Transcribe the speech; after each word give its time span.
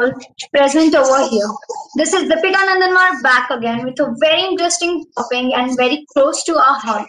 all 0.00 0.12
present 0.52 0.94
over 0.94 1.28
here. 1.28 1.50
This 1.96 2.12
is 2.12 2.30
Deepika 2.30 2.60
Nandanwar 2.68 3.22
back 3.22 3.50
again 3.50 3.84
with 3.84 4.00
a 4.00 4.14
very 4.20 4.42
interesting 4.42 5.04
topic 5.16 5.52
and 5.54 5.76
very 5.76 6.04
close 6.12 6.42
to 6.44 6.56
our 6.56 6.78
heart. 6.80 7.08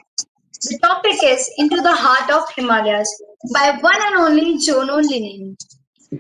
The 0.64 0.78
topic 0.84 1.24
is 1.24 1.50
Into 1.58 1.82
the 1.82 1.94
Heart 1.94 2.30
of 2.30 2.44
Himalayas 2.56 3.10
by 3.54 3.78
one 3.82 4.02
and 4.08 4.16
only 4.16 4.58
Jono 4.58 5.02
Lineen. 5.02 5.56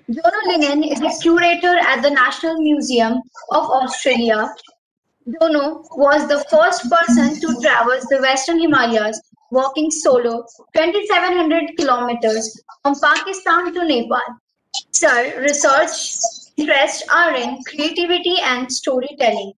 Jono 0.09 0.41
Lineen 0.49 0.91
is 0.91 1.01
a 1.01 1.21
curator 1.21 1.77
at 1.77 2.01
the 2.01 2.09
National 2.09 2.55
Museum 2.61 3.21
of 3.51 3.69
Australia. 3.69 4.49
Jono 5.27 5.83
was 5.97 6.27
the 6.27 6.43
first 6.49 6.89
person 6.89 7.39
to 7.41 7.61
traverse 7.61 8.05
the 8.09 8.19
Western 8.21 8.59
Himalayas 8.59 9.21
walking 9.51 9.91
solo 9.91 10.45
2700 10.75 11.77
kilometers 11.77 12.63
from 12.81 12.95
Pakistan 12.99 13.73
to 13.73 13.85
Nepal. 13.85 14.21
Sir, 14.93 15.41
research 15.41 16.17
interests 16.57 17.03
are 17.09 17.35
in 17.35 17.63
creativity 17.63 18.35
and 18.41 18.71
storytelling 18.71 19.53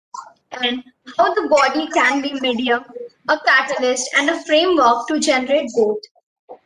and 0.62 0.84
how 1.18 1.34
the 1.34 1.48
body 1.50 1.88
can 1.88 2.22
be 2.22 2.40
medium, 2.40 2.84
a 3.30 3.40
catalyst 3.46 4.10
and 4.18 4.30
a 4.30 4.44
framework 4.44 5.08
to 5.08 5.20
generate 5.20 5.70
both. 5.76 6.00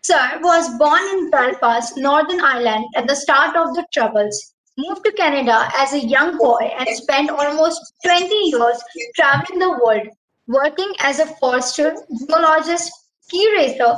Sir 0.02 0.40
was 0.42 0.78
born 0.78 1.02
in 1.14 1.30
Belfast, 1.30 1.98
Northern 1.98 2.42
Ireland 2.42 2.86
at 2.96 3.08
the 3.08 3.16
start 3.16 3.56
of 3.56 3.76
the 3.76 3.86
Troubles, 3.94 4.54
moved 4.78 5.04
to 5.06 5.12
Canada 5.14 5.70
as 5.76 5.94
a 5.94 6.06
young 6.06 6.38
boy 6.38 6.72
and 6.78 6.88
spent 6.90 7.30
almost 7.30 7.94
20 8.04 8.34
years 8.34 8.82
traveling 9.16 9.60
the 9.60 9.72
world, 9.84 10.08
working 10.48 10.94
as 11.00 11.20
a 11.20 11.26
forester, 11.26 11.96
geologist, 12.28 12.92
ski 13.22 13.52
racer, 13.56 13.98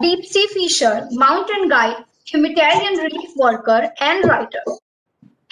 deep 0.00 0.24
sea 0.24 0.46
fisher, 0.48 1.08
mountain 1.10 1.68
guide, 1.68 2.04
humanitarian 2.24 2.94
relief 2.94 3.30
worker, 3.36 3.90
and 4.00 4.24
writer. 4.24 4.62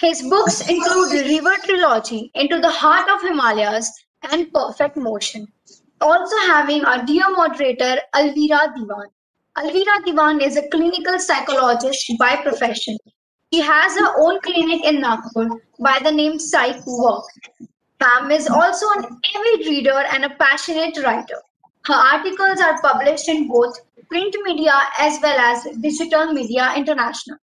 His 0.01 0.21
books 0.21 0.61
include 0.69 1.11
River 1.11 1.55
Trilogy, 1.65 2.31
Into 2.33 2.59
the 2.61 2.71
Heart 2.71 3.09
of 3.09 3.21
Himalayas, 3.21 3.91
and 4.31 4.49
Perfect 4.53 4.95
Motion. 4.95 5.45
Also 5.99 6.37
having 6.47 6.85
our 6.85 7.03
dear 7.05 7.29
moderator, 7.31 7.97
Alvira 8.13 8.73
Diwan. 8.77 9.07
Alvira 9.57 10.01
Diwan 10.05 10.41
is 10.41 10.55
a 10.55 10.65
clinical 10.69 11.19
psychologist 11.19 12.13
by 12.17 12.37
profession. 12.37 12.97
She 13.51 13.59
has 13.59 13.97
her 13.99 14.13
own 14.17 14.39
clinic 14.39 14.85
in 14.85 15.01
Nagpur 15.01 15.49
by 15.81 15.99
the 16.01 16.11
name 16.13 16.39
Psych 16.39 16.81
Work. 16.87 17.25
Pam 17.99 18.31
is 18.31 18.47
also 18.47 18.85
an 18.91 19.03
avid 19.35 19.67
reader 19.67 20.05
and 20.13 20.23
a 20.23 20.29
passionate 20.29 20.97
writer. 21.03 21.41
Her 21.87 21.93
articles 21.93 22.61
are 22.61 22.81
published 22.81 23.27
in 23.27 23.49
both 23.49 23.77
print 24.07 24.33
media 24.43 24.79
as 24.97 25.19
well 25.21 25.37
as 25.37 25.67
digital 25.81 26.31
media 26.31 26.71
international. 26.77 27.37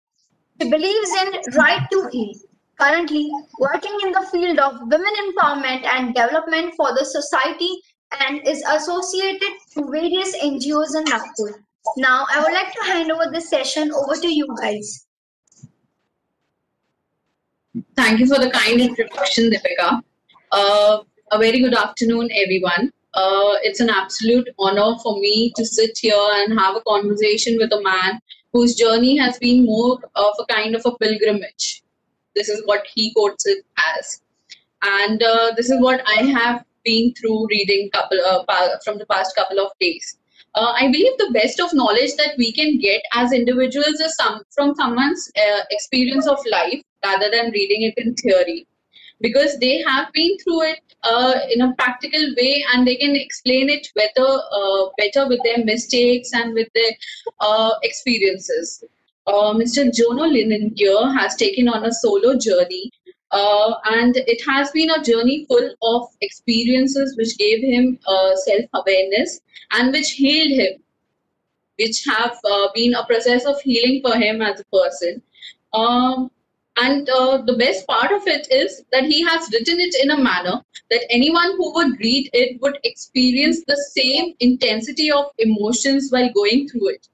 She 0.61 0.71
believes 0.71 1.11
in 1.23 1.55
right 1.55 1.87
to 1.91 2.09
heal, 2.13 2.35
currently 2.81 3.31
working 3.59 3.97
in 4.05 4.13
the 4.13 4.27
field 4.33 4.59
of 4.59 4.81
women 4.81 5.15
empowerment 5.27 5.85
and 5.85 6.15
development 6.15 6.75
for 6.77 6.95
the 6.95 7.05
society 7.05 7.71
and 8.21 8.47
is 8.47 8.63
associated 8.69 9.53
to 9.75 9.91
various 9.91 10.37
NGOs 10.37 10.97
in 10.97 11.05
Nagpur. 11.05 11.63
Now, 11.97 12.27
I 12.33 12.43
would 12.43 12.53
like 12.53 12.73
to 12.73 12.85
hand 12.85 13.11
over 13.13 13.31
this 13.31 13.51
session 13.51 13.93
over 13.93 14.17
to 14.17 14.29
you 14.29 14.49
guys. 14.61 15.07
Thank 17.95 18.21
you 18.21 18.27
for 18.27 18.39
the 18.39 18.51
kind 18.51 18.81
introduction, 18.81 19.51
Deepika. 19.51 20.01
Uh, 20.53 20.99
a 21.33 21.39
very 21.39 21.61
good 21.61 21.75
afternoon, 21.75 22.31
everyone. 22.33 22.93
Uh, 23.15 23.57
it's 23.63 23.81
an 23.81 23.91
absolute 23.91 24.49
honor 24.59 24.97
for 25.03 25.19
me 25.21 25.53
to 25.57 25.65
sit 25.65 25.99
here 25.99 26.29
and 26.37 26.59
have 26.59 26.77
a 26.77 26.83
conversation 26.83 27.57
with 27.59 27.73
a 27.73 27.83
man 27.83 28.21
whose 28.53 28.75
journey 28.75 29.17
has 29.17 29.39
been 29.39 29.65
more 29.65 29.99
of 30.15 30.35
a 30.39 30.53
kind 30.53 30.75
of 30.75 30.83
a 30.85 30.97
pilgrimage. 30.97 31.83
This 32.35 32.49
is 32.49 32.63
what 32.67 32.87
he 32.95 33.13
quotes 33.15 33.47
it 33.47 33.65
as. 33.99 34.23
And 34.83 35.23
uh, 35.23 35.53
this 35.57 35.71
is 35.71 35.81
what 35.81 36.03
I 36.07 36.23
have 36.23 36.65
been 36.85 37.13
through 37.15 37.47
reading 37.51 37.91
couple 37.93 38.19
uh, 38.25 38.45
from 38.85 38.99
the 38.99 39.07
past 39.07 39.35
couple 39.35 39.59
of 39.59 39.73
days. 39.81 40.19
Uh, 40.55 40.73
I 40.75 40.87
believe 40.87 41.19
the 41.19 41.33
best 41.35 41.61
of 41.61 41.75
knowledge 41.75 42.15
that 42.17 42.35
we 42.39 42.53
can 42.53 42.79
get 42.79 43.03
as 43.13 43.33
individuals 43.33 44.01
is 44.01 44.15
some 44.17 44.43
from 44.55 44.75
someone's 44.75 45.31
uh, 45.37 45.61
experience 45.71 46.27
of 46.27 46.39
life 46.51 46.81
rather 47.05 47.31
than 47.31 47.51
reading 47.51 47.83
it 47.83 47.95
in 47.99 48.15
theory 48.15 48.67
because 49.21 49.59
they 49.59 49.83
have 49.83 50.13
been 50.13 50.37
through 50.39 50.63
it 50.63 50.81
uh, 51.03 51.35
in 51.51 51.63
a 51.63 51.75
practical 51.75 52.35
way 52.37 52.65
and 52.73 52.87
they 52.87 52.97
can 52.97 53.15
explain 53.17 53.69
it 53.69 53.89
better 53.95 54.27
uh, 54.27 54.87
better 54.99 55.29
with 55.29 55.41
their 55.45 55.65
mistakes 55.65 56.31
and 56.33 56.55
with 56.55 56.69
their 56.75 56.93
uh, 57.41 57.73
experiences. 57.83 58.85
Uh, 59.27 59.53
Mr. 59.55 59.91
Jono 59.91 60.31
Linengier 60.31 61.17
has 61.19 61.35
taken 61.35 61.69
on 61.69 61.85
a 61.85 61.93
solo 61.93 62.39
journey 62.39 62.91
uh, 63.33 63.75
and 63.87 64.17
it 64.17 64.41
has 64.49 64.71
been 64.71 64.91
a 64.91 65.03
journey 65.03 65.47
full 65.49 65.75
of 65.83 66.09
experiences 66.21 67.17
which 67.17 67.37
gave 67.39 67.61
him 67.61 67.99
uh, 68.07 68.37
self-awareness 68.37 69.41
and 69.73 69.93
which 69.93 70.13
healed 70.13 70.61
him, 70.61 70.83
which 71.79 72.05
have 72.05 72.37
been 72.75 72.95
a 72.95 73.05
process 73.05 73.45
of 73.45 73.61
healing 73.63 74.01
for 74.01 74.17
him 74.17 74.41
as 74.43 74.61
a 74.61 74.65
person. 74.77 75.23
Um, 75.73 76.31
and 76.77 77.09
uh, 77.09 77.39
the 77.47 77.57
best 77.57 77.87
part 77.87 78.13
of 78.13 78.27
it 78.27 78.47
is 78.51 78.83
that 78.93 79.05
he 79.05 79.23
has 79.23 79.49
written 79.53 79.81
it 79.81 79.95
in 80.03 80.11
a 80.11 80.23
manner 80.23 80.61
that 80.91 81.07
anyone 81.09 81.57
who 81.57 81.73
would 81.75 81.99
read 82.01 82.29
it 82.35 82.61
would 82.61 82.79
experience 82.85 83.63
the 83.67 83.77
same 83.97 84.35
intensity 84.41 85.11
of 85.11 85.27
emotions 85.39 86.09
while 86.11 86.31
going 86.35 86.69
through 86.69 86.89
it. 86.89 87.09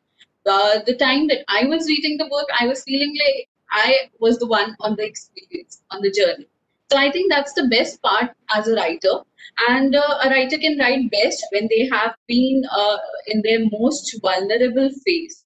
Uh, 0.44 0.80
the 0.86 0.96
time 0.96 1.28
that 1.28 1.44
I 1.48 1.66
was 1.66 1.86
reading 1.86 2.18
the 2.18 2.24
book, 2.24 2.48
I 2.60 2.66
was 2.66 2.82
feeling 2.82 3.16
like 3.24 3.48
I 3.70 4.10
was 4.18 4.38
the 4.38 4.46
one 4.46 4.76
on 4.80 4.96
the 4.96 5.04
experience, 5.04 5.82
on 5.92 6.02
the 6.02 6.10
journey. 6.10 6.48
So 6.90 6.98
I 6.98 7.10
think 7.10 7.30
that's 7.30 7.52
the 7.52 7.68
best 7.68 8.02
part 8.02 8.32
as 8.54 8.66
a 8.66 8.74
writer. 8.74 9.20
And 9.68 9.94
uh, 9.94 10.18
a 10.24 10.28
writer 10.28 10.58
can 10.58 10.78
write 10.78 11.10
best 11.10 11.46
when 11.52 11.68
they 11.70 11.88
have 11.92 12.14
been 12.26 12.64
uh, 12.70 12.98
in 13.28 13.42
their 13.42 13.60
most 13.70 14.18
vulnerable 14.20 14.90
phase, 15.06 15.44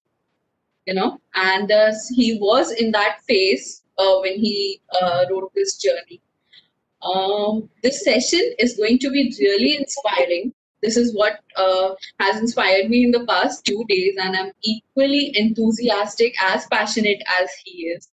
you 0.87 0.95
know. 0.95 1.19
And 1.35 1.71
uh, 1.71 1.91
he 2.15 2.39
was 2.41 2.71
in 2.71 2.91
that 2.91 3.19
phase 3.27 3.83
uh, 3.97 4.19
when 4.19 4.39
he 4.39 4.81
uh, 5.01 5.25
wrote 5.29 5.51
this 5.55 5.77
journey. 5.77 6.21
Um, 7.01 7.69
this 7.83 8.03
session 8.03 8.41
is 8.59 8.75
going 8.75 8.99
to 8.99 9.11
be 9.11 9.33
really 9.39 9.77
inspiring. 9.77 10.53
This 10.81 10.97
is 10.97 11.15
what 11.15 11.39
uh, 11.55 11.95
has 12.19 12.39
inspired 12.39 12.89
me 12.89 13.05
in 13.05 13.11
the 13.11 13.25
past 13.25 13.65
two 13.65 13.83
days, 13.87 14.15
and 14.19 14.35
I'm 14.35 14.51
equally 14.63 15.31
enthusiastic, 15.35 16.35
as 16.41 16.67
passionate 16.67 17.21
as 17.41 17.49
he 17.65 17.87
is. 17.87 18.09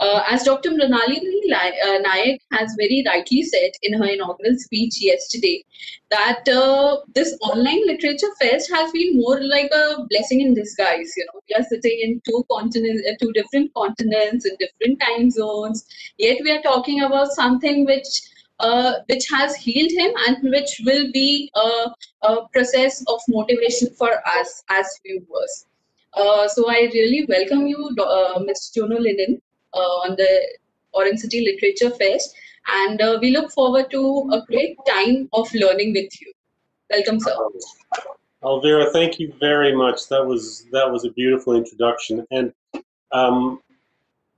Uh, 0.00 0.22
as 0.28 0.42
Dr. 0.42 0.70
Mrinalini 0.70 1.52
uh, 1.52 2.02
Nayak 2.02 2.38
has 2.52 2.74
very 2.76 3.04
rightly 3.06 3.42
said 3.42 3.70
in 3.82 3.92
her 3.94 4.06
inaugural 4.06 4.56
speech 4.58 5.00
yesterday, 5.00 5.64
that 6.10 6.48
uh, 6.48 6.96
this 7.14 7.36
online 7.42 7.86
literature 7.86 8.34
fest 8.40 8.70
has 8.72 8.90
been 8.92 9.16
more 9.16 9.40
like 9.42 9.70
a 9.72 10.04
blessing 10.10 10.40
in 10.40 10.54
disguise. 10.54 11.12
You 11.16 11.26
know, 11.26 11.40
we 11.48 11.54
are 11.62 11.66
sitting 11.68 11.98
in 12.02 12.20
two 12.26 12.44
continents, 12.50 13.02
uh, 13.08 13.14
two 13.20 13.32
different 13.32 13.72
continents, 13.74 14.46
in 14.46 14.56
different 14.58 15.00
time 15.00 15.30
zones, 15.30 15.86
yet 16.18 16.38
we 16.42 16.50
are 16.50 16.62
talking 16.62 17.02
about 17.02 17.28
something 17.28 17.84
which 17.84 18.20
uh, 18.60 18.94
which 19.08 19.26
has 19.28 19.56
healed 19.56 19.90
him 19.90 20.12
and 20.26 20.36
which 20.50 20.80
will 20.84 21.10
be 21.12 21.50
a, 21.54 21.90
a 22.22 22.48
process 22.52 23.02
of 23.08 23.20
motivation 23.28 23.88
for 23.98 24.10
us 24.38 24.62
as 24.70 24.86
viewers. 25.04 25.66
Uh, 26.14 26.46
so 26.46 26.70
I 26.70 26.88
really 26.94 27.26
welcome 27.28 27.66
you, 27.66 27.90
uh, 28.00 28.38
Ms. 28.38 28.70
Jono 28.76 28.98
Lineen, 28.98 29.34
uh, 29.34 29.40
on 29.80 30.16
the 30.16 30.58
Orange 30.92 31.20
City 31.20 31.44
Literature 31.44 31.94
Fest. 31.96 32.34
And 32.66 33.00
uh, 33.00 33.18
we 33.20 33.30
look 33.30 33.52
forward 33.52 33.90
to 33.90 34.30
a 34.32 34.42
great 34.46 34.76
time 34.86 35.28
of 35.32 35.52
learning 35.54 35.92
with 35.92 36.20
you. 36.20 36.32
Welcome, 36.90 37.20
sir. 37.20 37.34
Alvira, 38.44 38.90
thank 38.90 39.18
you 39.18 39.32
very 39.40 39.74
much. 39.74 40.08
That 40.08 40.24
was 40.24 40.66
that 40.72 40.90
was 40.90 41.04
a 41.04 41.10
beautiful 41.12 41.56
introduction, 41.56 42.26
and 42.30 42.52
um, 43.12 43.60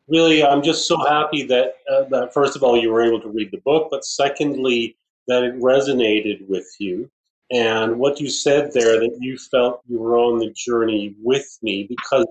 really, 0.09 0.45
I'm 0.45 0.63
just 0.63 0.87
so 0.87 0.97
happy 0.99 1.43
that 1.47 1.75
uh, 1.91 2.05
that 2.11 2.33
first 2.33 2.55
of 2.55 2.63
all 2.63 2.81
you 2.81 2.93
were 2.93 3.03
able 3.03 3.21
to 3.21 3.29
read 3.29 3.51
the 3.51 3.59
book, 3.59 3.89
but 3.91 4.05
secondly 4.05 4.97
that 5.27 5.43
it 5.43 5.57
resonated 5.61 6.47
with 6.49 6.69
you, 6.79 7.11
and 7.51 7.99
what 7.99 8.21
you 8.21 8.31
said 8.31 8.73
there 8.73 9.01
that 9.01 9.17
you 9.21 9.37
felt 9.39 9.83
you 9.89 9.99
were 9.99 10.17
on 10.17 10.39
the 10.39 10.51
journey 10.51 11.15
with 11.21 11.59
me 11.63 11.85
because 11.89 12.27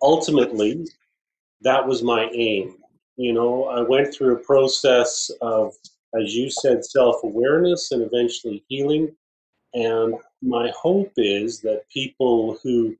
ultimately 0.00 0.86
that 1.62 1.86
was 1.86 2.02
my 2.02 2.28
aim. 2.34 2.76
You 3.16 3.32
know, 3.32 3.64
I 3.66 3.82
went 3.82 4.12
through 4.12 4.34
a 4.34 4.44
process 4.44 5.30
of, 5.40 5.74
as 6.20 6.34
you 6.34 6.50
said, 6.50 6.84
self 6.84 7.22
awareness 7.22 7.92
and 7.92 8.02
eventually 8.02 8.64
healing. 8.68 9.14
And 9.74 10.14
my 10.42 10.70
hope 10.76 11.12
is 11.16 11.60
that 11.60 11.88
people 11.92 12.58
who 12.62 12.96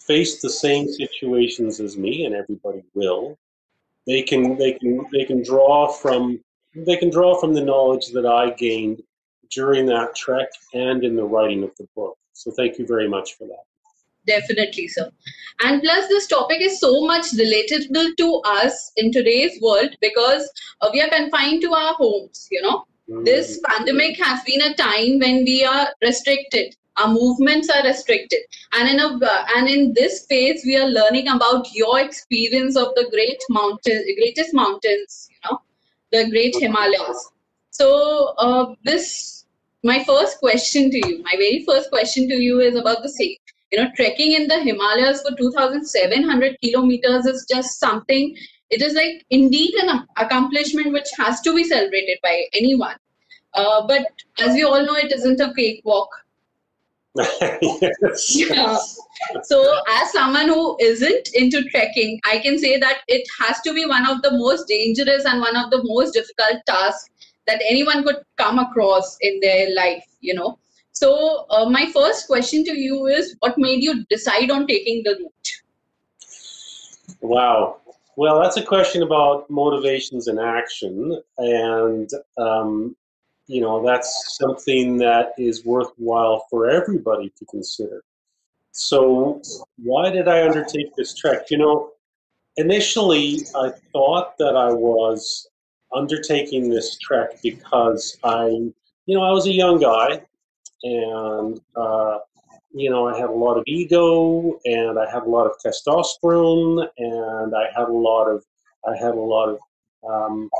face 0.00 0.40
the 0.40 0.50
same 0.50 0.88
situations 0.88 1.80
as 1.80 1.96
me, 1.96 2.24
and 2.24 2.34
everybody 2.34 2.82
will, 2.94 3.38
they 4.06 4.22
can 4.22 4.56
they 4.58 4.72
can 4.72 5.06
they 5.12 5.24
can 5.24 5.42
draw 5.42 5.90
from 5.90 6.40
they 6.74 6.96
can 6.96 7.10
draw 7.10 7.38
from 7.38 7.54
the 7.54 7.64
knowledge 7.64 8.08
that 8.08 8.26
I 8.26 8.50
gained 8.50 9.02
during 9.50 9.86
that 9.86 10.14
trek 10.14 10.48
and 10.72 11.04
in 11.04 11.16
the 11.16 11.24
writing 11.24 11.62
of 11.62 11.74
the 11.76 11.86
book. 11.94 12.16
So 12.32 12.50
thank 12.50 12.78
you 12.78 12.86
very 12.86 13.08
much 13.08 13.36
for 13.36 13.46
that. 13.46 13.64
Definitely, 14.26 14.88
sir. 14.88 15.10
And 15.60 15.82
plus, 15.82 16.08
this 16.08 16.26
topic 16.26 16.60
is 16.60 16.80
so 16.80 17.06
much 17.06 17.26
relatable 17.32 18.16
to 18.16 18.40
us 18.44 18.92
in 18.96 19.12
today's 19.12 19.60
world 19.60 19.96
because 20.00 20.50
uh, 20.80 20.90
we 20.92 21.00
are 21.00 21.08
confined 21.08 21.62
to 21.62 21.72
our 21.72 21.94
homes. 21.94 22.48
You 22.50 22.62
know, 22.62 22.84
mm. 23.08 23.24
this 23.24 23.60
pandemic 23.64 24.18
has 24.18 24.42
been 24.44 24.62
a 24.62 24.74
time 24.74 25.18
when 25.20 25.44
we 25.44 25.64
are 25.64 25.88
restricted. 26.02 26.74
Our 26.96 27.08
movements 27.08 27.68
are 27.70 27.82
restricted, 27.82 28.38
and 28.72 28.88
in 28.88 29.00
a 29.00 29.08
uh, 29.08 29.46
and 29.56 29.68
in 29.68 29.94
this 29.94 30.26
phase, 30.26 30.62
we 30.64 30.76
are 30.76 30.88
learning 30.88 31.26
about 31.26 31.74
your 31.74 31.98
experience 31.98 32.76
of 32.76 32.94
the 32.94 33.08
great 33.10 33.42
mountain, 33.50 34.04
greatest 34.16 34.54
mountains. 34.54 35.28
You 35.30 35.36
know, 35.50 35.58
the 36.12 36.30
great 36.30 36.54
Himalayas. 36.56 37.30
So, 37.70 38.34
uh, 38.38 38.74
this 38.84 39.44
my 39.82 40.04
first 40.04 40.38
question 40.38 40.90
to 40.90 40.96
you, 41.08 41.22
my 41.24 41.32
very 41.32 41.64
first 41.66 41.90
question 41.90 42.28
to 42.28 42.36
you 42.36 42.60
is 42.60 42.76
about 42.76 43.02
the 43.02 43.08
same 43.08 43.36
you 43.74 43.82
know 43.82 43.90
trekking 43.96 44.32
in 44.32 44.46
the 44.48 44.58
himalayas 44.64 45.22
for 45.22 45.36
2700 45.36 46.56
kilometers 46.62 47.26
is 47.26 47.46
just 47.52 47.80
something 47.80 48.36
it 48.70 48.82
is 48.82 48.94
like 48.94 49.24
indeed 49.30 49.74
an 49.84 50.06
accomplishment 50.16 50.92
which 50.92 51.08
has 51.18 51.40
to 51.40 51.54
be 51.54 51.64
celebrated 51.64 52.18
by 52.22 52.34
anyone 52.54 52.96
uh, 53.54 53.86
but 53.86 54.06
as 54.40 54.54
we 54.54 54.62
all 54.64 54.84
know 54.84 54.94
it 54.94 55.12
isn't 55.12 55.40
a 55.40 55.52
cakewalk 55.54 56.08
yes. 57.62 58.32
yeah. 58.34 58.76
so 59.44 59.58
as 59.88 60.10
someone 60.12 60.48
who 60.48 60.76
isn't 60.80 61.28
into 61.34 61.62
trekking 61.70 62.18
i 62.32 62.38
can 62.38 62.58
say 62.58 62.76
that 62.76 63.02
it 63.08 63.28
has 63.40 63.60
to 63.60 63.74
be 63.74 63.86
one 63.86 64.08
of 64.14 64.22
the 64.22 64.32
most 64.38 64.66
dangerous 64.68 65.24
and 65.24 65.40
one 65.40 65.56
of 65.56 65.70
the 65.70 65.82
most 65.84 66.12
difficult 66.12 66.64
tasks 66.66 67.10
that 67.46 67.62
anyone 67.68 68.02
could 68.04 68.20
come 68.36 68.58
across 68.58 69.16
in 69.20 69.38
their 69.40 69.72
life 69.74 70.04
you 70.20 70.34
know 70.34 70.58
so, 70.94 71.46
uh, 71.50 71.68
my 71.68 71.90
first 71.92 72.28
question 72.28 72.64
to 72.64 72.78
you 72.78 73.06
is 73.06 73.34
what 73.40 73.58
made 73.58 73.82
you 73.82 74.04
decide 74.04 74.50
on 74.50 74.68
taking 74.68 75.02
the 75.02 75.16
route? 75.18 75.50
Wow. 77.20 77.78
Well, 78.16 78.40
that's 78.40 78.56
a 78.58 78.62
question 78.62 79.02
about 79.02 79.50
motivations 79.50 80.28
and 80.28 80.38
action. 80.38 81.20
And, 81.36 82.08
um, 82.38 82.94
you 83.48 83.60
know, 83.60 83.84
that's 83.84 84.38
something 84.38 84.96
that 84.98 85.32
is 85.36 85.64
worthwhile 85.64 86.46
for 86.48 86.70
everybody 86.70 87.32
to 87.38 87.44
consider. 87.46 88.04
So, 88.70 89.42
why 89.78 90.10
did 90.10 90.28
I 90.28 90.46
undertake 90.46 90.94
this 90.94 91.12
trek? 91.12 91.50
You 91.50 91.58
know, 91.58 91.90
initially 92.56 93.40
I 93.56 93.70
thought 93.92 94.38
that 94.38 94.56
I 94.56 94.72
was 94.72 95.48
undertaking 95.92 96.70
this 96.70 96.96
trek 96.98 97.42
because 97.42 98.16
I, 98.22 98.46
you 98.46 99.18
know, 99.18 99.22
I 99.22 99.32
was 99.32 99.48
a 99.48 99.52
young 99.52 99.80
guy 99.80 100.22
and 100.84 101.60
uh, 101.76 102.18
you 102.72 102.90
know 102.90 103.08
I 103.08 103.18
had 103.18 103.30
a 103.30 103.32
lot 103.32 103.56
of 103.56 103.64
ego, 103.66 104.60
and 104.64 104.98
I 104.98 105.10
had 105.10 105.22
a 105.22 105.28
lot 105.28 105.46
of 105.46 105.52
testosterone, 105.64 106.86
and 106.98 107.54
I 107.56 107.66
had 107.74 107.88
a 107.88 107.92
lot 107.92 108.26
of 108.26 108.44
I 108.86 108.96
had 108.96 109.14
a 109.14 109.20
lot 109.20 109.48
of 109.48 109.58
um, 110.08 110.50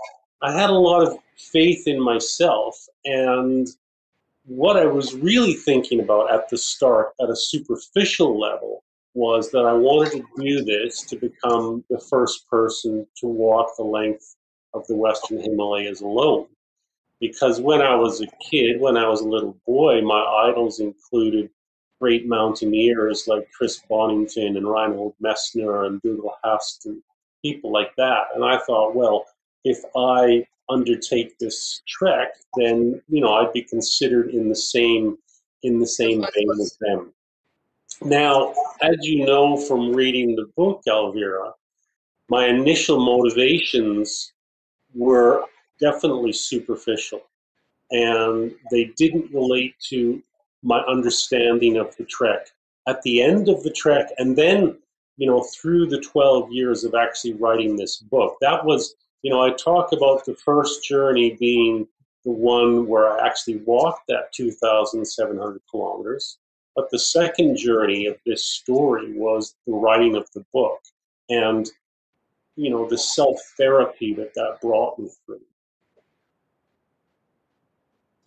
I 0.43 0.53
had 0.53 0.71
a 0.71 0.75
lot 0.75 1.07
of 1.07 1.17
faith 1.37 1.87
in 1.87 2.01
myself, 2.01 2.87
and 3.05 3.69
what 4.47 4.77
I 4.77 4.87
was 4.87 5.15
really 5.15 5.55
thinking 5.55 6.01
about 6.01 6.33
at 6.33 6.49
the 6.49 6.59
start, 6.59 7.13
at 7.21 7.31
a 7.31 7.37
superficial 7.37 8.39
level, 8.39 8.83
was 9.15 9.51
that 9.53 9.65
I 9.65 9.73
wanted 9.73 10.13
to 10.13 10.43
do 10.43 10.65
this 10.65 11.03
to 11.03 11.17
become 11.17 11.85
the 11.89 12.01
first 12.11 12.49
person 12.49 13.07
to 13.19 13.27
walk 13.27 13.77
the 13.77 13.85
length 13.85 14.37
of 14.75 14.87
the 14.87 14.97
Western 14.97 15.41
Himalayas 15.41 16.01
alone 16.01 16.47
because 17.29 17.59
when 17.59 17.81
I 17.81 17.95
was 17.95 18.21
a 18.21 18.27
kid, 18.51 18.79
when 18.79 18.99
I 18.99 19.09
was 19.09 19.23
a 19.23 19.29
little 19.29 19.57
boy, 19.67 20.03
my 20.03 20.23
idols 20.47 20.79
included 20.79 21.49
great 21.99 22.29
mountaineers 22.29 23.27
like 23.27 23.51
Chris 23.57 23.81
Bonington 23.89 24.59
and 24.59 24.69
Reinhold 24.69 25.15
Messner 25.23 25.87
and 25.87 26.03
Dougal 26.03 26.35
Haston, 26.45 27.01
people 27.41 27.73
like 27.73 27.97
that. 27.97 28.25
And 28.35 28.45
I 28.45 28.59
thought, 28.59 28.95
well, 28.95 29.25
if 29.65 29.79
I 29.97 30.47
undertake 30.69 31.39
this 31.39 31.81
trek, 31.89 32.35
then 32.59 33.01
you 33.09 33.23
know 33.23 33.33
I'd 33.33 33.55
be 33.55 33.63
considered 33.63 34.29
in 34.29 34.51
the 34.51 34.57
same 34.57 35.17
in 35.63 35.81
the 35.81 35.87
same 35.87 36.21
vein 36.21 36.51
as 36.61 36.77
them. 36.79 37.11
Now, 38.03 38.53
as 38.83 38.97
you 39.01 39.25
know 39.25 39.57
from 39.57 39.95
reading 39.95 40.37
the 40.37 40.51
book, 40.59 40.83
Alvira, 40.87 41.53
my 42.29 42.49
initial 42.49 43.03
motivations 43.03 44.35
were 44.95 45.45
definitely 45.81 46.33
superficial. 46.33 47.23
And 47.91 48.53
they 48.71 48.93
didn't 48.97 49.33
relate 49.33 49.75
to 49.91 50.23
my 50.63 50.81
understanding 50.81 51.77
of 51.77 51.95
the 51.97 52.05
trek. 52.05 52.49
At 52.87 53.03
the 53.03 53.23
end 53.23 53.49
of 53.49 53.63
the 53.63 53.71
trek, 53.71 54.09
and 54.19 54.37
then, 54.37 54.77
you 55.17 55.27
know, 55.27 55.43
through 55.43 55.87
the 55.87 56.01
12 56.01 56.53
years 56.53 56.85
of 56.85 56.95
actually 56.95 57.35
writing 57.35 57.77
this 57.77 57.97
book, 57.97 58.37
that 58.41 58.65
was, 58.65 58.95
you 59.23 59.31
know, 59.31 59.43
I 59.43 59.53
talk 59.53 59.93
about 59.93 60.25
the 60.25 60.35
first 60.35 60.85
journey 60.85 61.37
being 61.39 61.87
the 62.25 62.31
one 62.31 62.87
where 62.87 63.11
I 63.11 63.27
actually 63.27 63.59
walked 63.59 64.09
that 64.09 64.33
2,700 64.33 65.61
kilometers. 65.71 66.39
But 66.75 66.91
the 66.91 66.99
second 66.99 67.57
journey 67.57 68.07
of 68.07 68.17
this 68.27 68.45
story 68.45 69.13
was 69.13 69.55
the 69.67 69.75
writing 69.75 70.17
of 70.17 70.29
the 70.35 70.45
book 70.53 70.81
and, 71.29 71.71
you 72.57 72.71
know, 72.71 72.89
the 72.89 72.99
self 72.99 73.39
therapy 73.57 74.15
that 74.15 74.35
that 74.35 74.59
brought 74.61 74.99
me 74.99 75.09
through. 75.25 75.41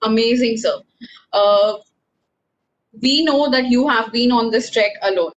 Amazing, 0.04 0.58
sir. 0.58 0.80
Uh, 1.34 1.78
we 3.02 3.24
know 3.24 3.50
that 3.50 3.66
you 3.66 3.88
have 3.88 4.12
been 4.12 4.32
on 4.32 4.52
this 4.52 4.70
trek 4.70 4.92
alone. 5.02 5.32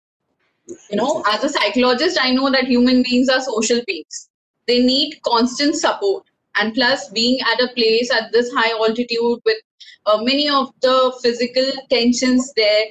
You 0.90 0.96
know, 0.96 1.22
as 1.28 1.44
a 1.44 1.48
psychologist, 1.48 2.18
I 2.20 2.32
know 2.32 2.50
that 2.50 2.64
human 2.64 3.02
beings 3.02 3.28
are 3.28 3.40
social 3.40 3.80
beings. 3.86 4.28
They 4.66 4.80
need 4.80 5.20
constant 5.22 5.76
support. 5.76 6.24
And 6.56 6.74
plus, 6.74 7.08
being 7.10 7.40
at 7.40 7.60
a 7.60 7.72
place 7.74 8.10
at 8.12 8.32
this 8.32 8.52
high 8.52 8.70
altitude 8.70 9.40
with 9.44 9.58
uh, 10.06 10.22
many 10.22 10.48
of 10.48 10.72
the 10.82 11.16
physical 11.22 11.70
tensions 11.88 12.52
there. 12.56 12.86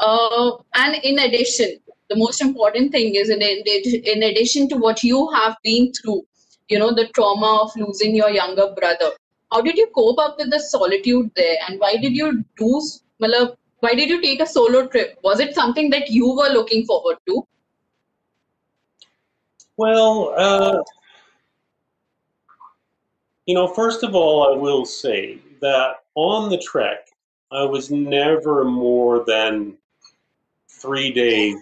Uh, 0.00 0.52
and 0.74 0.96
in 1.04 1.18
addition, 1.18 1.76
the 2.08 2.16
most 2.16 2.40
important 2.40 2.90
thing 2.92 3.14
is 3.14 3.28
in, 3.28 3.40
in 3.42 4.22
addition 4.22 4.68
to 4.70 4.76
what 4.76 5.04
you 5.04 5.30
have 5.30 5.56
been 5.62 5.92
through, 5.92 6.22
you 6.68 6.78
know, 6.78 6.92
the 6.92 7.08
trauma 7.08 7.60
of 7.62 7.70
losing 7.76 8.16
your 8.16 8.30
younger 8.30 8.74
brother 8.76 9.12
how 9.52 9.60
did 9.60 9.76
you 9.76 9.86
cope 9.94 10.18
up 10.18 10.36
with 10.38 10.50
the 10.50 10.60
solitude 10.60 11.30
there? 11.36 11.56
And 11.68 11.80
why 11.80 11.96
did 11.96 12.14
you 12.14 12.44
do 12.56 12.80
why 13.80 13.94
did 13.94 14.10
you 14.10 14.20
take 14.20 14.40
a 14.40 14.46
solo 14.46 14.86
trip? 14.86 15.18
Was 15.24 15.40
it 15.40 15.54
something 15.54 15.90
that 15.90 16.10
you 16.10 16.28
were 16.34 16.48
looking 16.48 16.84
forward 16.84 17.16
to? 17.26 17.46
Well 19.76 20.34
uh, 20.36 20.82
you 23.50 23.54
know 23.54 23.66
first 23.66 24.04
of 24.04 24.14
all 24.14 24.52
i 24.52 24.56
will 24.56 24.84
say 24.84 25.36
that 25.60 25.96
on 26.14 26.50
the 26.50 26.58
trek 26.58 27.08
i 27.50 27.64
was 27.64 27.90
never 27.90 28.64
more 28.64 29.24
than 29.26 29.76
three 30.68 31.10
days 31.10 31.56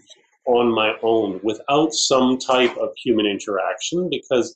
on 0.45 0.71
my 0.71 0.93
own 1.03 1.41
without 1.43 1.95
some 1.95 2.37
type 2.37 2.77
of 2.77 2.91
human 3.03 3.25
interaction 3.25 4.11
because 4.11 4.55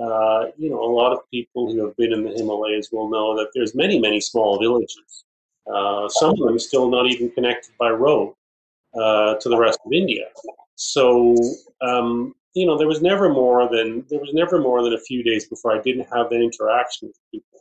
uh, 0.00 0.46
you 0.56 0.70
know, 0.70 0.82
a 0.82 0.92
lot 0.92 1.12
of 1.12 1.18
people 1.30 1.70
who 1.70 1.84
have 1.84 1.96
been 1.96 2.12
in 2.12 2.24
the 2.24 2.30
Himalayas 2.30 2.90
will 2.92 3.10
know 3.10 3.36
that 3.36 3.50
there's 3.54 3.74
many, 3.74 3.98
many 3.98 4.20
small 4.20 4.58
villages. 4.58 5.24
Uh, 5.72 6.08
some 6.08 6.30
of 6.30 6.38
them 6.38 6.58
still 6.58 6.90
not 6.90 7.06
even 7.06 7.30
connected 7.30 7.72
by 7.78 7.90
road 7.90 8.34
uh, 8.94 9.34
to 9.36 9.48
the 9.48 9.56
rest 9.56 9.78
of 9.84 9.92
India. 9.92 10.26
So, 10.76 11.36
um, 11.82 12.34
you 12.54 12.66
know, 12.66 12.76
there 12.76 12.88
was 12.88 13.02
never 13.02 13.28
more 13.28 13.68
than 13.70 14.04
there 14.10 14.18
was 14.18 14.32
never 14.32 14.58
more 14.58 14.82
than 14.82 14.94
a 14.94 15.00
few 15.00 15.22
days 15.22 15.46
before 15.46 15.72
I 15.76 15.80
didn't 15.80 16.08
have 16.12 16.30
that 16.30 16.40
interaction 16.42 17.08
with 17.08 17.18
people. 17.30 17.60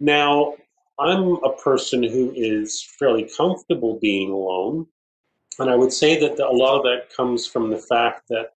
Now, 0.00 0.54
I'm 0.98 1.42
a 1.44 1.52
person 1.52 2.02
who 2.02 2.32
is 2.34 2.82
fairly 2.98 3.30
comfortable 3.36 3.98
being 4.00 4.30
alone, 4.30 4.86
and 5.58 5.70
I 5.70 5.76
would 5.76 5.92
say 5.92 6.18
that 6.20 6.36
the, 6.36 6.46
a 6.46 6.50
lot 6.50 6.76
of 6.76 6.82
that 6.84 7.14
comes 7.14 7.46
from 7.46 7.70
the 7.70 7.78
fact 7.78 8.28
that 8.28 8.52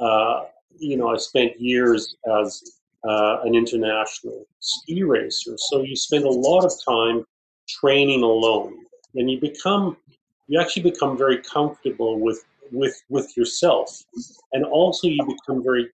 uh, 0.00 0.44
you 0.78 0.96
know, 0.96 1.08
I 1.08 1.16
spent 1.16 1.60
years 1.60 2.16
as 2.40 2.62
uh, 3.04 3.38
an 3.44 3.54
international 3.54 4.46
ski 4.60 5.02
racer. 5.02 5.54
So 5.56 5.82
you 5.82 5.96
spend 5.96 6.24
a 6.24 6.30
lot 6.30 6.64
of 6.64 6.72
time 6.86 7.24
training 7.68 8.22
alone, 8.22 8.74
and 9.14 9.30
you 9.30 9.40
become, 9.40 9.96
you 10.46 10.60
actually 10.60 10.90
become 10.90 11.16
very 11.16 11.38
comfortable 11.38 12.18
with 12.18 12.44
with 12.72 13.00
with 13.08 13.36
yourself, 13.36 14.02
and 14.52 14.64
also 14.64 15.08
you 15.08 15.24
become 15.26 15.62
very 15.62 15.90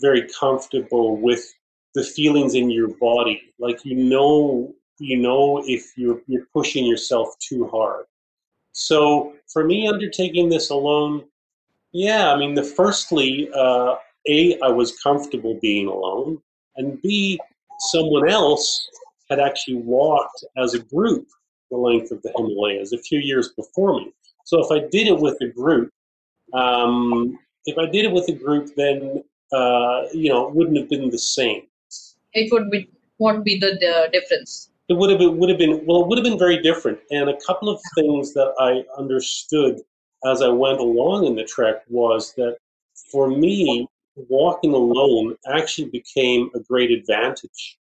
very 0.00 0.28
comfortable 0.38 1.16
with 1.16 1.52
the 1.94 2.04
feelings 2.04 2.54
in 2.54 2.70
your 2.70 2.88
body. 2.88 3.52
Like 3.58 3.84
you 3.84 3.96
know, 3.96 4.74
you 4.98 5.16
know 5.16 5.62
if 5.66 5.96
you're 5.96 6.20
you're 6.26 6.46
pushing 6.52 6.84
yourself 6.84 7.36
too 7.38 7.66
hard. 7.68 8.06
So 8.72 9.34
for 9.48 9.64
me, 9.64 9.88
undertaking 9.88 10.50
this 10.50 10.68
alone, 10.70 11.24
yeah, 11.92 12.30
I 12.30 12.36
mean, 12.36 12.54
the 12.54 12.62
firstly, 12.62 13.48
uh, 13.54 13.96
a, 14.28 14.58
I 14.60 14.68
was 14.68 14.98
comfortable 15.00 15.58
being 15.60 15.86
alone, 15.88 16.40
and 16.76 17.00
B, 17.02 17.38
someone 17.78 18.28
else 18.28 18.88
had 19.30 19.40
actually 19.40 19.76
walked 19.76 20.44
as 20.56 20.74
a 20.74 20.80
group 20.80 21.26
the 21.70 21.76
length 21.76 22.10
of 22.12 22.22
the 22.22 22.32
Himalayas 22.36 22.92
a 22.92 22.98
few 22.98 23.18
years 23.18 23.48
before 23.50 23.98
me. 23.98 24.12
So 24.44 24.64
if 24.64 24.70
I 24.70 24.86
did 24.88 25.08
it 25.08 25.18
with 25.18 25.36
a 25.42 25.48
group, 25.48 25.90
Um, 26.52 27.38
if 27.66 27.76
I 27.76 27.86
did 27.90 28.04
it 28.04 28.12
with 28.12 28.28
a 28.28 28.36
group, 28.44 28.70
then 28.76 29.24
uh, 29.52 30.02
you 30.12 30.28
know, 30.30 30.48
it 30.48 30.54
wouldn't 30.54 30.76
have 30.78 30.88
been 30.88 31.10
the 31.10 31.18
same. 31.18 31.62
It 32.34 32.52
would 32.52 32.70
be 32.70 32.88
what 33.18 33.34
would 33.34 33.44
be 33.44 33.58
the, 33.58 33.70
the 33.80 34.08
difference? 34.12 34.70
It 34.88 34.94
would 34.94 35.10
have 35.10 35.18
been, 35.18 35.36
would 35.38 35.48
have 35.48 35.58
been 35.58 35.84
well, 35.86 36.02
it 36.02 36.06
would 36.08 36.18
have 36.18 36.24
been 36.24 36.38
very 36.38 36.62
different. 36.62 36.98
And 37.10 37.28
a 37.28 37.38
couple 37.46 37.68
of 37.68 37.80
things 37.96 38.32
that 38.34 38.54
I 38.58 38.84
understood 38.96 39.80
as 40.24 40.42
I 40.42 40.48
went 40.48 40.78
along 40.78 41.26
in 41.26 41.34
the 41.34 41.44
trek 41.44 41.76
was 41.88 42.32
that 42.34 42.56
for 43.10 43.28
me, 43.28 43.88
walking 44.16 44.72
alone 44.72 45.36
actually 45.52 45.88
became 45.90 46.50
a 46.54 46.60
great 46.60 46.90
advantage, 46.90 47.78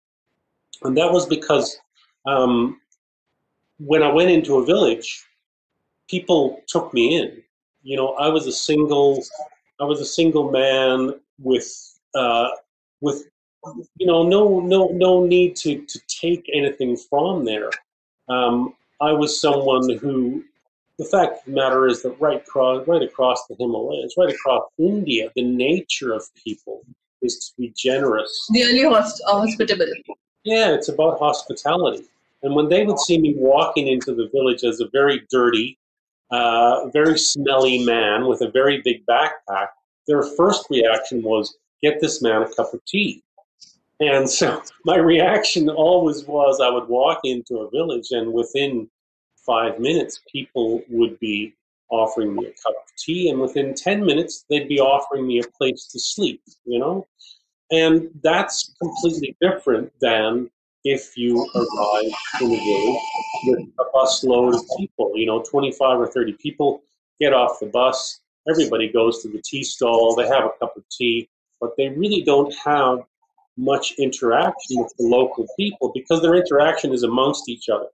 and 0.83 0.97
that 0.97 1.13
was 1.13 1.27
because 1.27 1.79
um, 2.27 2.81
when 3.79 4.03
I 4.03 4.13
went 4.13 4.31
into 4.31 4.57
a 4.57 4.65
village, 4.65 5.25
people 6.09 6.61
took 6.67 6.93
me 6.93 7.17
in. 7.17 7.43
You 7.83 7.97
know, 7.97 8.15
I 8.15 8.29
was 8.29 8.47
a 8.47 8.53
single, 8.53 9.23
I 9.81 9.85
was 9.85 10.01
a 10.01 10.07
single 10.07 10.51
man 10.51 11.15
with 11.39 11.69
uh, 12.15 12.49
with 13.01 13.27
you 13.97 14.07
know 14.07 14.23
no 14.23 14.61
no 14.61 14.89
no 14.89 15.25
need 15.25 15.57
to 15.57 15.85
to 15.85 16.01
take 16.09 16.51
anything 16.53 16.97
from 16.97 17.45
there. 17.45 17.71
Um, 18.29 18.75
I 19.01 19.13
was 19.13 19.41
someone 19.41 19.91
who. 19.99 20.45
The 20.99 21.05
fact 21.07 21.39
of 21.39 21.45
the 21.47 21.53
matter 21.53 21.87
is 21.87 22.03
that 22.03 22.21
right 22.21 22.41
across, 22.41 22.87
right 22.87 23.03
across 23.03 23.47
the 23.49 23.57
Himalayas, 23.59 24.15
right 24.17 24.33
across 24.33 24.63
India, 24.79 25.31
the 25.35 25.43
nature 25.43 26.13
of 26.13 26.23
people 26.45 26.85
is 27.21 27.39
to 27.39 27.53
be 27.61 27.73
generous. 27.77 28.49
Really 28.53 28.83
host- 28.83 29.23
hospitable. 29.27 29.87
Yeah, 30.45 30.75
it's 30.75 30.89
about 30.89 31.19
hospitality. 31.19 32.05
And 32.43 32.55
when 32.55 32.69
they 32.69 32.85
would 32.85 33.01
see 33.01 33.19
me 33.19 33.35
walking 33.37 33.89
into 33.89 34.15
the 34.15 34.29
village 34.29 34.63
as 34.63 34.81
a 34.81 34.89
very 34.93 35.27
dirty, 35.31 35.79
uh, 36.31 36.89
very 36.91 37.19
smelly 37.19 37.85
man 37.85 38.27
with 38.27 38.43
a 38.43 38.51
very 38.51 38.83
big 38.83 39.05
backpack, 39.07 39.69
their 40.07 40.23
first 40.23 40.67
reaction 40.71 41.23
was, 41.23 41.57
get 41.83 42.01
this 42.01 42.23
man 42.23 42.43
a 42.43 42.55
cup 42.55 42.73
of 42.75 42.85
tea. 42.85 43.23
And 44.01 44.29
so 44.29 44.63
my 44.85 44.97
reaction 44.97 45.71
always 45.71 46.25
was 46.25 46.61
I 46.61 46.69
would 46.69 46.89
walk 46.89 47.21
into 47.25 47.59
a 47.59 47.71
village, 47.71 48.09
and 48.11 48.33
within 48.33 48.89
five 49.47 49.79
minutes, 49.79 50.21
people 50.31 50.83
would 50.89 51.19
be 51.21 51.55
offering 51.91 52.35
me 52.35 52.47
a 52.47 52.51
cup 52.51 52.75
of 52.75 52.97
tea, 52.99 53.31
and 53.31 53.41
within 53.41 53.75
10 53.75 54.05
minutes, 54.05 54.45
they'd 54.49 54.69
be 54.69 54.81
offering 54.81 55.27
me 55.27 55.41
a 55.41 55.49
place 55.59 55.87
to 55.93 56.01
sleep, 56.01 56.43
you 56.65 56.79
know? 56.79 57.07
And 57.71 58.11
that's 58.23 58.75
completely 58.81 59.37
different 59.41 59.93
than 60.01 60.51
if 60.85 61.17
you 61.17 61.49
arrive 61.55 62.13
in 62.43 62.53
a 62.53 62.57
village 62.57 63.03
with 63.45 63.69
a 63.81 63.85
bus 63.93 64.23
load 64.23 64.55
of 64.55 64.63
people, 64.77 65.13
you 65.15 65.27
know, 65.27 65.43
25 65.43 66.01
or 66.01 66.07
30 66.07 66.35
people 66.35 66.83
get 67.21 67.33
off 67.33 67.59
the 67.61 67.67
bus, 67.67 68.21
everybody 68.49 68.93
goes 68.93 69.23
to 69.23 69.29
the 69.29 69.41
tea 69.43 69.63
stall, 69.63 70.15
they 70.15 70.27
have 70.27 70.45
a 70.45 70.51
cup 70.61 70.77
of 70.77 70.85
tea, 70.91 71.29
but 71.61 71.71
they 71.79 71.89
really 71.89 72.23
don't 72.23 72.55
have 72.65 72.99
much 73.57 73.95
interaction 73.99 74.83
with 74.83 74.93
the 74.99 75.07
local 75.07 75.47
people 75.57 75.91
because 75.95 76.21
their 76.21 76.35
interaction 76.35 76.93
is 76.93 77.03
amongst 77.03 77.49
each 77.49 77.69
other. 77.69 77.87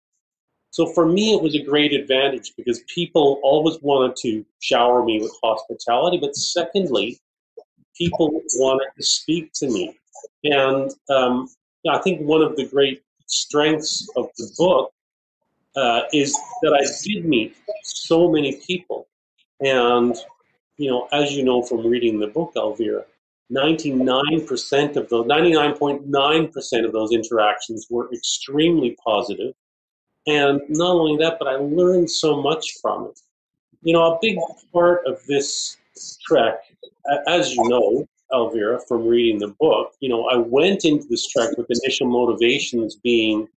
So 0.70 0.86
for 0.92 1.06
me, 1.06 1.34
it 1.34 1.42
was 1.42 1.54
a 1.54 1.62
great 1.62 1.92
advantage 1.92 2.52
because 2.56 2.82
people 2.94 3.40
always 3.42 3.78
wanted 3.82 4.16
to 4.22 4.44
shower 4.60 5.04
me 5.04 5.20
with 5.20 5.32
hospitality, 5.42 6.18
but 6.20 6.36
secondly, 6.36 7.18
people 7.96 8.30
wanted 8.56 8.88
to 8.96 9.02
speak 9.02 9.52
to 9.54 9.66
me. 9.66 9.98
And 10.44 10.92
um, 11.10 11.48
I 11.88 11.98
think 11.98 12.20
one 12.20 12.42
of 12.42 12.56
the 12.56 12.66
great 12.66 13.02
strengths 13.26 14.08
of 14.16 14.28
the 14.38 14.48
book 14.56 14.92
uh, 15.76 16.02
is 16.12 16.32
that 16.62 16.72
I 16.72 16.84
did 17.04 17.24
meet 17.24 17.56
so 17.82 18.30
many 18.30 18.60
people. 18.66 19.06
And, 19.60 20.16
you 20.76 20.90
know, 20.90 21.08
as 21.12 21.32
you 21.32 21.44
know 21.44 21.62
from 21.62 21.86
reading 21.86 22.18
the 22.18 22.26
book, 22.28 22.52
Alvira, 22.56 23.04
99% 23.52 24.96
of 24.96 25.08
those, 25.08 25.26
99.9% 25.26 26.84
of 26.84 26.92
those 26.92 27.12
interactions 27.12 27.86
were 27.90 28.12
extremely 28.12 28.96
positive. 29.04 29.54
And 30.26 30.60
not 30.68 30.96
only 30.96 31.16
that, 31.24 31.38
but 31.38 31.48
I 31.48 31.56
learned 31.56 32.10
so 32.10 32.40
much 32.40 32.78
from 32.80 33.06
it. 33.06 33.20
You 33.82 33.94
know, 33.94 34.14
a 34.14 34.18
big 34.20 34.38
part 34.72 35.06
of 35.06 35.24
this 35.26 35.78
trek, 36.26 36.60
as 37.26 37.54
you 37.54 37.68
know, 37.68 38.06
Alvira, 38.32 38.80
from 38.86 39.06
reading 39.06 39.38
the 39.38 39.54
book, 39.58 39.94
you 40.00 40.08
know, 40.08 40.28
I 40.28 40.36
went 40.36 40.84
into 40.84 41.06
this 41.08 41.26
trek 41.26 41.56
with 41.56 41.66
initial 41.82 42.06
motivations 42.06 42.96
being 42.96 43.48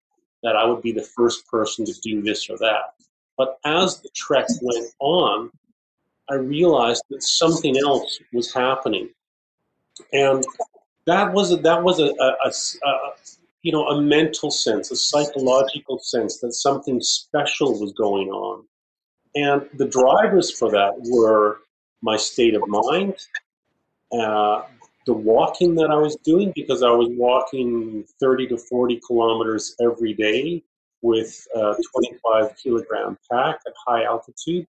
that 0.41 0.55
I 0.55 0.65
would 0.65 0.81
be 0.81 0.91
the 0.91 1.03
first 1.03 1.47
person 1.47 1.85
to 1.85 1.93
do 2.01 2.21
this 2.21 2.49
or 2.49 2.57
that. 2.57 2.93
But 3.37 3.59
as 3.65 3.99
the 4.01 4.09
trek 4.15 4.45
went 4.61 4.87
on, 4.99 5.51
I 6.29 6.35
realized 6.35 7.03
that 7.09 7.23
something 7.23 7.77
else 7.77 8.19
was 8.31 8.53
happening, 8.53 9.09
and 10.13 10.43
that 11.05 11.33
was 11.33 11.51
a, 11.51 11.57
that 11.57 11.83
was 11.83 11.99
a, 11.99 12.05
a, 12.05 12.87
a, 12.87 13.11
you 13.63 13.71
know 13.71 13.87
a 13.87 14.01
mental 14.01 14.51
sense, 14.51 14.91
a 14.91 14.95
psychological 14.95 15.99
sense 15.99 16.39
that 16.39 16.53
something 16.53 17.01
special 17.01 17.79
was 17.79 17.91
going 17.93 18.29
on, 18.29 18.65
and 19.35 19.67
the 19.73 19.87
drivers 19.87 20.51
for 20.51 20.69
that 20.71 20.93
were 21.09 21.59
my 22.01 22.17
state 22.17 22.53
of 22.53 22.61
mind, 22.67 23.15
uh, 24.11 24.63
the 25.05 25.13
walking 25.13 25.75
that 25.75 25.89
I 25.89 25.95
was 25.95 26.15
doing 26.17 26.51
because 26.55 26.83
I 26.83 26.91
was 26.91 27.09
walking 27.11 28.05
30 28.19 28.47
to 28.47 28.57
40 28.57 29.01
kilometers 29.05 29.75
every 29.81 30.13
day 30.13 30.63
with 31.01 31.45
a 31.55 31.75
25 31.91 32.55
kilogram 32.57 33.17
pack 33.31 33.59
at 33.67 33.73
high 33.85 34.03
altitude. 34.03 34.67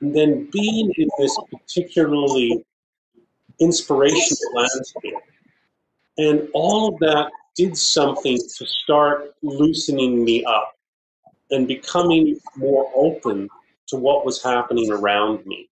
And 0.00 0.14
then 0.14 0.48
being 0.52 0.92
in 0.96 1.08
this 1.18 1.36
particularly 1.50 2.64
inspirational 3.60 4.54
landscape. 4.54 5.14
And 6.18 6.48
all 6.54 6.94
of 6.94 6.98
that 7.00 7.30
did 7.58 7.76
something 7.76 8.38
to 8.56 8.66
start 8.66 9.34
loosening 9.42 10.24
me 10.24 10.44
up 10.44 10.74
and 11.50 11.66
becoming 11.66 12.38
more 12.56 12.90
open 12.94 13.48
to 13.88 13.96
what 13.96 14.24
was 14.24 14.42
happening 14.42 14.92
around 14.92 15.44
me. 15.44 15.68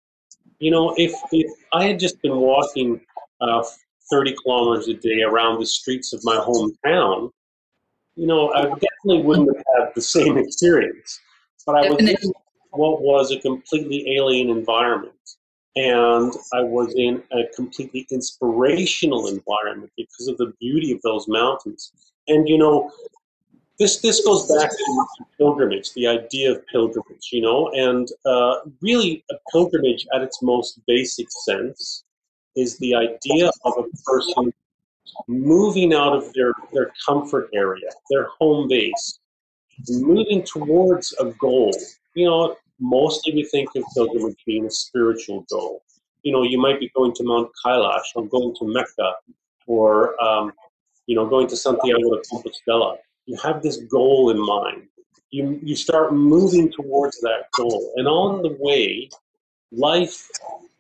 You 0.59 0.71
know, 0.71 0.95
if, 0.97 1.13
if 1.31 1.51
I 1.73 1.85
had 1.85 1.99
just 1.99 2.19
been 2.23 2.37
walking 2.37 2.99
uh, 3.39 3.63
30 4.09 4.35
kilometers 4.43 4.87
a 4.87 4.95
day 4.95 5.21
around 5.21 5.59
the 5.59 5.65
streets 5.65 6.11
of 6.11 6.21
my 6.23 6.37
hometown, 6.37 7.29
you 8.15 8.25
know, 8.25 8.51
I 8.53 8.63
definitely 8.63 9.21
wouldn't 9.23 9.55
have 9.55 9.63
had 9.77 9.91
the 9.93 10.01
same 10.01 10.37
experience. 10.45 11.19
But 11.67 11.75
I 11.85 11.89
was 11.89 11.99
in 11.99 12.33
what 12.71 13.01
was 13.01 13.31
a 13.31 13.39
completely 13.39 14.15
alien 14.15 14.49
environment. 14.49 15.13
And 15.75 16.31
I 16.53 16.61
was 16.61 16.93
in 16.95 17.21
a 17.31 17.43
completely 17.55 18.07
inspirational 18.09 19.27
environment 19.27 19.91
because 19.97 20.27
of 20.27 20.37
the 20.37 20.53
beauty 20.59 20.93
of 20.93 21.01
those 21.01 21.27
mountains. 21.27 21.91
And, 22.27 22.47
you 22.47 22.57
know, 22.57 22.91
this 23.77 23.99
this 23.99 24.23
goes 24.23 24.47
back 24.47 24.69
to 24.69 25.05
pilgrimage, 25.37 25.93
the 25.93 26.07
idea 26.07 26.53
of 26.53 26.65
pilgrimage, 26.67 27.29
you 27.31 27.41
know, 27.41 27.69
and 27.73 28.07
uh, 28.25 28.59
really 28.81 29.23
a 29.29 29.35
pilgrimage 29.51 30.07
at 30.15 30.21
its 30.21 30.41
most 30.41 30.79
basic 30.87 31.27
sense 31.29 32.05
is 32.55 32.77
the 32.77 32.95
idea 32.95 33.51
of 33.65 33.73
a 33.77 33.83
person 34.05 34.53
moving 35.27 35.93
out 35.93 36.15
of 36.15 36.31
their, 36.33 36.53
their 36.73 36.91
comfort 37.05 37.49
area, 37.53 37.89
their 38.09 38.27
home 38.39 38.67
base, 38.67 39.19
moving 39.89 40.43
towards 40.43 41.13
a 41.19 41.25
goal. 41.31 41.71
You 42.13 42.25
know, 42.25 42.55
mostly 42.79 43.33
we 43.33 43.43
think 43.45 43.69
of 43.75 43.83
pilgrimage 43.93 44.37
being 44.45 44.65
a 44.65 44.71
spiritual 44.71 45.45
goal. 45.49 45.83
You 46.23 46.31
know, 46.31 46.43
you 46.43 46.57
might 46.57 46.79
be 46.79 46.91
going 46.95 47.13
to 47.13 47.23
Mount 47.23 47.49
Kailash 47.63 48.15
or 48.15 48.25
going 48.25 48.55
to 48.59 48.67
Mecca 48.67 49.13
or, 49.67 50.21
um, 50.23 50.51
you 51.07 51.15
know, 51.15 51.25
going 51.27 51.47
to 51.47 51.55
Santiago 51.55 52.15
de 52.15 52.21
Compostela. 52.31 52.97
You 53.25 53.37
have 53.37 53.61
this 53.61 53.77
goal 53.77 54.31
in 54.31 54.39
mind. 54.39 54.87
You, 55.29 55.59
you 55.63 55.75
start 55.75 56.13
moving 56.13 56.71
towards 56.71 57.19
that 57.21 57.51
goal. 57.55 57.93
And 57.97 58.07
on 58.07 58.41
the 58.41 58.55
way, 58.59 59.09
life 59.71 60.27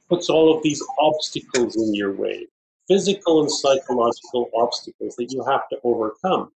puts 0.09 0.29
all 0.29 0.55
of 0.55 0.63
these 0.63 0.83
obstacles 0.99 1.75
in 1.75 1.93
your 1.93 2.13
way, 2.13 2.47
physical 2.87 3.41
and 3.41 3.51
psychological 3.51 4.49
obstacles 4.55 5.15
that 5.17 5.31
you 5.31 5.43
have 5.43 5.67
to 5.69 5.77
overcome. 5.83 6.51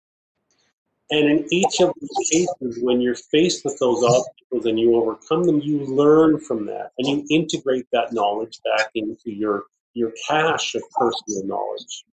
And 1.10 1.24
in 1.30 1.48
each 1.50 1.80
of 1.80 1.92
these 2.00 2.30
cases, 2.30 2.82
when 2.82 3.00
you're 3.00 3.14
faced 3.14 3.64
with 3.64 3.78
those 3.78 4.02
obstacles 4.02 4.66
and 4.66 4.78
you 4.78 4.94
overcome 4.94 5.44
them, 5.44 5.60
you 5.60 5.78
learn 5.86 6.38
from 6.38 6.66
that 6.66 6.92
and 6.98 7.08
you 7.08 7.26
integrate 7.30 7.86
that 7.92 8.12
knowledge 8.12 8.60
back 8.64 8.90
into 8.94 9.30
your, 9.32 9.64
your 9.94 10.12
cache 10.28 10.74
of 10.74 10.82
personal 10.94 11.46
knowledge. 11.46 12.04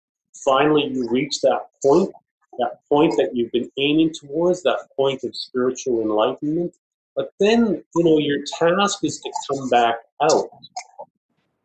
Finally, 0.45 0.87
you 0.87 1.09
reach 1.09 1.41
that 1.41 1.67
point, 1.83 2.09
that 2.57 2.79
point 2.87 3.13
that 3.17 3.35
you've 3.35 3.51
been 3.51 3.69
aiming 3.77 4.13
towards, 4.13 4.63
that 4.63 4.87
point 4.95 5.23
of 5.25 5.35
spiritual 5.35 6.01
enlightenment. 6.01 6.73
But 7.17 7.31
then, 7.39 7.83
you 7.95 8.03
know, 8.03 8.17
your 8.19 8.39
task 8.57 9.03
is 9.03 9.19
to 9.21 9.31
come 9.49 9.69
back 9.69 9.95
out 10.21 10.49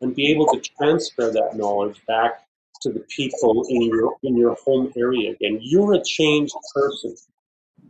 and 0.01 0.13
be 0.15 0.31
able 0.31 0.47
to 0.47 0.59
transfer 0.77 1.31
that 1.31 1.55
knowledge 1.55 2.01
back 2.07 2.45
to 2.81 2.91
the 2.91 3.05
people 3.09 3.65
in 3.69 3.81
your 3.81 4.15
in 4.23 4.37
your 4.37 4.55
home 4.63 4.91
area 4.97 5.31
again. 5.31 5.59
You're 5.61 5.93
a 5.93 6.03
changed 6.03 6.55
person. 6.73 7.15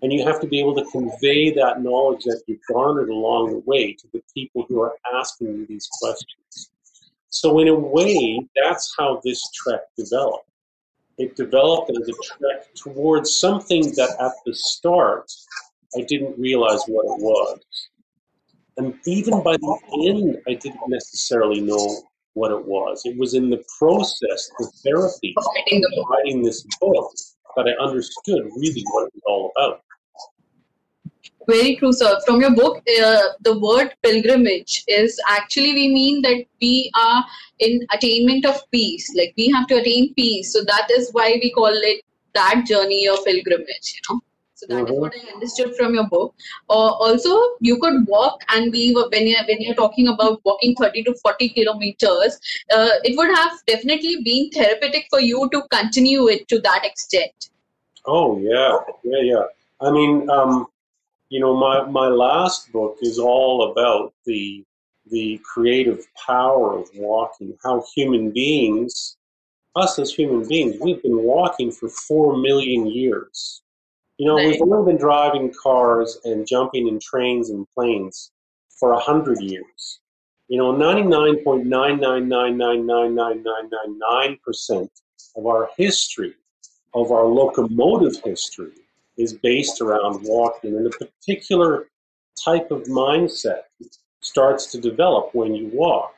And 0.04 0.12
you 0.12 0.26
have 0.26 0.40
to 0.42 0.48
be 0.48 0.60
able 0.60 0.76
to 0.76 0.86
convey 0.86 1.52
that 1.54 1.84
knowledge 1.84 2.24
that 2.24 2.42
you've 2.48 2.66
garnered 2.68 3.10
along 3.10 3.52
the 3.52 3.60
way 3.60 3.94
to 3.94 4.08
the 4.14 4.24
people 4.34 4.66
who 4.68 4.82
are 4.82 4.96
asking 5.14 5.48
you 5.48 5.66
these 5.68 5.88
questions. 6.02 6.72
So 7.30 7.60
in 7.60 7.68
a 7.68 7.76
way, 7.76 8.48
that's 8.56 8.96
how 8.98 9.22
this 9.24 9.48
trek 9.52 9.82
developed. 9.96 10.50
It 11.18 11.36
developed 11.36 11.92
as 11.92 12.10
a 12.10 12.14
trek 12.14 12.74
towards 12.74 13.40
something 13.40 13.84
that 13.96 14.16
at 14.20 14.32
the 14.46 14.56
start 14.56 15.32
I 15.96 16.02
didn't 16.02 16.40
realize 16.40 16.82
what 16.88 17.06
it 17.06 17.22
was. 17.22 17.60
And 18.78 18.96
even 19.06 19.44
by 19.44 19.58
the 19.58 19.80
end, 20.08 20.38
I 20.48 20.54
didn't 20.56 20.88
necessarily 20.88 21.62
know 21.62 22.02
what 22.34 22.52
it 22.52 22.66
was. 22.66 23.02
It 23.06 23.18
was 23.18 23.34
in 23.34 23.50
the 23.50 23.64
process, 23.78 24.50
the 24.58 24.72
therapy, 24.84 25.34
Writing 25.38 25.82
the 25.82 25.92
book. 25.96 26.10
writing 26.10 26.44
this 26.44 26.66
book, 26.80 27.12
that 27.56 27.68
I 27.68 27.84
understood 27.84 28.44
really 28.56 28.84
what 28.92 29.08
it 29.08 29.14
was 29.16 29.24
all 29.28 29.52
about. 29.56 29.82
Very 31.48 31.76
true, 31.76 31.92
sir. 31.92 32.20
From 32.26 32.40
your 32.40 32.56
book, 32.56 32.78
uh, 33.04 33.22
the 33.42 33.60
word 33.60 33.94
pilgrimage 34.04 34.84
is 34.88 35.20
actually 35.28 35.74
we 35.74 35.94
mean 35.94 36.22
that 36.22 36.46
we 36.62 36.92
are 36.96 37.26
in 37.60 37.86
attainment 37.92 38.46
of 38.46 38.62
peace. 38.72 39.12
Like 39.18 39.34
we 39.38 39.52
have 39.52 39.68
to 39.68 39.76
attain 39.76 40.14
peace. 40.14 40.54
So 40.54 40.64
that 40.66 40.88
is 40.92 41.10
why 41.12 41.40
we 41.42 41.52
call 41.52 41.72
it 41.74 42.04
that 42.36 42.64
journey 42.66 43.10
or 43.10 43.18
pilgrimage. 43.26 43.96
You 43.96 44.16
know. 44.16 44.22
So 44.62 44.68
that 44.70 44.88
is 44.88 44.96
Mhm. 44.96 45.02
what 45.02 45.14
I 45.20 45.34
understood 45.34 45.76
from 45.76 45.96
your 45.96 46.08
book. 46.08 46.36
Uh, 46.70 46.92
also, 47.06 47.36
you 47.60 47.78
could 47.84 48.08
walk, 48.08 48.44
and 48.50 48.72
we 48.72 48.94
were 48.94 49.08
when 49.14 49.26
you're 49.28 49.46
when 49.48 49.62
you're 49.62 49.78
talking 49.80 50.10
about 50.10 50.42
walking 50.50 50.76
30 50.76 51.04
to 51.08 51.16
40 51.24 51.50
kilometers, 51.50 52.38
uh, 52.72 52.92
it 53.04 53.18
would 53.18 53.34
have 53.36 53.54
definitely 53.72 54.18
been 54.28 54.52
therapeutic 54.52 55.08
for 55.10 55.20
you 55.20 55.50
to 55.56 55.64
continue 55.72 56.28
it 56.28 56.48
to 56.50 56.60
that 56.68 56.86
extent. 56.86 57.50
Oh 58.06 58.38
yeah, 58.40 58.78
yeah, 59.04 59.22
yeah. 59.34 59.44
I 59.82 59.92
mean, 59.92 60.30
um, 60.30 60.68
you 61.30 61.40
know, 61.40 61.56
my 61.56 61.84
my 61.90 62.08
last 62.08 62.72
book 62.72 62.98
is 63.02 63.18
all 63.20 63.72
about 63.72 64.14
the 64.26 64.64
the 65.10 65.40
creative 65.44 66.06
power 66.28 66.78
of 66.78 66.90
walking. 66.96 67.58
How 67.64 67.84
human 67.96 68.30
beings, 68.32 69.18
us 69.76 69.98
as 70.00 70.14
human 70.14 70.48
beings, 70.48 70.78
we've 70.82 71.02
been 71.02 71.24
walking 71.24 71.72
for 71.72 71.90
four 71.90 72.38
million 72.38 72.86
years. 72.88 73.62
You 74.22 74.28
know, 74.28 74.36
we've 74.36 74.62
only 74.62 74.92
been 74.92 75.02
driving 75.02 75.52
cars 75.52 76.20
and 76.26 76.46
jumping 76.46 76.88
in 76.88 77.00
trains 77.00 77.50
and 77.50 77.66
planes 77.74 78.30
for 78.70 78.92
a 78.92 79.00
hundred 79.00 79.42
years. 79.42 80.00
You 80.48 80.60
know, 80.60 80.72
ninety 80.72 81.02
nine 81.02 81.44
point 81.44 81.66
nine 81.66 82.00
nine 82.00 82.30
nine 82.30 82.56
nine 82.56 82.86
nine 82.86 83.16
nine 83.16 83.42
nine 83.44 83.44
nine 83.44 83.98
nine 84.12 84.38
percent 84.46 84.92
of 85.36 85.48
our 85.48 85.72
history 85.76 86.36
of 86.94 87.12
our 87.12 87.26
locomotive 87.26 88.22
history 88.24 88.74
is 89.18 89.34
based 89.34 89.82
around 89.82 90.22
walking, 90.22 90.78
and 90.78 90.86
a 90.86 90.92
particular 90.92 91.88
type 92.46 92.70
of 92.70 92.84
mindset 92.84 93.64
starts 94.20 94.68
to 94.68 94.80
develop 94.80 95.34
when 95.34 95.56
you 95.56 95.72
walk. 95.74 96.14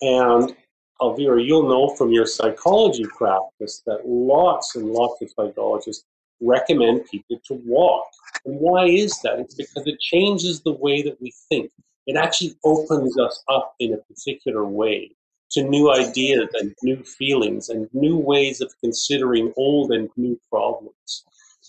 And 0.00 0.56
Alvira, 1.00 1.40
you'll 1.40 1.68
know 1.68 1.94
from 1.94 2.10
your 2.10 2.26
psychology 2.26 3.04
practice 3.04 3.80
that 3.86 4.08
lots 4.08 4.74
and 4.74 4.86
lots 4.86 5.22
of 5.22 5.30
psychologists 5.30 6.04
recommend 6.40 7.06
people 7.10 7.40
to 7.46 7.54
walk. 7.66 8.06
And 8.44 8.58
why 8.58 8.86
is 8.86 9.20
that? 9.22 9.38
It's 9.38 9.54
because 9.54 9.86
it 9.86 10.00
changes 10.00 10.60
the 10.60 10.72
way 10.72 11.02
that 11.02 11.20
we 11.20 11.32
think. 11.48 11.70
It 12.06 12.16
actually 12.16 12.56
opens 12.64 13.18
us 13.18 13.42
up 13.48 13.74
in 13.80 13.92
a 13.92 13.98
particular 13.98 14.64
way 14.64 15.10
to 15.50 15.62
new 15.62 15.90
ideas 15.92 16.48
and 16.54 16.74
new 16.82 17.02
feelings 17.02 17.68
and 17.68 17.88
new 17.92 18.16
ways 18.16 18.60
of 18.60 18.72
considering 18.80 19.52
old 19.56 19.92
and 19.92 20.08
new 20.16 20.38
problems. 20.50 21.24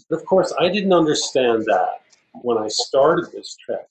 But 0.10 0.20
of 0.20 0.26
course, 0.26 0.54
I 0.60 0.70
didn't 0.70 0.94
understand 0.94 1.66
that 1.66 2.02
when 2.42 2.58
I 2.58 2.68
started 2.68 3.32
this 3.32 3.56
trek. 3.66 3.88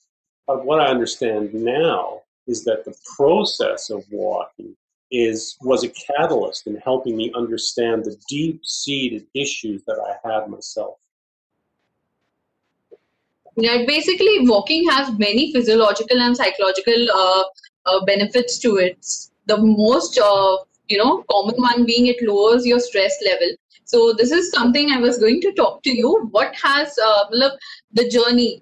But 0.47 0.65
what 0.65 0.81
I 0.81 0.87
understand 0.87 1.53
now 1.53 2.23
is 2.47 2.65
that 2.65 2.85
the 2.85 2.95
process 3.17 3.91
of 3.91 4.05
walking 4.11 4.75
is 5.11 5.57
was 5.63 5.85
a 5.85 5.89
catalyst 5.89 6.67
in 6.67 6.77
helping 6.77 7.17
me 7.17 7.33
understand 7.35 8.05
the 8.05 8.17
deep-seated 8.29 9.27
issues 9.35 9.83
that 9.87 9.99
I 9.99 10.29
had 10.29 10.49
myself. 10.49 10.99
Yeah, 13.57 13.85
basically, 13.87 14.49
walking 14.49 14.89
has 14.89 15.19
many 15.19 15.53
physiological 15.53 16.21
and 16.21 16.37
psychological 16.37 17.11
uh, 17.13 17.45
uh, 17.87 18.05
benefits 18.05 18.59
to 18.61 18.77
it. 18.77 19.05
The 19.47 19.57
most, 19.57 20.19
uh, 20.19 20.59
you 20.87 20.99
know, 20.99 21.25
common 21.31 21.57
one 21.57 21.85
being 21.85 22.07
it 22.07 22.23
lowers 22.23 22.65
your 22.65 22.79
stress 22.79 23.17
level. 23.25 23.49
So 23.85 24.13
this 24.13 24.31
is 24.31 24.51
something 24.53 24.91
I 24.91 24.99
was 24.99 25.19
going 25.19 25.41
to 25.41 25.53
talk 25.53 25.83
to 25.85 25.91
you. 25.91 26.29
What 26.31 26.55
has 26.63 26.97
uh, 27.03 27.25
the 27.93 28.09
journey, 28.09 28.61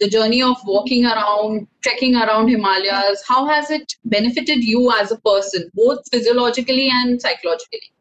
the 0.00 0.08
journey 0.08 0.42
of 0.42 0.56
walking 0.64 1.04
around, 1.04 1.66
trekking 1.82 2.16
around 2.16 2.48
Himalayas? 2.48 3.22
How 3.26 3.46
has 3.46 3.70
it 3.70 3.94
benefited 4.04 4.64
you 4.64 4.90
as 4.92 5.12
a 5.12 5.18
person, 5.20 5.70
both 5.74 6.00
physiologically 6.10 6.88
and 6.90 7.20
psychologically? 7.20 7.92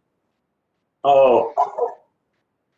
Oh, 1.03 1.53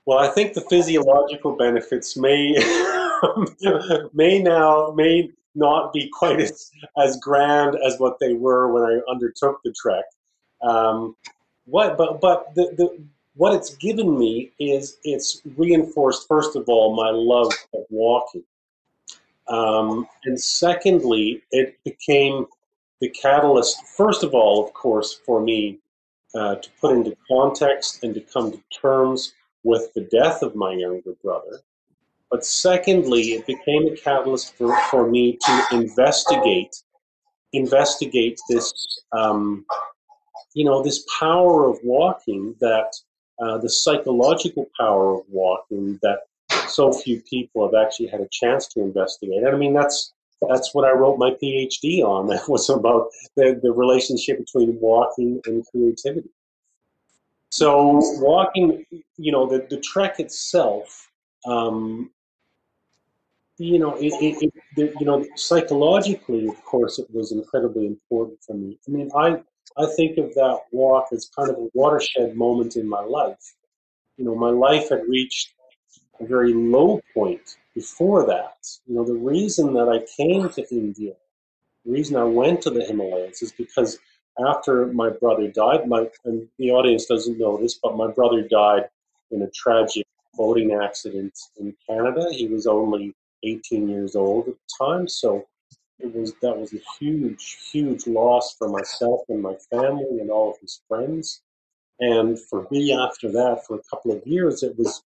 well, 0.06 0.20
I 0.20 0.30
think 0.30 0.54
the 0.54 0.62
physiological 0.62 1.56
benefits 1.56 2.18
may 2.18 2.54
may 4.14 4.42
now 4.42 4.92
may 4.96 5.30
not 5.54 5.94
be 5.94 6.10
quite 6.12 6.40
as, 6.40 6.72
as 6.98 7.18
grand 7.18 7.78
as 7.86 8.00
what 8.00 8.18
they 8.20 8.34
were 8.34 8.72
when 8.72 8.84
I 8.84 9.00
undertook 9.12 9.62
the 9.64 9.74
trek. 9.80 10.06
Um, 10.62 11.16
what, 11.66 11.98
but 11.98 12.22
but 12.22 12.54
the, 12.56 12.74
the 12.78 13.04
what 13.36 13.54
it's 13.54 13.76
given 13.76 14.18
me 14.18 14.52
is 14.60 14.98
it's 15.04 15.42
reinforced 15.56 16.28
first 16.28 16.56
of 16.56 16.66
all 16.68 16.96
my 16.96 17.10
love 17.10 17.54
of 17.74 17.86
walking, 17.90 18.44
um, 19.52 20.08
and 20.24 20.40
secondly, 20.40 21.44
it 21.52 21.78
became 21.84 22.46
the 23.02 23.10
catalyst. 23.10 23.86
First 23.98 24.24
of 24.24 24.34
all, 24.34 24.66
of 24.66 24.74
course, 24.74 25.20
for 25.26 25.42
me 25.42 25.80
uh, 26.34 26.56
to 26.56 26.70
put 26.80 26.96
into 26.96 27.16
context 27.28 28.04
and 28.04 28.16
to 28.16 28.22
come 28.22 28.52
to 28.52 28.62
terms 28.82 29.34
with 29.64 29.94
the 29.94 30.08
death 30.12 30.42
of 30.42 30.56
my 30.56 30.74
younger 30.74 31.14
brother. 31.22 31.60
But 32.30 32.46
secondly, 32.46 33.34
it 33.34 33.46
became 33.46 33.88
a 33.88 33.98
catalyst 33.98 34.56
for, 34.56 34.74
for 34.90 35.10
me 35.10 35.38
to 35.46 35.66
investigate 35.74 36.76
investigate 37.54 38.40
this 38.48 38.72
um, 39.12 39.66
you 40.54 40.64
know 40.64 40.82
this 40.82 41.06
power 41.20 41.70
of 41.70 41.78
walking 41.84 42.56
that 42.62 42.94
uh, 43.42 43.58
the 43.58 43.70
psychological 43.70 44.70
power 44.80 45.16
of 45.16 45.24
walking 45.30 46.00
that 46.02 46.20
so 46.72 46.92
few 46.92 47.22
people 47.22 47.66
have 47.66 47.86
actually 47.86 48.08
had 48.08 48.22
a 48.22 48.28
chance 48.32 48.68
to 48.70 48.82
investigate. 48.82 49.44
And 49.44 49.56
I 49.56 49.58
mean 49.58 49.74
that's 49.74 50.14
that's 50.50 50.74
what 50.74 50.86
I 50.86 50.92
wrote 50.92 51.18
my 51.18 51.32
PhD 51.42 52.04
on. 52.04 52.28
That 52.32 52.48
was 52.48 52.70
about 52.70 53.10
the, 53.36 53.60
the 53.62 53.72
relationship 53.72 54.40
between 54.40 54.80
walking 54.80 55.42
and 55.46 55.66
creativity. 55.68 56.30
So 57.50 58.00
walking, 58.22 58.86
you 59.18 59.32
know, 59.32 59.46
the, 59.46 59.68
the 59.70 59.82
trek 59.82 60.20
itself, 60.20 61.12
um, 61.46 62.10
you 63.58 63.78
know, 63.78 63.96
it, 63.96 64.14
it, 64.22 64.42
it 64.42 64.54
the, 64.76 64.94
you 65.00 65.06
know, 65.06 65.26
psychologically, 65.36 66.48
of 66.48 66.64
course, 66.64 66.98
it 66.98 67.08
was 67.12 67.32
incredibly 67.34 67.86
important 67.86 68.40
for 68.42 68.56
me. 68.56 68.80
I 68.88 68.92
mean, 68.92 69.12
I 69.16 69.42
I 69.78 69.86
think 69.96 70.18
of 70.18 70.34
that 70.34 70.60
walk 70.72 71.08
as 71.12 71.30
kind 71.36 71.50
of 71.50 71.58
a 71.58 71.68
watershed 71.74 72.36
moment 72.36 72.76
in 72.76 72.88
my 72.88 73.02
life. 73.02 73.56
You 74.18 74.26
know, 74.26 74.36
my 74.36 74.50
life 74.50 74.90
had 74.90 75.02
reached 75.08 75.54
a 76.22 76.26
very 76.26 76.54
low 76.54 77.02
point 77.14 77.58
before 77.74 78.26
that. 78.28 78.58
You 78.86 78.96
know, 78.96 79.06
the 79.06 79.14
reason 79.14 79.74
that 79.74 79.90
I 79.90 80.06
came 80.18 80.50
to 80.50 80.70
India, 80.72 81.14
the 81.86 81.92
reason 81.92 82.16
I 82.16 82.24
went 82.24 82.62
to 82.64 82.70
the 82.70 82.84
Himalayas 82.84 83.42
is 83.42 83.52
because 83.52 84.00
after 84.48 84.88
my 84.88 85.10
brother 85.10 85.48
died, 85.48 85.88
my 85.88 86.10
and 86.26 86.48
the 86.58 86.72
audience 86.72 87.06
doesn't 87.06 87.38
know 87.38 87.58
this, 87.58 87.80
but 87.82 87.98
my 87.98 88.10
brother 88.10 88.42
died 88.42 88.90
in 89.32 89.42
a 89.42 89.50
tragic 89.50 90.06
boating 90.36 90.74
accident 90.82 91.38
in 91.60 91.76
Canada. 91.88 92.28
He 92.32 92.48
was 92.48 92.68
only 92.68 93.14
18 93.44 93.90
years 93.90 94.16
old 94.16 94.48
at 94.48 94.54
the 94.56 94.86
time, 94.86 95.08
so 95.08 95.48
it 96.00 96.14
was 96.16 96.34
that 96.42 96.58
was 96.58 96.74
a 96.74 96.82
huge, 97.00 97.70
huge 97.72 98.08
loss 98.08 98.56
for 98.58 98.70
myself 98.70 99.22
and 99.30 99.42
my 99.42 99.56
family 99.70 100.20
and 100.20 100.32
all 100.32 100.52
of 100.52 100.60
his 100.60 100.82
friends. 100.88 101.42
And 102.00 102.40
for 102.40 102.68
me, 102.72 102.94
after 102.94 103.32
that, 103.32 103.64
for 103.68 103.76
a 103.76 103.84
couple 103.90 104.12
of 104.12 104.26
years, 104.26 104.64
it 104.64 104.78
was, 104.78 105.04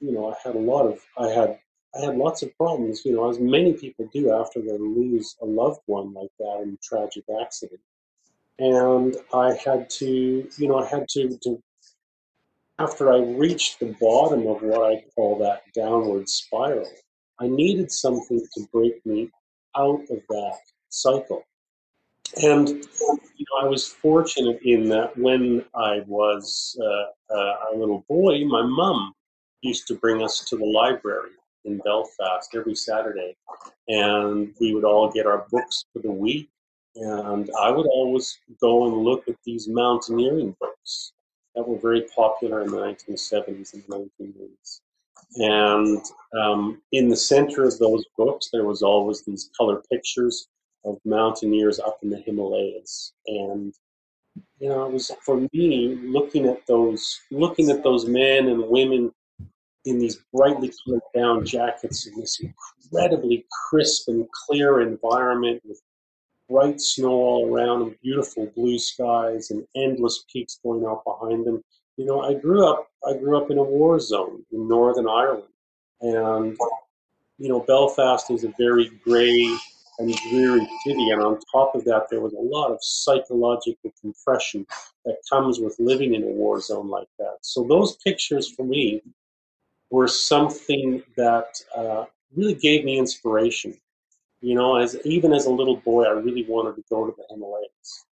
you 0.00 0.12
know, 0.12 0.32
I 0.32 0.34
had 0.44 0.54
a 0.54 0.60
lot 0.60 0.86
of, 0.86 1.00
I 1.18 1.28
had, 1.28 1.58
I 1.94 2.06
had 2.06 2.16
lots 2.16 2.42
of 2.42 2.56
problems, 2.56 3.02
you 3.04 3.14
know, 3.14 3.30
as 3.30 3.38
many 3.38 3.72
people 3.72 4.08
do 4.12 4.32
after 4.32 4.60
they 4.60 4.76
lose 4.78 5.36
a 5.40 5.46
loved 5.46 5.80
one 5.86 6.12
like 6.12 6.30
that 6.38 6.60
in 6.62 6.74
a 6.74 6.76
tragic 6.82 7.24
accident. 7.40 7.80
And 8.58 9.16
I 9.34 9.54
had 9.54 9.90
to, 9.90 10.48
you 10.58 10.68
know, 10.68 10.78
I 10.78 10.86
had 10.86 11.08
to, 11.10 11.38
to 11.42 11.62
after 12.78 13.12
I 13.12 13.18
reached 13.18 13.80
the 13.80 13.94
bottom 14.00 14.46
of 14.46 14.62
what 14.62 14.92
I 14.92 15.04
call 15.14 15.38
that 15.38 15.62
downward 15.74 16.28
spiral, 16.28 16.90
I 17.38 17.48
needed 17.48 17.90
something 17.90 18.40
to 18.54 18.68
break 18.72 19.04
me 19.06 19.30
out 19.76 20.00
of 20.10 20.20
that 20.28 20.58
cycle. 20.88 21.44
And 22.42 22.68
you 22.68 23.46
know, 23.48 23.62
I 23.62 23.68
was 23.68 23.86
fortunate 23.86 24.60
in 24.62 24.88
that 24.90 25.16
when 25.16 25.64
I 25.74 26.02
was 26.06 26.78
uh, 26.82 27.34
uh, 27.34 27.54
a 27.72 27.76
little 27.76 28.04
boy, 28.08 28.44
my 28.46 28.62
mum 28.62 29.14
used 29.66 29.86
to 29.88 29.94
bring 29.94 30.22
us 30.22 30.44
to 30.48 30.56
the 30.56 30.64
library 30.64 31.30
in 31.64 31.78
Belfast 31.78 32.54
every 32.54 32.74
Saturday, 32.74 33.36
and 33.88 34.54
we 34.60 34.74
would 34.74 34.84
all 34.84 35.10
get 35.10 35.26
our 35.26 35.46
books 35.50 35.84
for 35.92 36.00
the 36.00 36.10
week. 36.10 36.48
And 36.94 37.50
I 37.60 37.70
would 37.70 37.86
always 37.86 38.38
go 38.60 38.86
and 38.86 39.04
look 39.04 39.28
at 39.28 39.36
these 39.44 39.68
mountaineering 39.68 40.56
books 40.60 41.12
that 41.54 41.66
were 41.66 41.78
very 41.78 42.06
popular 42.14 42.62
in 42.62 42.70
the 42.70 42.76
1970s 42.76 43.74
and 43.74 43.82
1980s. 43.84 44.80
And 45.36 46.02
um, 46.38 46.80
in 46.92 47.08
the 47.08 47.16
center 47.16 47.64
of 47.64 47.78
those 47.78 48.04
books, 48.16 48.48
there 48.52 48.64
was 48.64 48.82
always 48.82 49.24
these 49.24 49.50
color 49.56 49.82
pictures 49.90 50.48
of 50.84 50.98
mountaineers 51.04 51.80
up 51.80 51.98
in 52.02 52.10
the 52.10 52.18
Himalayas. 52.18 53.12
And 53.26 53.74
you 54.58 54.68
know, 54.68 54.86
it 54.86 54.92
was 54.92 55.10
for 55.22 55.46
me 55.52 55.98
looking 56.02 56.46
at 56.46 56.66
those, 56.66 57.20
looking 57.30 57.70
at 57.70 57.82
those 57.82 58.06
men 58.06 58.48
and 58.48 58.68
women 58.68 59.12
in 59.86 59.98
these 59.98 60.18
brightly 60.34 60.72
colored 60.84 61.00
down 61.14 61.44
jackets 61.46 62.06
in 62.06 62.20
this 62.20 62.40
incredibly 62.40 63.46
crisp 63.68 64.08
and 64.08 64.26
clear 64.32 64.80
environment 64.80 65.62
with 65.64 65.80
bright 66.48 66.80
snow 66.80 67.12
all 67.12 67.52
around 67.52 67.82
and 67.82 68.00
beautiful 68.02 68.46
blue 68.54 68.78
skies 68.78 69.50
and 69.50 69.66
endless 69.76 70.24
peaks 70.30 70.58
going 70.62 70.84
out 70.84 71.02
behind 71.04 71.46
them. 71.46 71.62
You 71.96 72.04
know, 72.04 72.20
I 72.20 72.34
grew 72.34 72.66
up 72.66 72.88
I 73.08 73.16
grew 73.16 73.36
up 73.36 73.50
in 73.50 73.58
a 73.58 73.62
war 73.62 73.98
zone 74.00 74.44
in 74.52 74.68
Northern 74.68 75.08
Ireland. 75.08 75.48
And 76.00 76.56
you 77.38 77.48
know, 77.48 77.60
Belfast 77.60 78.30
is 78.30 78.44
a 78.44 78.52
very 78.58 78.90
grey 79.04 79.56
and 79.98 80.14
dreary 80.28 80.68
city, 80.84 81.08
and 81.10 81.22
on 81.22 81.38
top 81.50 81.74
of 81.74 81.84
that, 81.84 82.08
there 82.10 82.20
was 82.20 82.34
a 82.34 82.40
lot 82.40 82.70
of 82.70 82.78
psychological 82.82 83.92
compression 83.98 84.66
that 85.06 85.16
comes 85.30 85.58
with 85.58 85.74
living 85.78 86.14
in 86.14 86.22
a 86.22 86.26
war 86.26 86.60
zone 86.60 86.88
like 86.88 87.08
that. 87.18 87.38
So 87.40 87.64
those 87.64 87.96
pictures 87.96 88.50
for 88.50 88.64
me 88.64 89.02
were 89.90 90.08
something 90.08 91.02
that 91.16 91.60
uh, 91.76 92.04
really 92.34 92.54
gave 92.54 92.84
me 92.84 92.98
inspiration. 92.98 93.76
You 94.40 94.54
know, 94.54 94.76
as 94.76 94.96
even 95.04 95.32
as 95.32 95.46
a 95.46 95.50
little 95.50 95.76
boy, 95.76 96.04
I 96.04 96.10
really 96.10 96.44
wanted 96.48 96.76
to 96.76 96.84
go 96.90 97.06
to 97.06 97.14
the 97.16 97.24
Himalayas, 97.30 98.04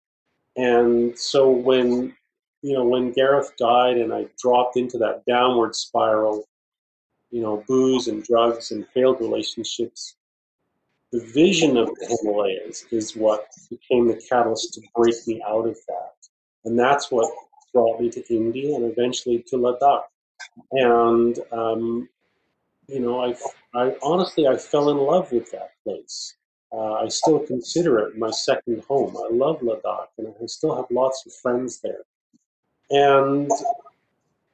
and 0.56 1.18
so 1.18 1.50
when 1.50 2.16
you 2.62 2.74
know 2.74 2.86
when 2.86 3.12
Gareth 3.12 3.52
died 3.58 3.98
and 3.98 4.14
I 4.14 4.28
dropped 4.42 4.78
into 4.78 4.98
that 5.00 5.26
downward 5.28 5.76
spiral, 5.76 6.46
you 7.30 7.42
know, 7.42 7.64
booze 7.68 8.08
and 8.08 8.24
drugs 8.24 8.72
and 8.72 8.88
failed 8.94 9.20
relationships, 9.20 10.16
the 11.12 11.20
vision 11.20 11.78
of 11.78 11.88
the 11.88 12.18
Himalayas 12.22 12.86
is 12.92 13.16
what 13.16 13.48
became 13.70 14.08
the 14.08 14.22
catalyst 14.30 14.74
to 14.76 14.82
break 14.96 15.16
me 15.28 15.44
out 15.46 15.68
of 15.68 15.78
that, 15.88 16.14
and 16.64 16.80
that's 16.80 17.12
what 17.12 17.32
brought 17.74 18.00
me 18.00 18.10
to 18.12 18.34
India 18.34 18.76
and 18.76 18.86
eventually 18.86 19.44
to 19.48 19.58
Ladakh 19.58 20.04
and 20.71 21.39
um, 21.51 22.10
you 22.88 22.99
know, 22.99 23.23
I, 23.23 23.36
I 23.75 23.95
honestly 24.01 24.47
I 24.47 24.58
fell 24.58 24.89
in 24.89 24.97
love 24.97 25.32
with 25.32 25.51
that 25.51 25.71
place. 25.84 26.36
Uh, 26.71 26.93
I 26.93 27.08
still 27.08 27.39
consider 27.39 27.99
it 27.99 28.17
my 28.17 28.32
second 28.32 28.84
home. 28.88 29.15
I 29.15 29.34
love 29.34 29.62
Ladakh, 29.62 30.08
and 30.17 30.34
I 30.41 30.45
still 30.47 30.75
have 30.75 30.86
lots 30.89 31.23
of 31.25 31.34
friends 31.34 31.79
there. 31.82 32.01
And 32.89 33.51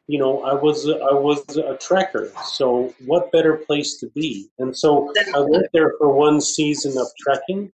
you 0.07 0.17
know, 0.17 0.43
I 0.43 0.53
was 0.53 0.87
I 0.89 1.13
was 1.13 1.39
a 1.57 1.75
trekker, 1.75 2.35
so 2.43 2.93
what 3.05 3.31
better 3.31 3.57
place 3.57 3.97
to 3.97 4.07
be? 4.07 4.49
And 4.57 4.75
so 4.75 5.13
I 5.35 5.39
went 5.39 5.67
there 5.71 5.93
for 5.97 6.11
one 6.11 6.41
season 6.41 6.97
of 6.97 7.07
trekking, 7.19 7.71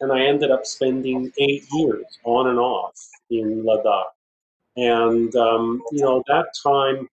and 0.00 0.12
I 0.12 0.22
ended 0.22 0.50
up 0.50 0.66
spending 0.66 1.32
eight 1.38 1.64
years 1.72 2.18
on 2.24 2.48
and 2.48 2.58
off 2.58 2.94
in 3.30 3.62
Ladakh. 3.64 4.10
And 4.76 5.34
um, 5.36 5.82
you 5.92 6.02
know, 6.02 6.22
that 6.26 6.46
time 6.62 7.08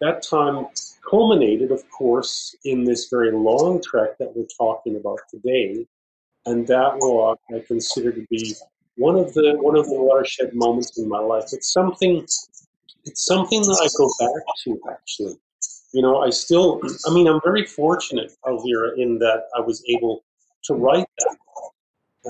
that 0.00 0.22
time 0.22 0.66
culminated, 1.08 1.70
of 1.70 1.88
course, 1.90 2.54
in 2.64 2.84
this 2.84 3.08
very 3.08 3.32
long 3.32 3.82
trek 3.82 4.18
that 4.18 4.34
we're 4.36 4.46
talking 4.58 4.96
about 4.96 5.20
today. 5.30 5.86
And 6.44 6.66
that 6.68 6.92
walk 6.98 7.40
I 7.50 7.60
consider 7.66 8.12
to 8.12 8.24
be 8.30 8.54
one 8.96 9.16
of 9.16 9.32
the 9.34 9.56
one 9.60 9.76
of 9.76 9.86
the 9.86 10.00
watershed 10.00 10.54
moments 10.54 10.98
in 10.98 11.08
my 11.08 11.18
life. 11.18 11.44
It's 11.52 11.72
something 11.72 12.18
it's 13.04 13.24
something 13.24 13.62
that 13.62 13.80
I 13.82 13.88
go 13.96 14.10
back 14.20 14.44
to 14.64 14.80
actually. 14.90 15.36
You 15.92 16.02
know, 16.02 16.20
I 16.20 16.30
still 16.30 16.80
I 17.06 17.12
mean 17.12 17.26
I'm 17.26 17.40
very 17.42 17.64
fortunate, 17.64 18.32
Alvira, 18.46 18.96
in 18.96 19.18
that 19.18 19.44
I 19.56 19.60
was 19.60 19.82
able 19.88 20.24
to 20.64 20.74
write 20.74 21.06
that 21.18 21.36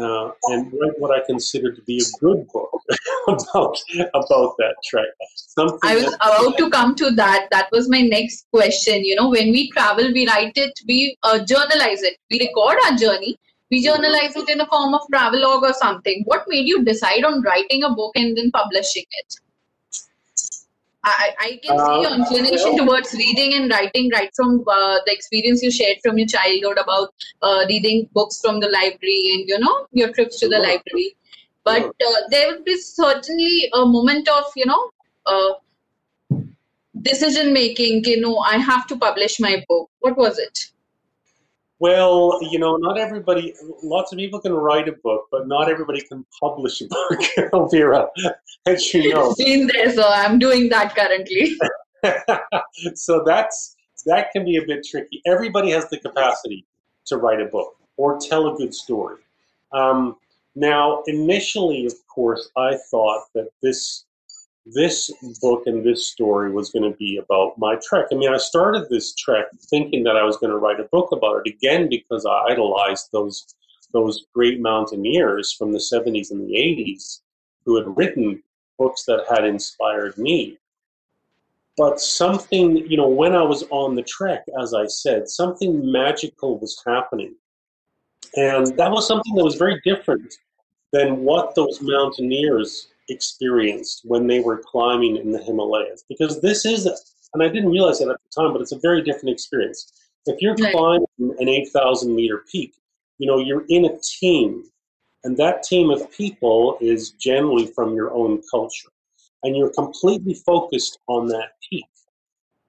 uh, 0.01 0.31
and 0.45 0.73
write 0.73 0.99
what 0.99 1.11
I 1.11 1.25
consider 1.27 1.73
to 1.73 1.83
be 1.83 1.99
a 1.99 2.19
good 2.21 2.47
book 2.53 2.71
about 3.29 3.79
about 4.15 4.57
that 4.59 4.75
trek. 4.85 5.07
Something 5.35 5.79
I 5.83 5.97
was 5.97 6.15
about 6.15 6.59
to 6.59 6.71
come 6.71 6.95
to 6.97 7.11
that. 7.13 7.49
That 7.51 7.69
was 7.73 7.89
my 7.89 8.03
next 8.03 8.47
question. 8.53 9.05
You 9.05 9.17
know, 9.17 9.31
when 9.31 9.51
we 9.51 9.71
travel, 9.71 10.13
we 10.13 10.27
write 10.27 10.53
it, 10.57 10.73
we 10.87 11.17
uh, 11.23 11.39
journalize 11.45 12.03
it, 12.03 12.17
we 12.31 12.41
record 12.41 12.79
our 12.87 12.97
journey, 12.97 13.37
we 13.71 13.83
journalize 13.83 14.37
it 14.37 14.49
in 14.49 14.61
a 14.61 14.67
form 14.67 14.95
of 14.95 15.01
travelogue 15.11 15.65
or 15.65 15.73
something. 15.73 16.23
What 16.27 16.45
made 16.49 16.67
you 16.67 16.85
decide 16.85 17.25
on 17.25 17.43
writing 17.43 17.83
a 17.85 17.91
book 17.91 18.13
and 18.17 18.37
then 18.37 18.51
publishing 18.51 19.05
it? 19.11 19.35
I, 21.07 21.35
I 21.40 21.61
can 21.62 21.79
see 21.79 22.01
your 22.03 22.11
uh, 22.11 22.16
inclination 22.16 22.77
towards 22.77 23.12
reading 23.14 23.55
and 23.55 23.71
writing 23.71 24.11
right 24.12 24.31
from 24.35 24.64
uh, 24.66 24.99
the 25.07 25.12
experience 25.12 25.62
you 25.62 25.71
shared 25.71 25.99
from 26.03 26.19
your 26.19 26.27
childhood 26.27 26.79
about 26.79 27.14
uh, 27.42 27.64
reading 27.69 28.09
books 28.12 28.40
from 28.40 28.59
the 28.59 28.69
library 28.69 29.31
and 29.35 29.49
you 29.49 29.59
know 29.59 29.87
your 29.92 30.12
trips 30.12 30.40
to 30.40 30.49
the 30.49 30.59
library. 30.59 31.16
But 31.64 31.85
uh, 31.85 32.21
there 32.31 32.49
would 32.49 32.64
be 32.64 32.77
certainly 32.79 33.71
a 33.73 33.87
moment 33.87 34.29
of 34.29 34.45
you 34.57 34.66
know 34.66 34.90
uh, 35.27 35.53
decision 37.03 37.53
making. 37.53 38.05
You 38.05 38.21
know, 38.21 38.38
I 38.38 38.57
have 38.57 38.87
to 38.88 38.97
publish 38.97 39.38
my 39.38 39.64
book. 39.69 39.88
What 40.01 40.16
was 40.16 40.38
it? 40.38 40.59
Well, 41.79 42.39
you 42.43 42.59
know, 42.59 42.77
not 42.77 42.99
everybody, 42.99 43.55
lots 43.83 44.12
of 44.12 44.19
people 44.19 44.41
can 44.41 44.55
write 44.55 44.89
a 44.89 44.93
book, 44.93 45.27
but 45.31 45.47
not 45.47 45.69
everybody 45.69 46.01
can 46.01 46.25
publish 46.41 46.81
a 46.81 46.87
book, 46.89 47.21
Alvira, 47.53 48.09
as 48.67 48.95
you 48.95 49.12
know. 49.12 49.35
Been 49.37 49.67
there, 49.67 49.93
so 49.93 50.09
I'm 50.09 50.39
doing 50.39 50.71
that 50.71 50.95
currently. 50.95 51.57
so 52.95 53.23
that's, 53.27 53.77
that 54.07 54.33
can 54.33 54.45
be 54.45 54.57
a 54.57 54.62
bit 54.62 54.87
tricky. 54.89 55.21
Everybody 55.27 55.71
has 55.73 55.89
the 55.91 55.99
capacity 55.99 56.65
to 57.07 57.19
write 57.19 57.41
a 57.41 57.47
book 57.47 57.77
or 57.99 58.19
tell 58.19 58.55
a 58.55 58.57
good 58.57 58.75
story. 58.75 59.19
Um, 59.73 60.17
now, 60.55 61.03
initially, 61.07 61.85
of 61.85 61.95
course, 62.09 62.49
I 62.57 62.79
thought 62.91 63.25
that 63.35 63.51
this 63.62 64.06
this 64.66 65.12
book 65.40 65.62
and 65.66 65.85
this 65.85 66.09
story 66.09 66.50
was 66.50 66.70
going 66.70 66.90
to 66.90 66.96
be 66.96 67.18
about 67.18 67.57
my 67.57 67.76
trek. 67.87 68.07
I 68.11 68.16
mean, 68.16 68.33
I 68.33 68.37
started 68.37 68.88
this 68.88 69.14
trek 69.14 69.46
thinking 69.70 70.02
that 70.05 70.16
I 70.16 70.24
was 70.24 70.37
going 70.38 70.50
to 70.50 70.59
write 70.59 70.81
a 70.81 70.88
book 70.90 71.12
about 71.12 71.42
it 71.44 71.50
again 71.50 71.88
because 71.88 72.26
I 72.26 72.50
idolized 72.50 73.11
those 73.12 73.55
those 73.92 74.26
great 74.35 74.61
mountaineers 74.61 75.52
from 75.52 75.72
the 75.72 75.79
70s 75.79 76.31
and 76.33 76.40
the 76.40 76.55
80s 76.55 77.20
who 77.64 77.76
had 77.76 77.96
written 77.96 78.42
books 78.79 79.05
that 79.05 79.24
had 79.31 79.44
inspired 79.44 80.18
me. 80.18 80.59
But 81.76 82.00
something, 82.00 82.76
you 82.76 82.96
know, 82.96 83.09
when 83.09 83.35
I 83.35 83.42
was 83.42 83.64
on 83.70 83.94
the 83.94 84.02
trek, 84.02 84.44
as 84.61 84.74
I 84.74 84.87
said, 84.87 85.29
something 85.29 85.90
magical 85.90 86.59
was 86.59 86.83
happening. 86.87 87.35
And 88.35 88.76
that 88.76 88.90
was 88.90 89.07
something 89.07 89.35
that 89.37 89.44
was 89.44 89.55
very 89.55 89.81
different 89.85 90.35
than 90.92 91.18
what 91.18 91.55
those 91.55 91.81
mountaineers 91.81 92.88
experienced 93.09 94.03
when 94.05 94.27
they 94.27 94.40
were 94.40 94.62
climbing 94.64 95.16
in 95.16 95.33
the 95.33 95.42
Himalayas. 95.42 96.05
Because 96.09 96.40
this 96.40 96.64
is, 96.64 96.87
and 97.35 97.42
I 97.42 97.49
didn't 97.49 97.71
realize 97.71 97.99
that 97.99 98.09
at 98.09 98.19
the 98.23 98.42
time, 98.42 98.53
but 98.53 98.62
it's 98.62 98.73
a 98.73 98.79
very 98.79 99.03
different 99.03 99.31
experience. 99.31 99.92
If 100.27 100.40
you're 100.40 100.57
right. 100.57 100.73
climbing 100.73 101.37
an 101.38 101.49
8,000 101.49 102.14
meter 102.14 102.45
peak, 102.51 102.75
you 103.19 103.27
know, 103.27 103.38
you're 103.38 103.64
in 103.69 103.85
a 103.85 103.99
team, 103.99 104.64
and 105.25 105.37
that 105.37 105.62
team 105.62 105.90
of 105.90 106.11
people 106.11 106.79
is 106.81 107.11
generally 107.11 107.66
from 107.66 107.95
your 107.95 108.12
own 108.12 108.42
culture, 108.51 108.90
and 109.42 109.57
you're 109.57 109.73
completely 109.73 110.35
focused 110.35 110.99
on 111.07 111.29
that 111.29 111.53
peak. 111.69 111.87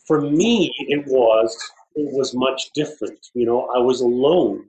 For 0.06 0.21
me, 0.21 0.71
it 0.80 1.06
was 1.08 1.58
it 1.95 2.13
was 2.13 2.34
much 2.36 2.71
different. 2.73 3.28
You 3.34 3.45
know, 3.45 3.67
I 3.76 3.80
was 3.80 4.02
alone 4.02 4.65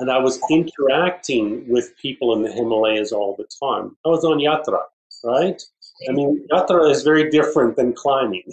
and 0.00 0.10
I 0.10 0.18
was 0.18 0.40
interacting 0.50 1.68
with 1.68 1.96
people 1.98 2.34
in 2.34 2.42
the 2.42 2.50
Himalayas 2.50 3.12
all 3.12 3.36
the 3.36 3.46
time. 3.62 3.96
I 4.04 4.08
was 4.08 4.24
on 4.24 4.38
yatra, 4.38 4.80
right? 5.24 5.60
I 6.08 6.12
mean, 6.12 6.46
yatra 6.52 6.90
is 6.90 7.02
very 7.02 7.30
different 7.30 7.76
than 7.76 7.92
climbing. 7.92 8.50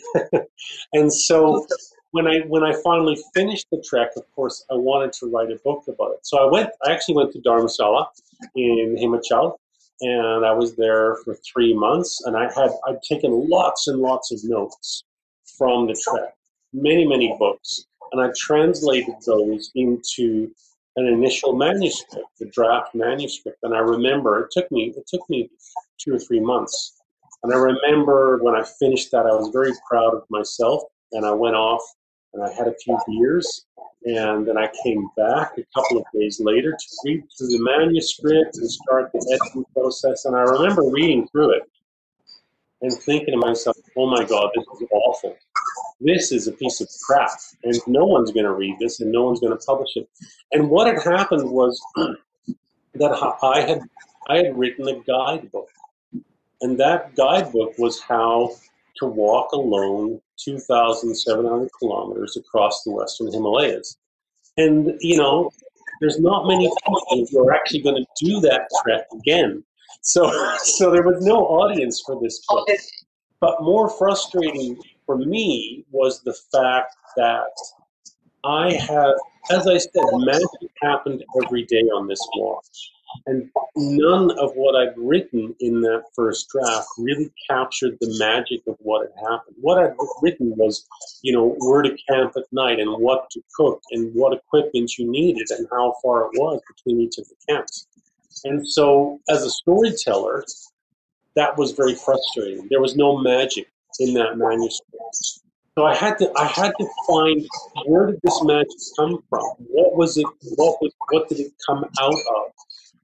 and 0.94 1.12
so 1.12 1.66
when 2.12 2.28
I 2.28 2.40
when 2.48 2.64
I 2.64 2.74
finally 2.84 3.18
finished 3.34 3.68
the 3.72 3.82
trek, 3.88 4.10
of 4.18 4.24
course, 4.34 4.66
I 4.72 4.76
wanted 4.76 5.14
to 5.14 5.28
write 5.28 5.52
a 5.52 5.60
book 5.64 5.84
about 5.88 6.12
it. 6.14 6.20
So 6.24 6.38
I 6.38 6.52
went. 6.52 6.70
I 6.86 6.92
actually 6.92 7.16
went 7.16 7.34
to 7.34 7.40
Dharamsala 7.40 8.08
in 8.56 8.96
Himachal, 9.00 9.56
and 10.02 10.46
I 10.46 10.54
was 10.54 10.76
there 10.76 11.18
for 11.24 11.36
three 11.36 11.74
months. 11.74 12.22
And 12.26 12.36
I 12.36 12.52
had 12.54 12.72
I'd 12.88 13.02
taken 13.04 13.50
lots 13.50 13.88
and 13.88 14.00
lots 14.00 14.32
of 14.32 14.40
notes 14.44 15.04
from 15.58 15.88
the 15.88 15.94
trek, 15.94 16.34
many 16.74 17.06
many 17.06 17.36
books, 17.40 17.86
and 18.12 18.22
I 18.22 18.32
translated 18.38 19.16
those 19.26 19.72
into 19.76 20.52
an 20.98 21.08
initial 21.08 21.56
manuscript, 21.56 22.28
the 22.40 22.48
draft 22.48 22.96
manuscript. 22.96 23.60
And 23.64 23.76
I 23.76 23.80
remember 23.80 24.42
it 24.42 24.52
took 24.52 24.72
me 24.72 24.94
it 24.98 25.08
took 25.08 25.30
me 25.30 25.50
two 26.00 26.16
or 26.16 26.20
three 26.20 26.42
months. 26.42 26.98
And 27.44 27.54
I 27.54 27.58
remember 27.58 28.40
when 28.44 28.56
I 28.56 28.64
finished 28.64 29.12
that, 29.12 29.28
I 29.28 29.34
was 29.34 29.50
very 29.54 29.74
proud 29.90 30.16
of 30.16 30.24
myself. 30.30 30.84
And 31.14 31.26
I 31.26 31.32
went 31.32 31.56
off 31.56 31.84
and 32.34 32.44
I 32.44 32.54
had 32.54 32.68
a 32.68 32.76
few 32.84 33.00
beers 33.08 33.66
And 34.06 34.48
then 34.48 34.58
I 34.58 34.70
came 34.84 35.10
back 35.18 35.54
a 35.58 35.66
couple 35.76 36.00
of 36.00 36.06
days 36.14 36.40
later 36.42 36.74
to 36.74 36.88
read 37.06 37.24
through 37.38 37.50
the 37.50 37.60
manuscript 37.62 38.58
and 38.58 38.72
start 38.72 39.12
the 39.14 39.40
editing 39.42 39.66
process. 39.76 40.26
And 40.26 40.36
I 40.36 40.42
remember 40.42 40.84
reading 40.84 41.28
through 41.30 41.56
it 41.56 41.64
and 42.82 42.94
thinking 42.94 43.34
to 43.34 43.38
myself, 43.38 43.78
oh 43.98 44.10
my 44.10 44.26
God, 44.26 44.52
this 44.56 44.66
is 44.82 44.88
awful. 44.92 45.36
This 46.00 46.32
is 46.32 46.48
a 46.48 46.52
piece 46.52 46.80
of 46.82 46.90
crap. 47.06 47.32
And 47.64 47.76
no 47.88 48.06
one's 48.06 48.32
going 48.32 48.46
to 48.46 48.54
read 48.54 48.78
this 48.80 49.00
and 49.00 49.12
no 49.12 49.24
one's 49.24 49.40
going 49.40 49.58
to 49.58 49.66
publish 49.66 49.96
it. 49.96 50.10
And 50.52 50.70
what 50.70 50.88
had 50.88 51.02
happened 51.04 51.50
was 51.50 51.80
that 52.96 53.36
I 53.42 53.62
had, 53.62 53.80
I 54.30 54.38
had 54.38 54.58
written 54.58 54.88
a 54.88 55.00
guidebook. 55.00 55.70
And 56.62 56.80
that 56.80 57.16
guidebook 57.16 57.74
was 57.78 58.02
how 58.02 58.52
to 58.98 59.06
walk 59.06 59.52
alone 59.52 60.20
2,700 60.38 61.70
kilometers 61.80 62.38
across 62.38 62.84
the 62.84 62.92
Western 62.92 63.32
Himalayas. 63.32 63.98
And, 64.58 64.94
you 65.02 65.18
know, 65.18 65.52
there's 66.00 66.20
not 66.20 66.48
many 66.48 66.68
people 66.68 67.28
who 67.32 67.48
are 67.48 67.54
actually 67.54 67.82
going 67.82 68.04
to 68.04 68.26
do 68.26 68.40
that 68.42 68.68
trek 68.84 69.06
again. 69.14 69.64
So, 70.02 70.32
so 70.64 70.92
there 70.92 71.04
was 71.04 71.24
no 71.26 71.38
audience 71.38 72.02
for 72.06 72.20
this 72.22 72.44
book. 72.48 72.68
But 73.40 73.62
more 73.62 73.90
frustrating 73.90 74.80
for 75.08 75.18
me 75.18 75.84
was 75.90 76.22
the 76.22 76.38
fact 76.52 76.94
that 77.16 77.50
I 78.44 78.74
have, 78.74 79.16
as 79.50 79.66
I 79.66 79.78
said, 79.80 80.04
magic 80.14 80.70
happened 80.84 81.24
every 81.44 81.64
day 81.64 81.82
on 81.96 82.08
this 82.08 82.22
walk. 82.36 82.64
And 83.26 83.50
none 83.76 84.32
of 84.38 84.52
what 84.56 84.76
I'd 84.76 84.98
written 84.98 85.56
in 85.62 85.82
that 85.82 86.04
first 86.14 86.50
draft 86.50 86.88
really 86.98 87.32
captured 87.50 87.98
the 88.00 88.16
magic 88.20 88.62
of 88.68 88.76
what 88.80 89.08
had 89.08 89.32
happened. 89.32 89.56
What 89.62 89.80
I'd 89.80 89.96
written 90.22 90.54
was, 90.58 90.86
you 91.24 91.34
know, 91.34 91.56
where 91.60 91.82
to 91.82 91.98
camp 92.10 92.34
at 92.36 92.44
night 92.52 92.80
and 92.80 92.92
what 93.02 93.30
to 93.32 93.42
cook 93.56 93.82
and 93.92 94.14
what 94.14 94.38
equipment 94.38 94.98
you 94.98 95.10
needed 95.10 95.48
and 95.58 95.68
how 95.72 95.96
far 96.04 96.26
it 96.26 96.32
was 96.40 96.62
between 96.68 97.02
each 97.02 97.18
of 97.18 97.28
the 97.30 97.36
camps. 97.48 97.88
And 98.44 98.68
so, 98.68 99.20
as 99.30 99.44
a 99.44 99.50
storyteller, 99.50 100.44
that 101.36 101.58
was 101.58 101.72
very 101.72 101.96
frustrating. 101.96 102.68
There 102.70 102.82
was 102.82 102.96
no 102.96 103.18
magic 103.18 103.68
in 104.00 104.14
that 104.14 104.38
manuscript. 104.38 105.42
So 105.78 105.86
I 105.86 105.96
had 105.96 106.18
to 106.18 106.32
I 106.36 106.46
had 106.46 106.72
to 106.80 106.88
find 107.08 107.46
where 107.86 108.08
did 108.08 108.20
this 108.24 108.44
magic 108.44 108.80
come 108.98 109.24
from? 109.30 109.46
What 109.70 109.96
was 109.96 110.18
it? 110.18 110.26
What 110.56 110.82
was 110.82 110.92
what 111.10 111.30
did 111.30 111.40
it 111.40 111.52
come 111.68 111.86
out 112.00 112.14
of? 112.14 112.52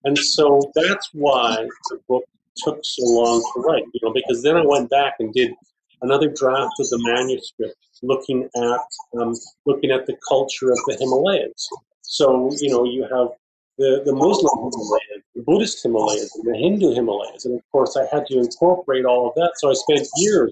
And 0.06 0.17
so 0.17 0.72
that's 0.74 1.10
why 1.13 1.67
the 1.89 2.00
book 2.08 2.24
took 2.58 2.80
so 2.82 3.04
long 3.06 3.41
to 3.54 3.62
write, 3.62 3.84
you 3.93 4.00
know, 4.04 4.12
because 4.13 4.41
then 4.43 4.58
I 4.58 4.65
went 4.65 4.89
back 4.89 5.15
and 5.19 5.34
did 5.34 5.54
another 6.02 6.30
draft 6.30 6.74
of 6.80 6.89
the 6.89 7.00
manuscript, 7.04 7.78
looking 8.02 8.50
at 8.56 9.22
um, 9.22 9.36
looking 9.65 9.91
at 9.91 10.08
the 10.08 10.17
culture 10.28 10.72
of 10.72 10.80
the 10.88 10.98
Himalayas. 11.00 11.69
So 12.02 12.52
you 12.60 12.72
know, 12.72 12.86
you 12.86 13.04
have 13.04 13.30
the, 13.78 14.02
the 14.04 14.13
Muslim 14.13 14.72
Himalayas, 14.72 15.24
the 15.36 15.43
Buddhist 15.43 15.84
Himalayas, 15.84 16.36
and 16.36 16.54
the 16.54 16.58
Hindu 16.58 16.93
Himalayas, 16.93 17.46
and 17.46 17.56
of 17.56 17.72
course 17.72 17.96
I 17.96 18.06
had 18.12 18.26
to 18.28 18.39
incorporate 18.39 19.06
all 19.06 19.28
of 19.28 19.36
that. 19.36 19.54
So 19.58 19.69
I 19.69 19.74
spent 19.74 20.08
years 20.17 20.52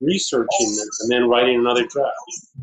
researching 0.00 0.70
this 0.70 1.00
and 1.00 1.10
then 1.10 1.28
writing 1.28 1.56
another 1.56 1.86
draft. 1.86 2.14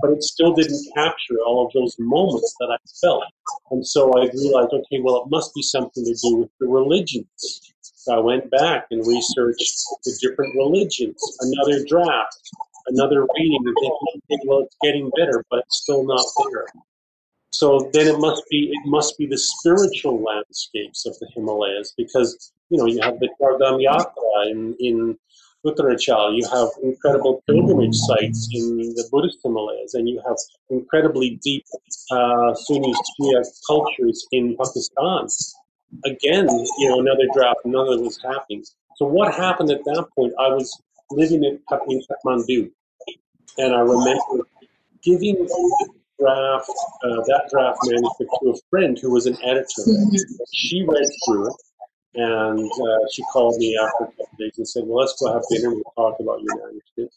But 0.01 0.11
it 0.11 0.23
still 0.23 0.53
didn't 0.53 0.87
capture 0.95 1.37
all 1.45 1.65
of 1.65 1.73
those 1.73 1.95
moments 1.99 2.55
that 2.59 2.69
I 2.71 2.77
felt. 3.01 3.23
And 3.71 3.85
so 3.85 4.11
I 4.13 4.29
realized, 4.33 4.73
okay, 4.73 4.99
well, 5.01 5.23
it 5.23 5.29
must 5.29 5.53
be 5.53 5.61
something 5.61 6.03
to 6.03 6.15
do 6.23 6.35
with 6.37 6.49
the 6.59 6.67
religions. 6.67 7.73
So 7.81 8.15
I 8.15 8.19
went 8.19 8.49
back 8.51 8.85
and 8.91 9.05
researched 9.05 9.83
the 10.03 10.17
different 10.21 10.55
religions, 10.55 11.17
another 11.41 11.83
draft, 11.87 12.51
another 12.87 13.25
reading, 13.35 13.59
and 13.65 13.75
thinking, 14.29 14.47
well, 14.47 14.59
it's 14.59 14.77
getting 14.83 15.11
better, 15.17 15.43
but 15.49 15.59
it's 15.59 15.81
still 15.81 16.05
not 16.05 16.23
there. 16.51 16.65
So 17.49 17.89
then 17.93 18.07
it 18.07 18.19
must 18.19 18.43
be 18.49 18.69
it 18.73 18.89
must 18.89 19.17
be 19.17 19.25
the 19.27 19.37
spiritual 19.37 20.21
landscapes 20.21 21.05
of 21.05 21.17
the 21.19 21.27
Himalayas 21.33 21.93
because 21.97 22.51
you 22.69 22.77
know 22.77 22.85
you 22.85 22.99
have 23.01 23.17
the 23.19 23.29
Chardham 23.39 23.79
Yatra 23.79 24.51
in, 24.51 24.75
in 24.79 25.17
Uttaranchal, 25.65 26.37
you 26.37 26.47
have 26.51 26.69
incredible 26.83 27.43
pilgrimage 27.47 27.95
sites 27.95 28.47
in 28.53 28.77
the 28.77 29.07
Buddhist 29.11 29.39
Himalayas, 29.43 29.95
and 29.95 30.07
you 30.07 30.21
have 30.27 30.37
incredibly 30.69 31.39
deep 31.43 31.65
uh, 32.11 32.53
Sunni 32.53 32.93
Shia 32.93 33.43
cultures 33.67 34.27
in 34.31 34.55
Pakistan. 34.57 35.27
Again, 36.05 36.47
you 36.77 36.89
know, 36.89 36.99
another 36.99 37.27
draft, 37.33 37.59
another 37.65 37.99
was 37.99 38.19
happening. 38.23 38.63
So 38.97 39.05
what 39.05 39.33
happened 39.33 39.71
at 39.71 39.83
that 39.85 40.05
point? 40.15 40.33
I 40.39 40.49
was 40.49 40.81
living 41.11 41.43
in, 41.43 41.59
in 41.89 42.01
Kathmandu, 42.09 42.71
and 43.57 43.73
I 43.73 43.79
remember 43.79 44.47
giving 45.03 45.35
the 45.35 45.89
draft, 46.19 46.69
uh, 47.03 47.21
that 47.27 47.49
draft 47.51 47.79
manuscript 47.83 48.31
to 48.41 48.49
a 48.49 48.55
friend 48.69 48.97
who 49.01 49.11
was 49.11 49.25
an 49.25 49.37
editor. 49.43 49.83
Mm-hmm. 49.87 50.15
She 50.53 50.85
read 50.87 51.09
through 51.25 51.47
it, 51.47 51.53
and 52.15 52.59
uh, 52.59 53.07
she 53.11 53.23
called 53.31 53.57
me 53.57 53.77
after 53.77 54.05
a 54.05 54.07
couple 54.07 54.37
days 54.39 54.57
and 54.57 54.67
said, 54.67 54.83
Well, 54.85 54.99
let's 54.99 55.19
go 55.19 55.33
have 55.33 55.43
dinner 55.49 55.69
and 55.69 55.83
we'll 55.83 56.11
talk 56.11 56.19
about 56.19 56.41
your 56.41 56.55
manuscript. 56.65 57.15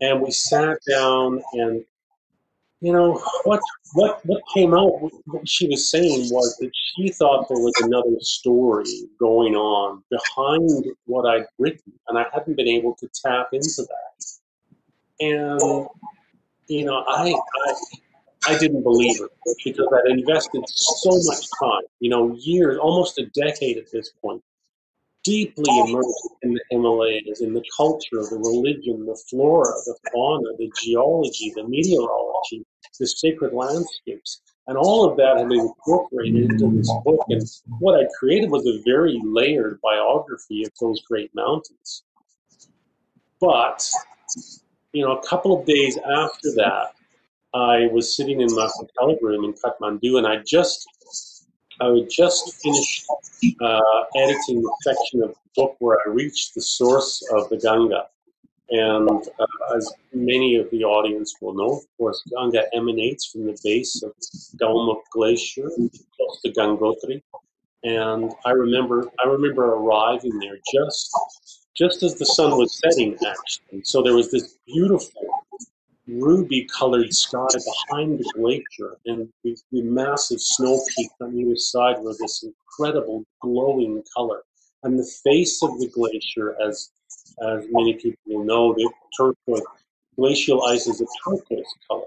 And 0.00 0.20
we 0.20 0.30
sat 0.32 0.78
down 0.88 1.42
and 1.52 1.84
you 2.80 2.92
know 2.92 3.22
what 3.44 3.60
what 3.94 4.20
what 4.26 4.42
came 4.54 4.74
out 4.74 5.00
what 5.00 5.48
she 5.48 5.68
was 5.68 5.90
saying 5.90 6.28
was 6.30 6.56
that 6.58 6.70
she 6.74 7.08
thought 7.10 7.48
there 7.48 7.58
was 7.58 7.72
another 7.82 8.16
story 8.20 9.08
going 9.18 9.54
on 9.54 10.02
behind 10.10 10.84
what 11.06 11.26
I'd 11.26 11.46
written 11.58 11.92
and 12.08 12.18
I 12.18 12.26
hadn't 12.34 12.56
been 12.56 12.68
able 12.68 12.94
to 12.96 13.08
tap 13.24 13.48
into 13.52 13.86
that. 13.88 14.26
And 15.20 15.88
you 16.68 16.84
know, 16.84 17.04
I, 17.08 17.32
I 17.32 17.74
I 18.46 18.58
didn't 18.58 18.82
believe 18.82 19.20
it 19.20 19.30
because 19.64 19.88
I'd 19.92 20.10
invested 20.10 20.62
so 20.68 21.10
much 21.10 21.46
time, 21.60 21.82
you 22.00 22.10
know, 22.10 22.36
years, 22.38 22.78
almost 22.78 23.18
a 23.18 23.26
decade 23.26 23.78
at 23.78 23.90
this 23.92 24.12
point, 24.22 24.42
deeply 25.22 25.78
immersed 25.80 26.28
in 26.42 26.52
the 26.52 26.60
Himalayas, 26.70 27.40
in 27.40 27.54
the 27.54 27.64
culture, 27.76 28.22
the 28.30 28.36
religion, 28.36 29.06
the 29.06 29.18
flora, 29.30 29.72
the 29.86 29.96
fauna, 30.12 30.50
the 30.58 30.70
geology, 30.82 31.52
the 31.56 31.66
meteorology, 31.66 32.64
the 33.00 33.06
sacred 33.06 33.52
landscapes. 33.54 34.42
And 34.66 34.76
all 34.78 35.10
of 35.10 35.16
that 35.16 35.38
had 35.38 35.48
been 35.48 35.60
incorporated 35.60 36.50
into 36.50 36.76
this 36.76 36.90
book. 37.04 37.24
And 37.28 37.42
what 37.78 37.98
I 37.98 38.06
created 38.18 38.50
was 38.50 38.66
a 38.66 38.82
very 38.84 39.20
layered 39.24 39.78
biography 39.82 40.64
of 40.64 40.72
those 40.80 41.02
great 41.02 41.30
mountains. 41.34 42.02
But, 43.40 43.90
you 44.92 45.04
know, 45.04 45.16
a 45.16 45.26
couple 45.26 45.58
of 45.58 45.66
days 45.66 45.98
after 45.98 46.54
that, 46.56 46.94
I 47.54 47.86
was 47.92 48.16
sitting 48.16 48.40
in 48.40 48.52
my 48.54 48.68
hotel 48.74 49.16
room 49.22 49.44
in 49.44 49.52
Kathmandu, 49.52 50.18
and 50.18 50.26
I 50.26 50.38
just 50.44 50.86
I 51.80 51.86
had 51.86 52.10
just 52.10 52.60
finished 52.62 53.04
uh, 53.60 53.80
editing 54.16 54.62
the 54.62 54.76
section 54.82 55.22
of 55.22 55.30
the 55.30 55.36
book 55.56 55.76
where 55.78 55.98
I 56.06 56.10
reached 56.10 56.54
the 56.54 56.62
source 56.62 57.22
of 57.32 57.48
the 57.48 57.58
Ganga. 57.58 58.06
And 58.70 59.08
uh, 59.08 59.76
as 59.76 59.92
many 60.12 60.56
of 60.56 60.70
the 60.70 60.84
audience 60.84 61.34
will 61.40 61.54
know, 61.54 61.76
of 61.78 61.84
course, 61.98 62.22
Ganga 62.34 62.64
emanates 62.74 63.26
from 63.26 63.46
the 63.46 63.58
base 63.62 64.02
of 64.02 64.12
Gaumukh 64.60 65.02
Glacier, 65.12 65.68
close 65.68 66.42
to 66.44 66.52
Gangotri. 66.52 67.22
And 67.84 68.32
I 68.46 68.50
remember, 68.50 69.10
I 69.24 69.28
remember 69.28 69.74
arriving 69.74 70.38
there 70.38 70.58
just, 70.72 71.12
just 71.76 72.02
as 72.02 72.18
the 72.18 72.26
sun 72.26 72.56
was 72.56 72.78
setting, 72.78 73.16
actually. 73.26 73.82
So 73.84 74.02
there 74.02 74.14
was 74.14 74.30
this 74.30 74.56
beautiful 74.66 75.28
ruby 76.06 76.66
colored 76.66 77.12
sky 77.12 77.46
behind 77.52 78.18
the 78.18 78.32
glacier 78.34 78.96
and 79.06 79.28
the, 79.42 79.56
the 79.72 79.82
massive 79.82 80.40
snow 80.40 80.78
peak 80.94 81.10
on 81.20 81.36
either 81.36 81.56
side 81.56 81.96
were 82.00 82.14
this 82.18 82.44
incredible 82.44 83.24
glowing 83.40 84.02
color. 84.14 84.42
And 84.82 84.98
the 84.98 85.10
face 85.24 85.62
of 85.62 85.78
the 85.78 85.88
glacier, 85.88 86.56
as 86.60 86.90
as 87.48 87.64
many 87.70 87.94
people 87.94 88.20
will 88.26 88.44
know, 88.44 88.74
the 88.74 88.90
turquoise 89.16 89.62
glacial 90.16 90.64
ice 90.66 90.86
is 90.86 91.00
a 91.00 91.06
turquoise 91.24 91.74
color. 91.88 92.06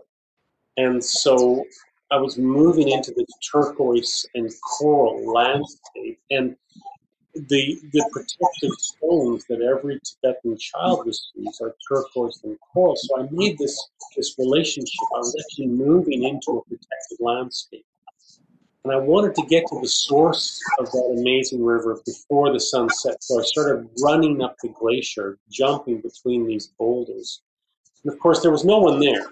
And 0.78 1.04
so 1.04 1.66
I 2.12 2.18
was 2.18 2.38
moving 2.38 2.90
into 2.90 3.12
this 3.12 3.28
turquoise 3.52 4.26
and 4.36 4.52
coral 4.62 5.32
landscape. 5.32 6.20
And 6.30 6.56
the 7.50 7.80
the 7.94 8.10
protective 8.12 8.72
stones 8.80 9.46
that 9.50 9.62
every 9.62 10.00
Tibetan 10.04 10.58
child 10.58 11.06
receives 11.06 11.62
are 11.62 11.76
turquoise 11.88 12.40
and 12.44 12.58
coral. 12.74 12.96
So 12.96 13.20
I 13.20 13.28
made 13.32 13.58
this 13.58 13.78
this 14.16 14.36
relationship. 14.38 15.08
I 15.16 15.20
was 15.20 15.36
actually 15.40 15.68
moving 15.68 16.24
into 16.24 16.58
a 16.58 16.64
protected 16.64 17.20
landscape, 17.20 17.86
and 18.84 18.94
I 18.94 18.98
wanted 18.98 19.36
to 19.36 19.46
get 19.46 19.66
to 19.68 19.80
the 19.82 19.88
source 19.88 20.60
of 20.80 20.92
that 20.92 21.16
amazing 21.20 21.64
river 21.64 22.00
before 22.06 22.52
the 22.52 22.60
sun 22.60 22.90
set. 22.90 23.24
So 23.24 23.40
I 23.40 23.44
started 23.44 23.90
running 24.02 24.42
up 24.42 24.56
the 24.62 24.70
glacier, 24.70 25.38
jumping 25.52 26.02
between 26.02 26.48
these 26.48 26.68
boulders, 26.80 27.42
and 28.04 28.14
of 28.14 28.20
course 28.20 28.42
there 28.42 28.52
was 28.52 28.66
no 28.66 28.80
one 28.80 29.00
there. 29.00 29.28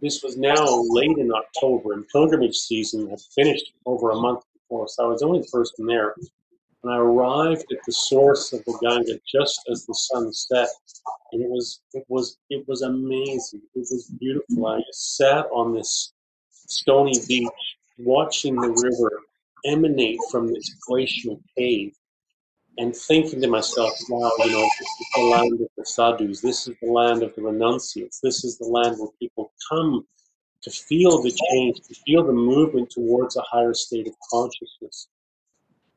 This 0.00 0.22
was 0.22 0.36
now 0.36 0.64
late 0.90 1.18
in 1.18 1.32
October, 1.32 1.92
and 1.92 2.08
pilgrimage 2.08 2.56
season 2.56 3.10
had 3.10 3.20
finished 3.34 3.72
over 3.84 4.10
a 4.10 4.16
month 4.16 4.44
before, 4.54 4.88
so 4.88 5.04
I 5.04 5.08
was 5.08 5.22
only 5.22 5.40
the 5.40 5.48
person 5.48 5.86
there. 5.86 6.14
And 6.82 6.92
I 6.92 6.96
arrived 6.96 7.66
at 7.72 7.78
the 7.86 7.92
source 7.92 8.52
of 8.52 8.64
the 8.64 8.76
Ganga 8.82 9.20
just 9.30 9.60
as 9.70 9.86
the 9.86 9.94
sun 9.94 10.32
set, 10.32 10.68
and 11.32 11.42
it 11.42 11.48
was 11.48 11.80
it 11.94 12.04
was 12.08 12.38
it 12.50 12.66
was 12.66 12.82
amazing. 12.82 13.62
It 13.74 13.86
was 13.90 14.10
beautiful. 14.18 14.66
I 14.66 14.78
just 14.80 15.16
sat 15.16 15.46
on 15.52 15.74
this 15.74 16.12
Stony 16.50 17.12
Beach, 17.28 17.48
watching 17.98 18.56
the 18.56 18.70
river 18.70 19.20
emanate 19.64 20.18
from 20.30 20.48
this 20.48 20.74
glacial 20.86 21.40
cave 21.56 21.94
and 22.78 22.96
thinking 22.96 23.40
to 23.40 23.48
myself, 23.48 23.92
wow, 24.08 24.30
you 24.38 24.52
know, 24.52 24.68
this 24.78 24.88
is 24.88 25.06
the 25.14 25.22
land 25.22 25.60
of 25.60 25.68
the 25.76 25.84
sadhus, 25.84 26.40
this 26.40 26.66
is 26.66 26.74
the 26.82 26.90
land 26.90 27.22
of 27.22 27.34
the 27.34 27.42
renunciates, 27.42 28.20
this 28.20 28.44
is 28.44 28.56
the 28.58 28.64
land 28.64 28.98
where 28.98 29.10
people 29.20 29.52
come 29.68 30.06
to 30.62 30.70
feel 30.70 31.22
the 31.22 31.36
change, 31.50 31.80
to 31.80 31.94
feel 32.06 32.24
the 32.24 32.32
movement 32.32 32.88
towards 32.90 33.36
a 33.36 33.42
higher 33.42 33.74
state 33.74 34.06
of 34.06 34.14
consciousness. 34.30 35.08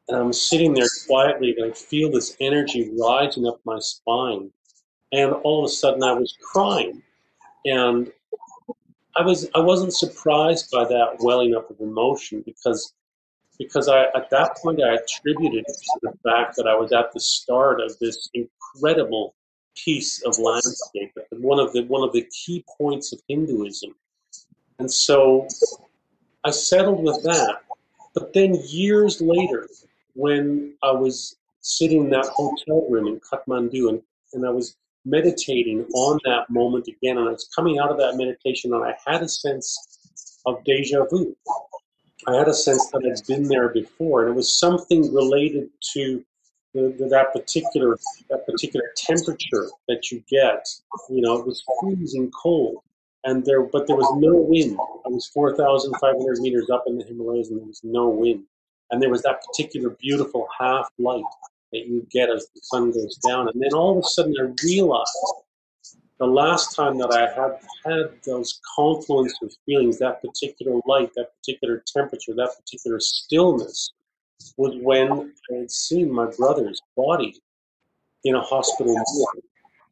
And 0.08 0.18
I'm 0.18 0.34
sitting 0.34 0.74
there 0.74 0.88
quietly 1.08 1.56
and 1.58 1.72
I 1.72 1.76
feel 1.76 2.12
this 2.12 2.36
energy 2.40 2.92
rising 3.00 3.48
up 3.48 3.60
my 3.66 3.80
spine. 3.80 4.52
And 5.12 5.34
all 5.34 5.64
of 5.64 5.70
a 5.70 5.74
sudden 5.74 6.04
I 6.04 6.14
was 6.14 6.38
crying. 6.42 7.02
And 7.66 8.12
I 9.16 9.24
was 9.24 9.50
I 9.56 9.60
wasn't 9.60 9.94
surprised 9.94 10.70
by 10.72 10.84
that 10.86 11.18
welling 11.20 11.56
up 11.56 11.70
of 11.70 11.80
emotion 11.80 12.44
because 12.46 12.94
because 13.58 13.88
I 13.88 14.04
at 14.16 14.30
that 14.30 14.58
point 14.58 14.84
I 14.84 14.96
attributed 14.96 15.64
it 15.66 15.66
to 15.68 16.00
the 16.02 16.14
fact 16.24 16.56
that 16.58 16.68
I 16.68 16.76
was 16.76 16.92
at 16.92 17.14
the 17.14 17.20
start 17.20 17.80
of 17.80 17.98
this 18.00 18.30
incredible 18.34 19.34
piece 19.76 20.22
of 20.24 20.38
landscape, 20.38 21.18
one 21.32 21.60
of 21.60 21.72
the 21.74 21.84
one 21.84 22.04
of 22.08 22.14
the 22.14 22.28
key 22.46 22.64
points 22.78 23.14
of 23.14 23.22
Hinduism. 23.28 23.96
And 24.80 24.92
so 24.92 25.48
I 26.44 26.52
settled 26.52 27.04
with 27.04 27.24
that. 27.24 27.62
But 28.14 28.34
then 28.34 28.56
years 28.66 29.22
later, 29.22 29.68
when 30.16 30.74
I 30.82 30.92
was 30.92 31.36
sitting 31.62 32.06
in 32.06 32.10
that 32.10 32.26
hotel 32.28 32.88
room 32.90 33.08
in 33.08 33.20
Kathmandu 33.20 33.90
and, 33.90 34.02
and 34.34 34.46
I 34.46 34.50
was 34.50 34.76
meditating 35.06 35.86
on 35.94 36.20
that 36.26 36.50
moment 36.50 36.88
again, 36.88 37.18
and 37.18 37.28
I 37.30 37.32
was 37.32 37.48
coming 37.56 37.80
out 37.80 37.92
of 37.92 37.98
that 37.98 38.18
meditation 38.18 38.74
and 38.74 38.84
I 38.84 38.96
had 39.06 39.22
a 39.22 39.30
sense 39.30 39.78
of 40.46 40.64
deja 40.64 41.06
vu. 41.06 41.36
I 42.28 42.36
had 42.36 42.48
a 42.48 42.54
sense 42.54 42.90
that 42.92 43.04
I'd 43.06 43.28
been 43.28 43.48
there 43.48 43.70
before, 43.70 44.22
and 44.22 44.32
it 44.32 44.36
was 44.36 44.58
something 44.58 45.14
related 45.14 45.70
to 45.94 46.24
the, 46.74 46.94
the, 46.98 47.08
that 47.10 47.34
particular 47.34 47.98
that 48.30 48.46
particular 48.46 48.86
temperature 48.98 49.70
that 49.88 50.12
you 50.12 50.24
get. 50.30 50.68
You 51.10 51.22
know, 51.22 51.38
it 51.38 51.46
was 51.46 51.64
freezing 51.80 52.32
cold, 52.32 52.78
and 53.26 53.46
there 53.46 53.62
but 53.64 53.86
there 53.86 53.96
was 53.96 54.12
no 54.18 54.34
wind. 54.36 54.78
I 55.06 55.10
was 55.10 55.28
four 55.28 55.56
thousand 55.56 55.94
five 56.02 56.16
hundred 56.16 56.40
meters 56.40 56.70
up 56.72 56.86
in 56.88 56.98
the 56.98 57.06
Himalayas, 57.06 57.50
and 57.50 57.60
there 57.60 57.68
was 57.68 57.82
no 57.84 58.10
wind, 58.10 58.44
and 58.92 59.02
there 59.02 59.10
was 59.10 59.24
that 59.24 59.42
particular 59.46 59.90
beautiful 60.02 60.48
half 60.58 60.90
light 60.98 61.24
that 61.72 61.88
you 61.88 62.08
get 62.12 62.30
as 62.30 62.48
the 62.54 62.62
sun 62.64 62.92
goes 62.92 63.18
down, 63.18 63.50
and 63.50 63.62
then 63.62 63.74
all 63.74 63.98
of 63.98 64.04
a 64.04 64.08
sudden 64.08 64.36
I 64.40 64.54
realized 64.64 65.10
the 66.18 66.26
last 66.26 66.76
time 66.76 66.98
that 66.98 67.12
I 67.12 67.28
had 67.40 67.60
had 67.86 68.12
those 68.26 68.62
confluence 68.76 69.38
of 69.42 69.52
feelings, 69.66 70.00
that 70.00 70.22
particular 70.22 70.80
light, 70.86 71.12
that 71.16 71.32
particular 71.38 71.84
temperature, 71.86 72.34
that 72.36 72.56
particular 72.58 73.00
stillness, 73.02 73.92
was 74.58 74.76
when 74.82 75.34
I 75.52 75.56
had 75.56 75.72
seen 75.72 76.12
my 76.12 76.28
brother's 76.38 76.82
body 76.96 77.42
in 78.24 78.36
a 78.36 78.42
hospital 78.42 78.96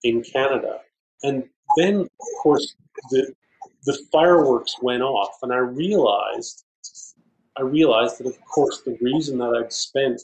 in 0.03 0.23
Canada. 0.23 0.79
And 1.23 1.43
then, 1.77 2.01
of 2.01 2.27
course, 2.41 2.75
the 3.11 3.33
the 3.85 3.97
fireworks 4.13 4.75
went 4.81 5.03
off, 5.03 5.37
and 5.41 5.51
I 5.51 5.57
realized, 5.57 6.63
I 7.57 7.61
realized 7.61 8.19
that, 8.19 8.27
of 8.27 8.39
course, 8.45 8.81
the 8.81 8.97
reason 9.01 9.37
that 9.37 9.53
I'd 9.55 9.71
spent 9.71 10.21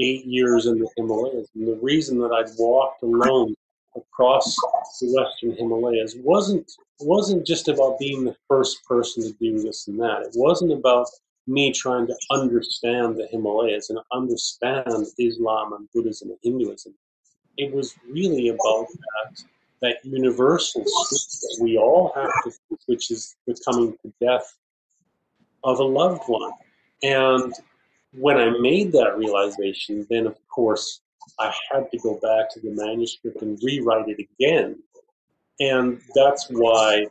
eight 0.00 0.24
years 0.24 0.66
in 0.66 0.78
the 0.78 0.88
Himalayas, 0.96 1.48
and 1.54 1.66
the 1.66 1.78
reason 1.82 2.18
that 2.20 2.32
I'd 2.32 2.50
walked 2.58 3.02
alone 3.02 3.54
across 3.96 4.54
the 5.00 5.12
Western 5.12 5.56
Himalayas 5.56 6.16
wasn't 6.22 6.70
wasn't 7.00 7.46
just 7.46 7.68
about 7.68 7.98
being 7.98 8.24
the 8.24 8.36
first 8.46 8.84
person 8.84 9.22
to 9.22 9.32
do 9.40 9.58
this 9.60 9.88
and 9.88 9.98
that. 9.98 10.22
It 10.22 10.32
wasn't 10.34 10.72
about 10.72 11.06
me 11.46 11.72
trying 11.72 12.06
to 12.06 12.14
understand 12.30 13.16
the 13.16 13.26
Himalayas 13.30 13.90
and 13.90 13.98
understand 14.12 15.06
Islam 15.18 15.72
and 15.72 15.88
Buddhism 15.92 16.30
and 16.30 16.38
Hinduism. 16.42 16.94
It 17.56 17.72
was 17.72 17.94
really 18.08 18.48
about 18.48 18.86
that 18.88 19.42
that 19.82 19.96
universal 20.04 20.84
that 20.84 21.58
we 21.60 21.78
all 21.78 22.12
have 22.14 22.30
to 22.44 22.52
which 22.86 23.10
is 23.10 23.34
the 23.46 23.56
coming 23.64 23.96
to 24.02 24.12
death 24.20 24.54
of 25.64 25.78
a 25.78 25.84
loved 25.84 26.22
one. 26.26 26.52
And 27.02 27.52
when 28.12 28.36
I 28.36 28.50
made 28.60 28.92
that 28.92 29.16
realization, 29.16 30.06
then 30.10 30.26
of 30.26 30.36
course 30.48 31.00
I 31.38 31.52
had 31.70 31.90
to 31.90 31.98
go 31.98 32.14
back 32.14 32.50
to 32.52 32.60
the 32.60 32.70
manuscript 32.70 33.42
and 33.42 33.58
rewrite 33.62 34.08
it 34.08 34.26
again. 34.38 34.82
And 35.60 36.00
that's 36.14 36.46
why 36.50 37.06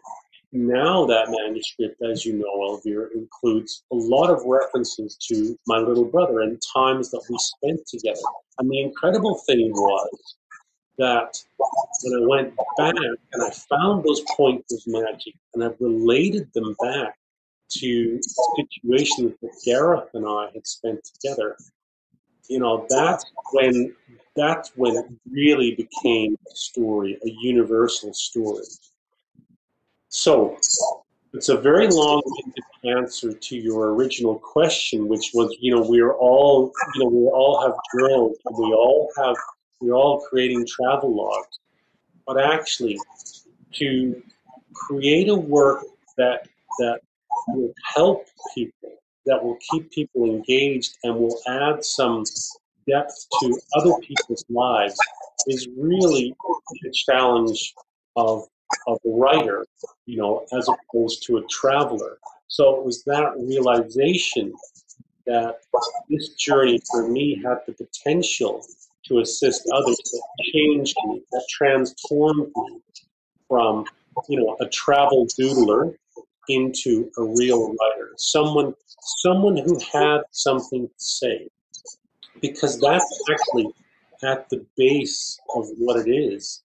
now 0.52 1.06
that 1.06 1.30
manuscript, 1.30 2.02
as 2.02 2.26
you 2.26 2.34
know, 2.34 2.72
Alvira, 2.72 3.08
includes 3.14 3.84
a 3.92 3.96
lot 3.96 4.32
of 4.32 4.44
references 4.46 5.16
to 5.28 5.58
my 5.68 5.78
little 5.78 6.06
brother 6.06 6.42
and 6.42 6.60
times 6.74 7.12
that 7.12 7.24
we 7.30 7.38
spent 7.38 7.86
together. 7.88 8.20
And 8.58 8.70
the 8.70 8.82
incredible 8.82 9.42
thing 9.48 9.72
was 9.72 10.36
that 10.98 11.38
when 12.04 12.24
I 12.24 12.26
went 12.26 12.56
back 12.78 12.96
and 13.34 13.44
I 13.44 13.52
found 13.52 14.04
those 14.04 14.22
points 14.36 14.74
of 14.74 14.82
magic 14.88 15.36
and 15.54 15.64
I 15.64 15.70
related 15.80 16.52
them 16.54 16.76
back 16.82 17.19
to 17.70 18.20
situations 18.58 19.34
that 19.42 19.52
Gareth 19.66 20.10
and 20.14 20.26
I 20.28 20.50
had 20.54 20.66
spent 20.66 21.04
together, 21.04 21.56
you 22.50 22.60
know, 22.60 22.86
that's 22.90 23.26
when 23.52 23.96
that's 24.36 24.72
when 24.76 24.96
it 24.96 25.06
really 25.30 25.76
became 25.76 26.38
a 26.52 26.56
story, 26.56 27.20
a 27.26 27.30
universal 27.42 28.14
story. 28.14 28.66
So 30.10 30.58
it's 31.34 31.50
a 31.50 31.58
very 31.58 31.88
long-winded 31.88 32.64
answer 32.98 33.34
to 33.34 33.56
your 33.56 33.94
original 33.94 34.40
question, 34.40 35.08
which 35.08 35.32
was, 35.34 35.56
you 35.60 35.76
know, 35.76 35.82
we're 35.88 36.14
all, 36.14 36.72
you 36.96 37.04
know, 37.04 37.10
we 37.10 37.28
all 37.28 37.62
have 37.62 37.76
journals, 37.94 38.38
we 38.58 38.74
all 38.74 39.10
have, 39.18 39.36
we're 39.80 39.94
all 39.94 40.22
creating 40.22 40.66
travel 40.66 41.16
logs, 41.16 41.60
but 42.26 42.42
actually, 42.42 42.98
to 43.74 44.22
create 44.74 45.30
a 45.30 45.36
work 45.36 45.84
that 46.18 46.48
that 46.80 47.02
will 47.48 47.74
help 47.96 48.26
people, 48.54 48.92
that 49.26 49.44
will 49.44 49.58
keep 49.72 49.92
people 49.92 50.26
engaged, 50.26 50.98
and 51.04 51.16
will 51.16 51.40
add 51.48 51.84
some 51.84 52.24
depth 52.88 53.28
to 53.40 53.60
other 53.76 53.94
people's 54.02 54.44
lives 54.50 54.98
is 55.48 55.68
really 55.78 56.36
the 56.82 56.92
challenge 56.92 57.74
of 58.16 58.48
of 58.88 59.00
writer, 59.04 59.66
you 60.06 60.18
know, 60.18 60.46
as 60.56 60.70
opposed 60.70 61.24
to 61.24 61.38
a 61.38 61.44
traveler. 61.48 62.20
So 62.48 62.78
it 62.78 62.86
was 62.86 63.04
that 63.06 63.34
realization 63.38 64.54
that 65.26 65.60
this 66.10 66.30
journey 66.36 66.80
for 66.92 67.08
me 67.08 67.42
had 67.44 67.58
the 67.66 67.74
potential 67.74 68.66
to 69.06 69.20
assist 69.20 69.68
others 69.74 69.98
that 69.98 70.24
changed 70.54 70.96
me, 71.06 71.22
that 71.32 71.46
transformed 71.50 72.52
me 72.56 72.82
from, 73.48 73.86
you 74.28 74.40
know, 74.40 74.58
a 74.60 74.68
travel 74.70 75.28
doodler 75.40 75.96
into 76.50 77.10
a 77.18 77.24
real 77.24 77.70
writer, 77.70 78.14
someone 78.18 78.74
someone 79.22 79.58
who 79.58 79.80
had 79.94 80.22
something 80.32 80.88
to 80.88 80.94
say, 80.98 81.48
because 82.42 82.80
that's 82.80 83.24
actually 83.32 83.72
at 84.24 84.50
the 84.50 84.66
base 84.78 85.40
of 85.56 85.66
what 85.78 86.06
it 86.06 86.12
is 86.12 86.64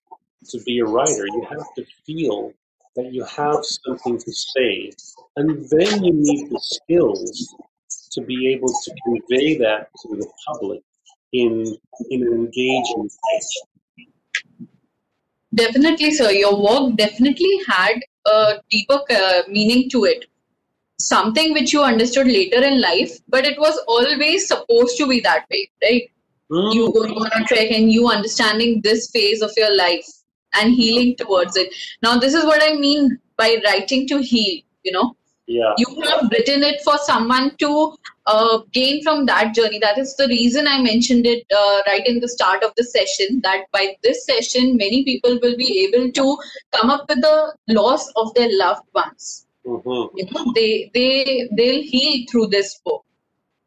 to 0.50 0.60
be 0.62 0.80
a 0.80 0.84
writer. 0.84 1.26
You 1.26 1.46
have 1.48 1.74
to 1.76 1.84
feel 2.04 2.52
that 2.96 3.12
you 3.12 3.24
have 3.24 3.64
something 3.64 4.18
to 4.18 4.32
say, 4.32 4.92
and 5.36 5.68
then 5.70 6.04
you 6.04 6.12
need 6.14 6.50
the 6.50 6.60
skills 6.60 7.54
to 8.12 8.22
be 8.22 8.52
able 8.52 8.68
to 8.68 8.94
convey 9.04 9.58
that 9.58 9.88
to 10.02 10.16
the 10.16 10.28
public 10.46 10.80
in 11.32 11.76
in 12.10 12.22
an 12.26 12.32
engaging 12.32 13.02
way. 13.02 14.06
Definitely, 15.54 16.10
sir. 16.12 16.30
Your 16.30 16.60
work 16.60 16.96
definitely 16.96 17.60
had 17.68 18.00
a 18.26 18.54
deeper 18.70 19.00
uh, 19.10 19.42
meaning 19.48 19.90
to 19.90 20.04
it. 20.04 20.26
Something 20.98 21.52
which 21.52 21.72
you 21.72 21.82
understood 21.82 22.26
later 22.26 22.62
in 22.62 22.80
life, 22.80 23.18
but 23.28 23.44
it 23.44 23.58
was 23.58 23.76
always 23.88 24.46
supposed 24.46 24.96
to 24.98 25.08
be 25.08 25.20
that 25.20 25.44
way, 25.50 25.68
right? 25.82 26.10
Mm. 26.50 26.74
You 26.74 26.92
going 26.92 27.12
on 27.12 27.42
a 27.42 27.44
trek 27.44 27.70
and 27.70 27.90
you 27.90 28.08
understanding 28.08 28.80
this 28.82 29.10
phase 29.10 29.42
of 29.42 29.50
your 29.56 29.76
life 29.76 30.06
and 30.54 30.72
healing 30.72 31.16
towards 31.16 31.56
it. 31.56 31.74
Now, 32.02 32.18
this 32.18 32.34
is 32.34 32.44
what 32.44 32.62
I 32.62 32.74
mean 32.74 33.18
by 33.36 33.60
writing 33.64 34.06
to 34.08 34.22
heal, 34.22 34.62
you 34.84 34.92
know. 34.92 35.16
Yeah. 35.46 35.74
You 35.76 36.02
have 36.08 36.30
written 36.30 36.62
it 36.62 36.80
for 36.82 36.96
someone 36.98 37.56
to 37.58 37.96
uh, 38.26 38.58
gain 38.72 39.02
from 39.02 39.26
that 39.26 39.54
journey. 39.54 39.78
That 39.78 39.98
is 39.98 40.14
the 40.16 40.28
reason 40.28 40.66
I 40.66 40.80
mentioned 40.80 41.26
it 41.26 41.44
uh, 41.54 41.80
right 41.86 42.06
in 42.06 42.20
the 42.20 42.28
start 42.28 42.62
of 42.62 42.72
the 42.76 42.84
session. 42.84 43.40
That 43.42 43.64
by 43.72 43.96
this 44.02 44.24
session, 44.26 44.76
many 44.76 45.04
people 45.04 45.38
will 45.42 45.56
be 45.56 45.86
able 45.86 46.10
to 46.12 46.38
come 46.74 46.90
up 46.90 47.08
with 47.08 47.20
the 47.20 47.54
loss 47.68 48.10
of 48.16 48.34
their 48.34 48.48
loved 48.50 48.86
ones. 48.94 49.46
Mm-hmm. 49.66 50.16
You 50.16 50.28
know, 50.30 50.52
they 50.54 50.90
they 50.94 51.48
they'll 51.56 51.82
heal 51.82 52.26
through 52.30 52.48
this 52.48 52.80
book, 52.84 53.04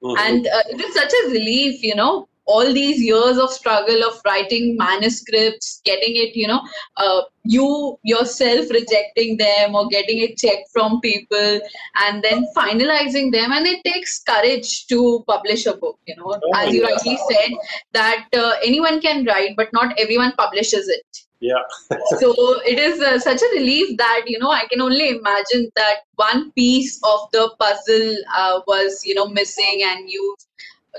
Mm-hmm. 0.04 0.20
and 0.20 0.48
uh, 0.48 0.62
it 0.70 0.80
is 0.80 0.94
such 0.94 1.12
a 1.12 1.30
relief. 1.30 1.82
You 1.82 1.96
know, 1.96 2.30
all 2.48 2.74
these 2.74 3.00
years 3.02 3.38
of 3.38 3.52
struggle 3.52 4.04
of 4.10 4.20
writing 4.26 4.76
manuscripts 4.78 5.82
getting 5.86 6.16
it 6.24 6.36
you 6.36 6.48
know 6.48 6.62
uh, 6.98 7.22
you 7.44 7.98
yourself 8.04 8.70
rejecting 8.72 9.38
them 9.38 9.76
or 9.76 9.88
getting 9.90 10.20
it 10.20 10.38
checked 10.38 10.70
from 10.74 11.00
people 11.02 11.60
and 12.06 12.24
then 12.24 12.46
finalizing 12.56 13.32
them 13.32 13.52
and 13.52 13.68
it 13.68 13.84
takes 13.84 14.22
courage 14.24 14.88
to 14.88 15.24
publish 15.28 15.66
a 15.66 15.76
book 15.76 16.00
you 16.08 16.16
know 16.16 16.34
Oh, 16.44 16.52
as 16.58 16.74
you 16.74 16.82
yeah. 16.82 16.88
rightly 16.90 17.18
said 17.30 17.52
that 17.94 18.26
uh, 18.36 18.54
anyone 18.64 19.02
can 19.02 19.26
write 19.26 19.56
but 19.56 19.70
not 19.74 19.98
everyone 20.00 20.34
publishes 20.44 20.88
it 20.98 21.24
Yeah. 21.46 21.64
so 22.20 22.30
it 22.74 22.80
is 22.84 23.02
uh, 23.08 23.20
such 23.24 23.42
a 23.48 23.50
relief 23.56 23.90
that 23.98 24.24
you 24.32 24.40
know 24.44 24.50
i 24.60 24.64
can 24.72 24.82
only 24.86 25.10
imagine 25.10 25.66
that 25.76 25.98
one 26.22 26.52
piece 26.60 26.94
of 27.12 27.20
the 27.36 27.44
puzzle 27.60 28.16
uh, 28.42 28.56
was 28.72 29.02
you 29.10 29.14
know 29.20 29.28
missing 29.40 29.84
and 29.90 30.10
you 30.16 30.24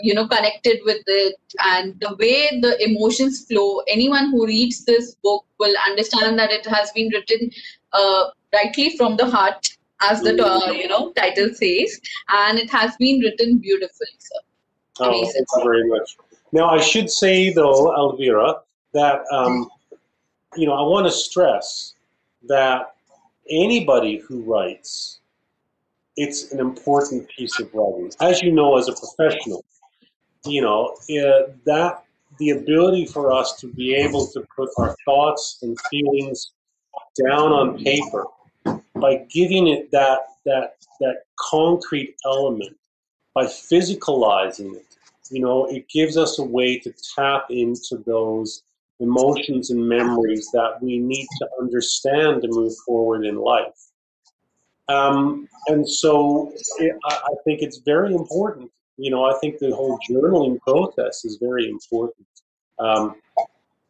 you 0.03 0.15
know 0.15 0.27
connected 0.29 0.81
with 0.85 1.03
it 1.07 1.37
and 1.65 1.99
the 2.01 2.15
way 2.17 2.61
the 2.61 2.77
emotions 2.89 3.45
flow 3.47 3.81
anyone 3.89 4.31
who 4.31 4.47
reads 4.47 4.85
this 4.85 5.15
book 5.23 5.45
will 5.59 5.75
understand 5.87 6.39
that 6.39 6.51
it 6.51 6.67
has 6.67 6.91
been 6.93 7.11
written 7.15 7.51
uh, 7.93 8.25
rightly 8.53 8.97
from 8.97 9.17
the 9.17 9.29
heart 9.29 9.69
as 10.03 10.21
the 10.23 10.35
uh, 10.45 10.71
you 10.71 10.89
know 10.89 11.13
title 11.13 11.49
says 11.55 12.01
and 12.29 12.59
it 12.59 12.71
has 12.71 12.97
been 12.97 13.19
written 13.21 13.59
beautifully 13.59 14.15
sir 14.19 14.41
Oh, 15.01 15.09
Amazing. 15.09 15.33
thank 15.33 15.65
you 15.65 15.71
very 15.71 15.89
much. 15.89 16.17
Now, 16.53 16.69
I 16.71 16.81
should 16.81 17.11
say, 17.11 17.53
though, 17.53 17.95
Alvira, 17.95 18.57
that, 18.95 19.21
um, 19.33 19.69
you 20.57 20.67
know, 20.67 20.73
I 20.73 20.83
want 20.83 21.07
to 21.07 21.13
stress 21.13 21.95
that 22.49 22.95
anybody 23.51 24.19
who 24.19 24.43
writes, 24.43 25.21
it's 26.17 26.53
an 26.53 26.59
important 26.59 27.29
piece 27.29 27.61
of 27.61 27.73
writing. 27.75 28.11
As 28.21 28.43
you 28.43 28.51
know, 28.51 28.77
as 28.77 28.89
a 28.89 28.93
professional, 28.93 29.65
you 30.49 30.63
know, 30.63 30.97
that 31.67 32.05
the 32.39 32.51
ability 32.51 33.07
for 33.07 33.33
us 33.33 33.57
to 33.61 33.67
be 33.67 33.95
able 33.95 34.27
to 34.29 34.47
put 34.55 34.71
our 34.79 34.97
thoughts 35.05 35.59
and 35.63 35.79
feelings 35.91 36.53
down 37.27 37.53
on 37.53 37.83
paper 37.83 38.25
by 38.95 39.27
giving 39.31 39.69
it 39.69 39.91
that 39.91 40.21
that 40.45 40.77
that 41.01 41.25
concrete 41.37 42.15
element 42.25 42.77
by 43.35 43.45
physicalizing 43.45 44.75
it 44.75 44.87
you 45.31 45.41
know 45.41 45.67
it 45.67 45.89
gives 45.89 46.17
us 46.17 46.39
a 46.39 46.45
way 46.45 46.79
to 46.79 46.93
tap 47.17 47.47
into 47.51 48.03
those 48.07 48.63
emotions 49.01 49.71
and 49.71 49.89
memories 49.89 50.49
that 50.53 50.79
we 50.81 50.99
need 50.99 51.27
to 51.39 51.49
understand 51.61 52.43
to 52.43 52.49
move 52.49 52.73
forward 52.85 53.25
in 53.25 53.37
life. 53.37 53.91
Um, 54.89 55.49
and 55.69 55.89
so 55.89 56.53
it, 56.79 56.97
I 57.05 57.35
think 57.45 57.63
it's 57.63 57.79
very 57.79 58.15
important 58.15 58.71
you 58.99 59.11
know 59.11 59.25
i 59.25 59.35
think 59.41 59.59
the 59.59 59.75
whole 59.75 59.99
journaling 60.09 60.61
process 60.61 61.25
is 61.25 61.39
very 61.41 61.69
important 61.71 62.27
um, 62.79 63.15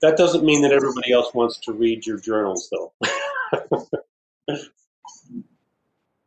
that 0.01 0.17
doesn't 0.17 0.45
mean 0.45 0.63
that 0.63 0.73
everybody 0.73 1.13
else 1.13 1.35
wants 1.35 1.59
to 1.59 1.73
read 1.73 2.07
your 2.07 2.19
journals 2.19 2.71
though 2.71 2.93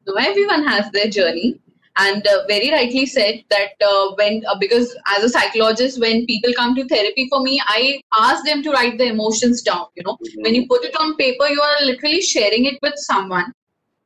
So 0.08 0.16
everyone 0.18 0.66
has 0.68 0.90
their 0.92 1.10
journey, 1.10 1.60
and 1.98 2.26
uh, 2.26 2.46
very 2.48 2.72
rightly 2.72 3.06
said 3.06 3.44
that 3.50 3.74
uh, 3.88 4.16
when 4.16 4.42
uh, 4.48 4.58
because 4.60 4.96
as 5.16 5.24
a 5.24 5.30
psychologist, 5.30 6.00
when 6.00 6.26
people 6.26 6.52
come 6.56 6.76
to 6.76 6.88
therapy 6.88 7.28
for 7.30 7.42
me, 7.42 7.62
I 7.68 8.02
ask 8.14 8.44
them 8.44 8.64
to 8.64 8.72
write 8.72 8.98
the 8.98 9.06
emotions 9.06 9.62
down. 9.62 9.86
You 9.96 10.04
know, 10.04 10.18
when 10.38 10.56
you 10.56 10.68
put 10.68 10.84
it 10.84 10.96
on 11.00 11.16
paper, 11.18 11.48
you 11.48 11.62
are 11.62 11.86
literally 11.86 12.22
sharing 12.22 12.66
it 12.66 12.80
with 12.82 12.96
someone, 12.96 13.54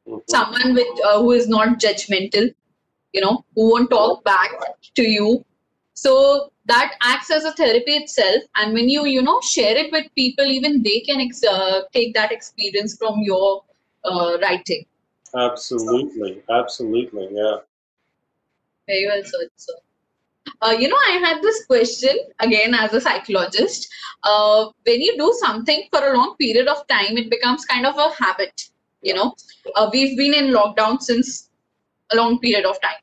Mhm. 0.07 0.21
someone 0.29 0.73
with 0.73 1.05
uh, 1.05 1.19
who 1.21 1.31
is 1.31 1.47
not 1.47 1.79
judgmental. 1.79 2.53
You 3.15 3.21
know, 3.21 3.35
who 3.55 3.69
won't 3.71 3.89
talk 3.89 4.23
back 4.23 4.51
to 4.95 5.03
you. 5.03 5.45
So 5.93 6.51
that 6.65 6.95
acts 7.01 7.31
as 7.31 7.45
a 7.45 7.53
therapy 7.53 7.93
itself, 7.93 8.43
and 8.55 8.73
when 8.73 8.89
you 8.89 9.05
you 9.05 9.21
know 9.21 9.39
share 9.41 9.77
it 9.83 9.91
with 9.91 10.07
people, 10.15 10.51
even 10.57 10.83
they 10.83 10.99
can 11.11 11.21
ex- 11.21 11.43
uh, 11.43 11.83
take 11.93 12.13
that 12.15 12.33
experience 12.33 12.97
from 12.97 13.21
your 13.29 13.63
uh, 14.03 14.37
writing. 14.41 14.85
Absolutely, 15.35 16.43
absolutely, 16.49 17.29
yeah. 17.31 17.57
Very 18.87 19.07
well 19.07 19.23
said, 19.23 19.49
sir. 19.55 19.73
Uh, 20.61 20.75
you 20.79 20.87
know, 20.87 21.01
I 21.07 21.19
had 21.23 21.41
this 21.41 21.65
question 21.65 22.17
again 22.39 22.73
as 22.73 22.93
a 22.93 23.01
psychologist. 23.01 23.87
Uh, 24.23 24.69
when 24.85 25.01
you 25.01 25.17
do 25.17 25.33
something 25.41 25.87
for 25.91 26.05
a 26.05 26.17
long 26.17 26.35
period 26.37 26.67
of 26.67 26.85
time, 26.87 27.17
it 27.17 27.29
becomes 27.29 27.65
kind 27.65 27.85
of 27.85 27.97
a 27.97 28.09
habit. 28.23 28.69
You 29.01 29.15
know, 29.15 29.35
uh, 29.75 29.89
we've 29.91 30.17
been 30.17 30.33
in 30.33 30.53
lockdown 30.53 31.01
since 31.01 31.49
a 32.11 32.15
long 32.15 32.39
period 32.39 32.65
of 32.65 32.79
time. 32.81 33.01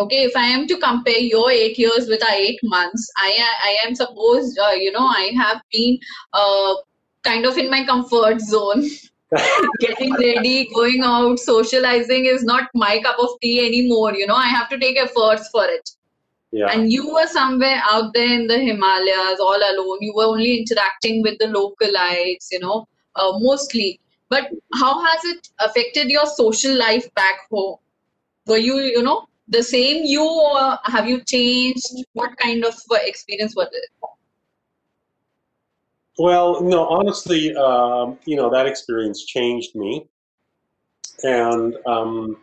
Okay, 0.00 0.22
if 0.24 0.34
I 0.34 0.46
am 0.46 0.66
to 0.66 0.78
compare 0.78 1.18
your 1.18 1.50
eight 1.50 1.78
years 1.78 2.08
with 2.08 2.22
our 2.24 2.34
eight 2.34 2.58
months, 2.62 3.10
I 3.18 3.30
I 3.62 3.76
am 3.86 3.94
supposed, 3.94 4.58
uh, 4.58 4.70
you 4.70 4.92
know, 4.92 5.06
I 5.06 5.30
have 5.36 5.60
been 5.70 5.98
uh, 6.32 6.74
kind 7.22 7.44
of 7.44 7.58
in 7.58 7.70
my 7.70 7.84
comfort 7.84 8.40
zone. 8.40 8.84
Getting 9.80 10.14
ready, 10.14 10.68
going 10.74 11.02
out, 11.04 11.38
socializing 11.38 12.24
is 12.24 12.42
not 12.42 12.70
my 12.74 12.98
cup 13.00 13.18
of 13.18 13.28
tea 13.42 13.66
anymore. 13.66 14.14
You 14.14 14.26
know, 14.26 14.34
I 14.34 14.46
have 14.46 14.68
to 14.70 14.78
take 14.78 14.96
efforts 14.96 15.48
for 15.52 15.66
it. 15.66 15.90
Yeah. 16.52 16.72
And 16.72 16.90
you 16.92 17.12
were 17.12 17.26
somewhere 17.26 17.80
out 17.88 18.12
there 18.14 18.32
in 18.40 18.48
the 18.48 18.58
Himalayas 18.58 19.38
all 19.38 19.62
alone. 19.70 19.98
You 20.00 20.14
were 20.16 20.24
only 20.24 20.58
interacting 20.58 21.22
with 21.22 21.38
the 21.38 21.46
localites, 21.46 22.48
you 22.50 22.58
know, 22.58 22.88
uh, 23.14 23.32
mostly. 23.38 24.00
But 24.30 24.48
how 24.74 25.04
has 25.04 25.24
it 25.24 25.48
affected 25.60 26.08
your 26.08 26.26
social 26.26 26.76
life 26.76 27.12
back 27.14 27.48
home? 27.50 27.76
Were 28.46 28.58
you, 28.58 28.78
you 28.78 29.02
know, 29.02 29.28
the 29.50 29.62
same 29.62 30.04
you, 30.04 30.24
or 30.24 30.78
have 30.84 31.06
you 31.08 31.22
changed? 31.24 31.86
What 32.14 32.36
kind 32.38 32.64
of 32.64 32.74
uh, 32.90 32.98
experience 33.02 33.54
was 33.54 33.68
it? 33.72 33.90
Well, 36.18 36.62
no, 36.62 36.86
honestly, 36.86 37.54
um, 37.56 38.18
you 38.24 38.36
know, 38.36 38.50
that 38.50 38.66
experience 38.66 39.24
changed 39.24 39.74
me. 39.74 40.06
And, 41.22 41.76
um, 41.86 42.36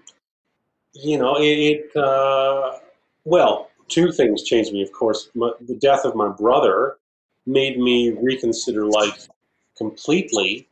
you 0.94 1.18
know, 1.18 1.36
it, 1.38 1.44
it 1.44 1.96
uh, 1.96 2.80
well, 3.24 3.70
two 3.88 4.12
things 4.12 4.44
changed 4.44 4.74
me, 4.74 4.82
of 4.82 4.92
course. 4.92 5.30
My, 5.36 5.52
the 5.62 5.76
death 5.76 6.06
of 6.06 6.16
my 6.16 6.30
brother 6.30 6.98
made 7.46 7.80
me 7.80 8.12
reconsider 8.22 8.86
life 8.86 9.28
completely. 9.78 10.68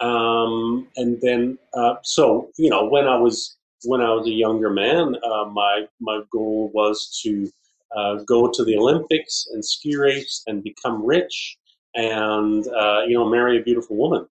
Um, 0.00 0.88
and 0.96 1.20
then, 1.20 1.58
uh, 1.74 1.96
so, 2.02 2.50
you 2.56 2.70
know, 2.70 2.86
when 2.88 3.06
I 3.06 3.16
was, 3.16 3.56
when 3.84 4.00
I 4.00 4.12
was 4.12 4.26
a 4.26 4.32
younger 4.32 4.70
man, 4.70 5.16
uh, 5.22 5.44
my, 5.46 5.86
my 6.00 6.20
goal 6.30 6.70
was 6.74 7.20
to 7.22 7.50
uh, 7.96 8.16
go 8.26 8.50
to 8.50 8.64
the 8.64 8.76
Olympics 8.76 9.48
and 9.52 9.64
ski 9.64 9.96
race 9.96 10.42
and 10.46 10.62
become 10.62 11.04
rich 11.04 11.58
and 11.94 12.66
uh, 12.68 13.02
you 13.06 13.14
know 13.14 13.28
marry 13.28 13.58
a 13.58 13.62
beautiful 13.62 13.96
woman. 13.96 14.26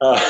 Uh, 0.00 0.20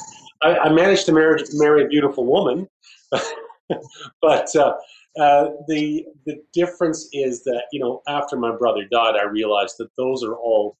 I, 0.42 0.58
I, 0.58 0.68
managed 0.72 1.06
to 1.06 1.12
marry 1.12 1.42
marry 1.52 1.84
a 1.84 1.88
beautiful 1.88 2.26
woman, 2.26 2.68
but 4.20 4.56
uh, 4.56 4.74
uh, 5.20 5.50
the 5.68 6.04
the 6.26 6.42
difference 6.52 7.08
is 7.12 7.44
that 7.44 7.64
you 7.72 7.80
know 7.80 8.02
after 8.08 8.36
my 8.36 8.54
brother 8.54 8.84
died, 8.90 9.16
I 9.16 9.24
realized 9.24 9.76
that 9.78 9.90
those 9.96 10.24
are 10.24 10.34
all 10.34 10.76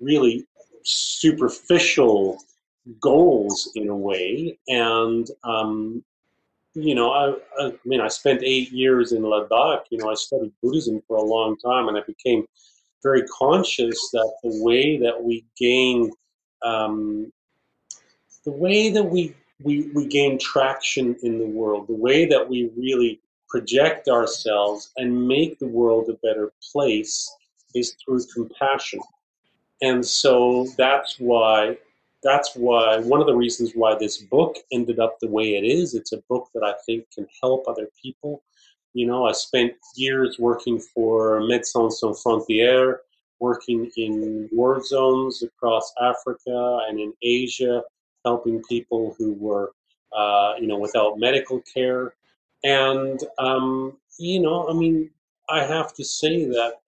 really 0.00 0.46
superficial 0.84 2.38
goals 3.00 3.70
in 3.74 3.88
a 3.88 3.96
way, 3.96 4.58
and 4.68 5.26
um, 5.44 6.04
you 6.74 6.94
know 6.94 7.10
I, 7.10 7.34
I 7.64 7.72
mean 7.84 8.00
I 8.00 8.08
spent 8.08 8.42
eight 8.42 8.70
years 8.70 9.12
in 9.12 9.22
Ladakh. 9.22 9.84
You 9.90 9.98
know 9.98 10.10
I 10.10 10.14
studied 10.14 10.52
Buddhism 10.62 11.02
for 11.06 11.16
a 11.16 11.22
long 11.22 11.56
time, 11.58 11.88
and 11.88 11.96
I 11.96 12.02
became 12.06 12.46
very 13.02 13.22
conscious 13.28 14.10
that 14.12 14.32
the 14.42 14.62
way 14.62 14.98
that 14.98 15.22
we 15.22 15.44
gain 15.58 16.12
um, 16.62 17.32
the 18.44 18.52
way 18.52 18.90
that 18.90 19.02
we, 19.02 19.34
we 19.62 19.90
we 19.94 20.06
gain 20.06 20.38
traction 20.38 21.16
in 21.22 21.38
the 21.38 21.46
world 21.46 21.86
the 21.88 21.94
way 21.94 22.26
that 22.26 22.48
we 22.48 22.70
really 22.76 23.20
project 23.48 24.08
ourselves 24.08 24.92
and 24.96 25.26
make 25.26 25.58
the 25.58 25.66
world 25.66 26.08
a 26.08 26.14
better 26.26 26.52
place 26.72 27.30
is 27.74 27.96
through 28.04 28.24
compassion 28.32 29.00
and 29.82 30.04
so 30.04 30.66
that's 30.76 31.16
why 31.18 31.76
that's 32.22 32.54
why 32.54 32.98
one 32.98 33.20
of 33.20 33.26
the 33.26 33.34
reasons 33.34 33.72
why 33.74 33.96
this 33.98 34.18
book 34.18 34.56
ended 34.72 34.98
up 34.98 35.18
the 35.20 35.28
way 35.28 35.54
it 35.54 35.64
is 35.64 35.94
it's 35.94 36.12
a 36.12 36.22
book 36.28 36.48
that 36.54 36.62
i 36.62 36.74
think 36.86 37.04
can 37.12 37.26
help 37.42 37.64
other 37.66 37.88
people 38.00 38.42
you 38.92 39.06
know, 39.06 39.26
I 39.26 39.32
spent 39.32 39.74
years 39.94 40.38
working 40.38 40.80
for 40.80 41.40
Médecins 41.40 41.92
Sans 41.92 42.20
Frontières, 42.22 42.96
working 43.38 43.90
in 43.96 44.48
war 44.52 44.82
zones 44.82 45.42
across 45.42 45.92
Africa 46.00 46.80
and 46.88 46.98
in 46.98 47.12
Asia, 47.22 47.82
helping 48.24 48.62
people 48.68 49.14
who 49.16 49.34
were, 49.34 49.72
uh, 50.12 50.54
you 50.60 50.66
know, 50.66 50.78
without 50.78 51.18
medical 51.18 51.60
care. 51.60 52.14
And, 52.64 53.20
um, 53.38 53.96
you 54.18 54.40
know, 54.40 54.68
I 54.68 54.74
mean, 54.74 55.10
I 55.48 55.64
have 55.64 55.94
to 55.94 56.04
say 56.04 56.44
that 56.46 56.80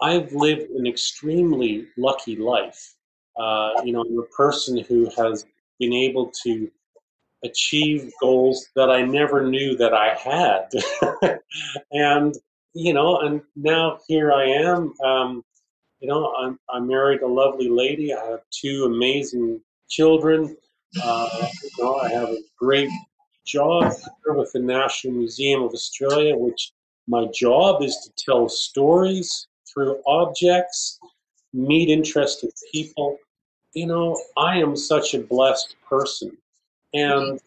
I've 0.00 0.32
lived 0.32 0.70
an 0.72 0.86
extremely 0.86 1.86
lucky 1.96 2.36
life. 2.36 2.94
Uh, 3.42 3.82
you 3.84 3.92
know, 3.92 4.02
I'm 4.02 4.18
a 4.18 4.36
person 4.36 4.78
who 4.78 5.10
has 5.16 5.44
been 5.80 5.92
able 5.92 6.32
to 6.44 6.70
achieve 7.42 8.12
goals 8.20 8.68
that 8.76 8.88
I 8.88 9.02
never 9.02 9.44
knew 9.44 9.76
that 9.76 9.92
I 9.92 10.14
had. 10.14 11.40
and 11.92 12.34
you 12.74 12.94
know, 12.94 13.20
and 13.20 13.42
now 13.56 13.98
here 14.06 14.32
I 14.32 14.44
am. 14.44 14.94
Um, 15.04 15.44
you 16.00 16.08
know, 16.08 16.32
I'm, 16.34 16.58
I 16.70 16.80
married 16.80 17.22
a 17.22 17.26
lovely 17.26 17.68
lady. 17.68 18.14
I 18.14 18.24
have 18.24 18.40
two 18.50 18.84
amazing 18.84 19.60
children. 19.88 20.56
Uh, 21.02 21.48
you 21.62 21.84
know, 21.84 21.96
I 21.96 22.10
have 22.10 22.28
a 22.28 22.42
great 22.58 22.90
job 23.44 23.92
here 24.24 24.34
with 24.34 24.52
the 24.52 24.60
National 24.60 25.14
Museum 25.14 25.62
of 25.62 25.72
Australia, 25.72 26.36
which 26.36 26.72
my 27.08 27.26
job 27.34 27.82
is 27.82 27.96
to 28.04 28.24
tell 28.24 28.48
stories 28.48 29.48
through 29.72 30.00
objects, 30.06 30.98
meet 31.52 31.88
interested 31.88 32.52
people. 32.72 33.18
You 33.74 33.86
know, 33.86 34.20
I 34.36 34.58
am 34.58 34.76
such 34.76 35.14
a 35.14 35.20
blessed 35.20 35.76
person. 35.88 36.36
And 36.94 37.40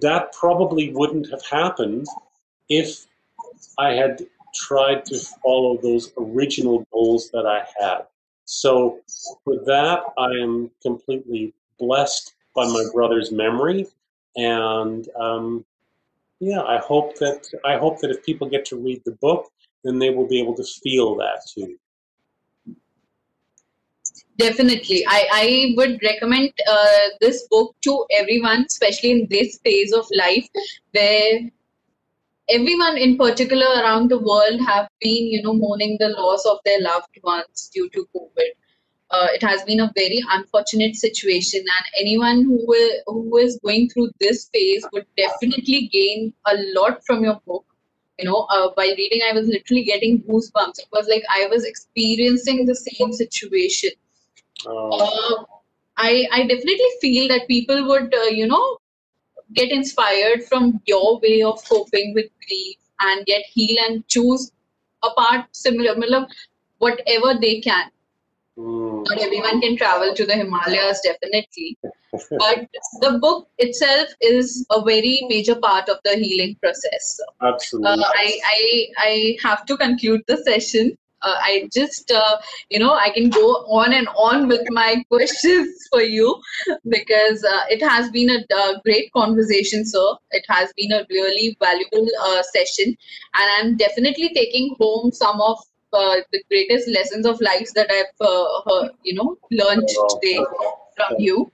that 0.00 0.32
probably 0.32 0.92
wouldn't 0.92 1.30
have 1.30 1.44
happened 1.46 2.06
if 2.68 3.06
I 3.78 3.94
had 3.94 4.22
tried 4.54 5.04
to 5.06 5.18
follow 5.42 5.78
those 5.78 6.12
original 6.18 6.86
goals 6.92 7.30
that 7.30 7.46
I 7.46 7.64
had. 7.78 8.06
So, 8.44 9.00
with 9.46 9.64
that, 9.66 10.02
I 10.18 10.30
am 10.42 10.70
completely 10.82 11.54
blessed 11.78 12.34
by 12.54 12.66
my 12.66 12.84
brother's 12.92 13.32
memory, 13.32 13.86
and 14.36 15.08
um, 15.18 15.64
yeah, 16.40 16.60
I 16.60 16.78
hope 16.78 17.16
that 17.18 17.48
I 17.64 17.76
hope 17.76 18.00
that 18.00 18.10
if 18.10 18.24
people 18.24 18.48
get 18.48 18.64
to 18.66 18.76
read 18.76 19.02
the 19.04 19.12
book, 19.12 19.50
then 19.84 19.98
they 19.98 20.10
will 20.10 20.26
be 20.26 20.40
able 20.40 20.54
to 20.56 20.64
feel 20.64 21.14
that 21.16 21.42
too. 21.54 21.78
Definitely, 24.42 25.04
I, 25.06 25.28
I 25.32 25.74
would 25.76 26.00
recommend 26.02 26.52
uh, 26.68 27.08
this 27.20 27.46
book 27.48 27.76
to 27.82 28.04
everyone, 28.18 28.64
especially 28.66 29.12
in 29.12 29.28
this 29.30 29.60
phase 29.62 29.92
of 29.92 30.04
life 30.18 30.48
where 30.90 31.42
everyone 32.48 32.98
in 32.98 33.16
particular 33.16 33.66
around 33.82 34.10
the 34.10 34.18
world 34.18 34.60
have 34.66 34.88
been 35.00 35.26
you 35.34 35.40
know 35.44 35.54
mourning 35.54 35.96
the 36.00 36.08
loss 36.08 36.44
of 36.44 36.58
their 36.64 36.80
loved 36.80 37.20
ones 37.22 37.70
due 37.72 37.88
to 37.90 38.04
covid. 38.16 38.50
Uh, 39.12 39.28
it 39.32 39.44
has 39.44 39.62
been 39.62 39.78
a 39.78 39.92
very 39.94 40.20
unfortunate 40.30 40.96
situation 40.96 41.60
and 41.60 41.86
anyone 42.00 42.42
who 42.42 42.66
will, 42.66 42.92
who 43.06 43.36
is 43.36 43.60
going 43.64 43.88
through 43.90 44.10
this 44.18 44.50
phase 44.52 44.84
would 44.92 45.06
definitely 45.16 45.88
gain 45.92 46.34
a 46.46 46.56
lot 46.74 47.04
from 47.06 47.22
your 47.22 47.40
book. 47.46 47.64
You 48.18 48.24
know 48.24 48.48
uh, 48.50 48.70
reading 48.76 49.20
i 49.30 49.32
was 49.32 49.46
literally 49.46 49.84
getting 49.84 50.20
goosebumps. 50.22 50.80
It 50.80 50.88
was 50.92 51.06
like 51.06 51.22
i 51.30 51.46
was 51.46 51.64
experiencing 51.64 52.66
the 52.66 52.74
same 52.74 53.12
situation 53.12 53.92
uh, 54.66 55.44
I, 55.96 56.26
I 56.32 56.42
definitely 56.42 56.92
feel 57.00 57.28
that 57.28 57.48
people 57.48 57.86
would 57.88 58.14
uh, 58.14 58.30
you 58.30 58.46
know 58.46 58.78
get 59.54 59.70
inspired 59.70 60.44
from 60.44 60.80
your 60.86 61.20
way 61.20 61.42
of 61.42 61.62
coping 61.68 62.14
with 62.14 62.26
grief 62.46 62.76
and 63.00 63.26
get 63.26 63.42
heal 63.46 63.76
and 63.86 64.06
choose 64.08 64.52
a 65.02 65.10
part 65.10 65.46
similar 65.52 66.26
whatever 66.78 67.38
they 67.40 67.60
can. 67.60 67.90
mm, 68.58 69.04
not 69.08 69.20
everyone 69.24 69.60
can 69.60 69.76
travel 69.76 70.14
to 70.14 70.24
the 70.26 70.34
himalayas 70.34 71.00
definitely. 71.04 71.76
But 72.30 72.68
the 73.00 73.18
book 73.20 73.48
itself 73.58 74.08
is 74.20 74.66
a 74.70 74.82
very 74.82 75.26
major 75.28 75.54
part 75.54 75.88
of 75.88 75.98
the 76.04 76.16
healing 76.16 76.56
process. 76.62 77.20
Absolutely. 77.40 77.90
uh, 77.90 78.10
I, 78.24 78.40
I 78.54 78.86
i 79.04 79.36
have 79.44 79.64
to 79.70 79.76
conclude 79.76 80.22
the 80.28 80.36
session 80.48 80.92
uh, 81.22 81.34
I 81.40 81.68
just, 81.72 82.10
uh, 82.10 82.36
you 82.70 82.78
know, 82.78 82.94
I 82.94 83.10
can 83.10 83.30
go 83.30 83.46
on 83.80 83.92
and 83.92 84.08
on 84.08 84.48
with 84.48 84.66
my 84.70 85.04
questions 85.08 85.88
for 85.90 86.02
you 86.02 86.40
because 86.88 87.44
uh, 87.44 87.62
it 87.68 87.82
has 87.82 88.10
been 88.10 88.30
a 88.30 88.44
uh, 88.54 88.80
great 88.84 89.12
conversation, 89.12 89.84
sir. 89.84 90.14
It 90.30 90.44
has 90.48 90.72
been 90.76 90.92
a 90.92 91.06
really 91.10 91.56
valuable 91.60 92.06
uh, 92.22 92.42
session, 92.54 92.96
and 93.34 93.50
I'm 93.58 93.76
definitely 93.76 94.30
taking 94.34 94.74
home 94.78 95.12
some 95.12 95.40
of 95.40 95.58
uh, 95.92 96.16
the 96.32 96.42
greatest 96.48 96.88
lessons 96.88 97.26
of 97.26 97.40
life 97.40 97.68
that 97.74 97.90
I've, 97.90 98.94
you 99.02 99.14
know, 99.14 99.36
learned 99.50 99.88
today 99.88 100.44
from 100.96 101.16
you. 101.18 101.50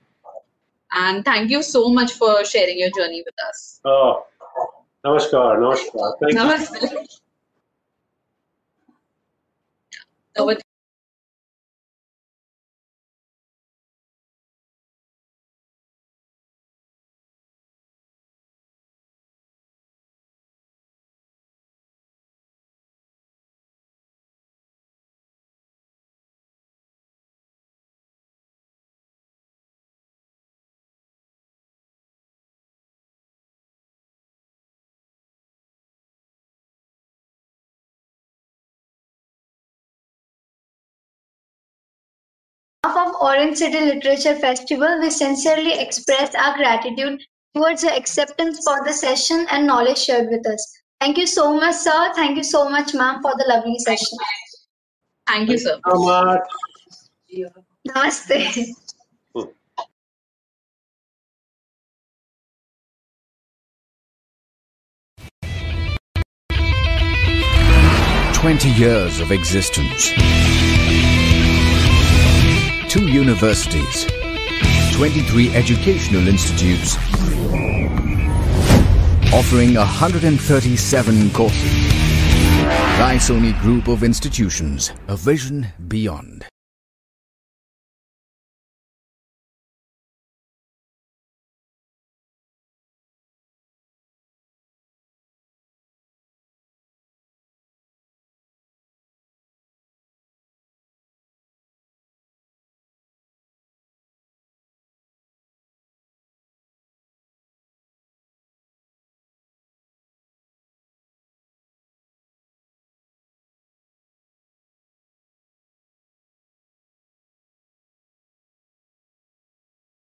And 0.91 1.23
thank 1.23 1.51
you 1.51 1.61
so 1.61 1.89
much 1.89 2.13
for 2.13 2.43
sharing 2.43 2.79
your 2.79 2.89
journey 2.89 3.23
with 3.25 3.35
us. 3.47 3.79
Oh, 3.85 4.25
namaskar, 5.05 5.59
namaskar. 5.59 6.13
Thank 6.19 6.91
you. 6.97 7.05
Namaste. 10.39 10.68
Behalf 42.89 43.07
of 43.07 43.21
Orange 43.21 43.57
City 43.57 43.79
Literature 43.79 44.35
Festival, 44.35 44.99
we 44.99 45.09
sincerely 45.09 45.79
express 45.79 46.33
our 46.35 46.55
gratitude 46.55 47.21
towards 47.55 47.83
your 47.83 47.93
acceptance 47.93 48.59
for 48.65 48.83
the 48.85 48.93
session 48.93 49.45
and 49.49 49.67
knowledge 49.67 49.97
shared 49.97 50.29
with 50.29 50.45
us. 50.47 50.81
Thank 50.99 51.17
you 51.17 51.27
so 51.27 51.53
much, 51.53 51.75
sir. 51.75 52.13
Thank 52.15 52.37
you 52.37 52.43
so 52.43 52.69
much, 52.69 52.93
ma'am, 52.93 53.21
for 53.21 53.33
the 53.37 53.45
lovely 53.47 53.77
session. 53.79 54.17
Thank 55.27 55.49
you, 55.49 55.57
sir. 55.57 55.79
so 55.87 55.99
much. 55.99 56.41
Namaste. 57.87 58.75
Twenty 68.33 68.69
years 68.69 69.19
of 69.19 69.31
existence. 69.31 70.13
Two 72.89 73.05
universities. 73.07 74.07
23 74.95 75.53
educational 75.55 76.27
institutes. 76.27 76.97
Offering 79.31 79.75
137 79.75 81.29
courses. 81.29 81.71
Raisoni 82.97 83.53
Group 83.61 83.89
of 83.89 84.03
Institutions. 84.03 84.91
A 85.07 85.15
vision 85.15 85.67
beyond. 85.87 86.47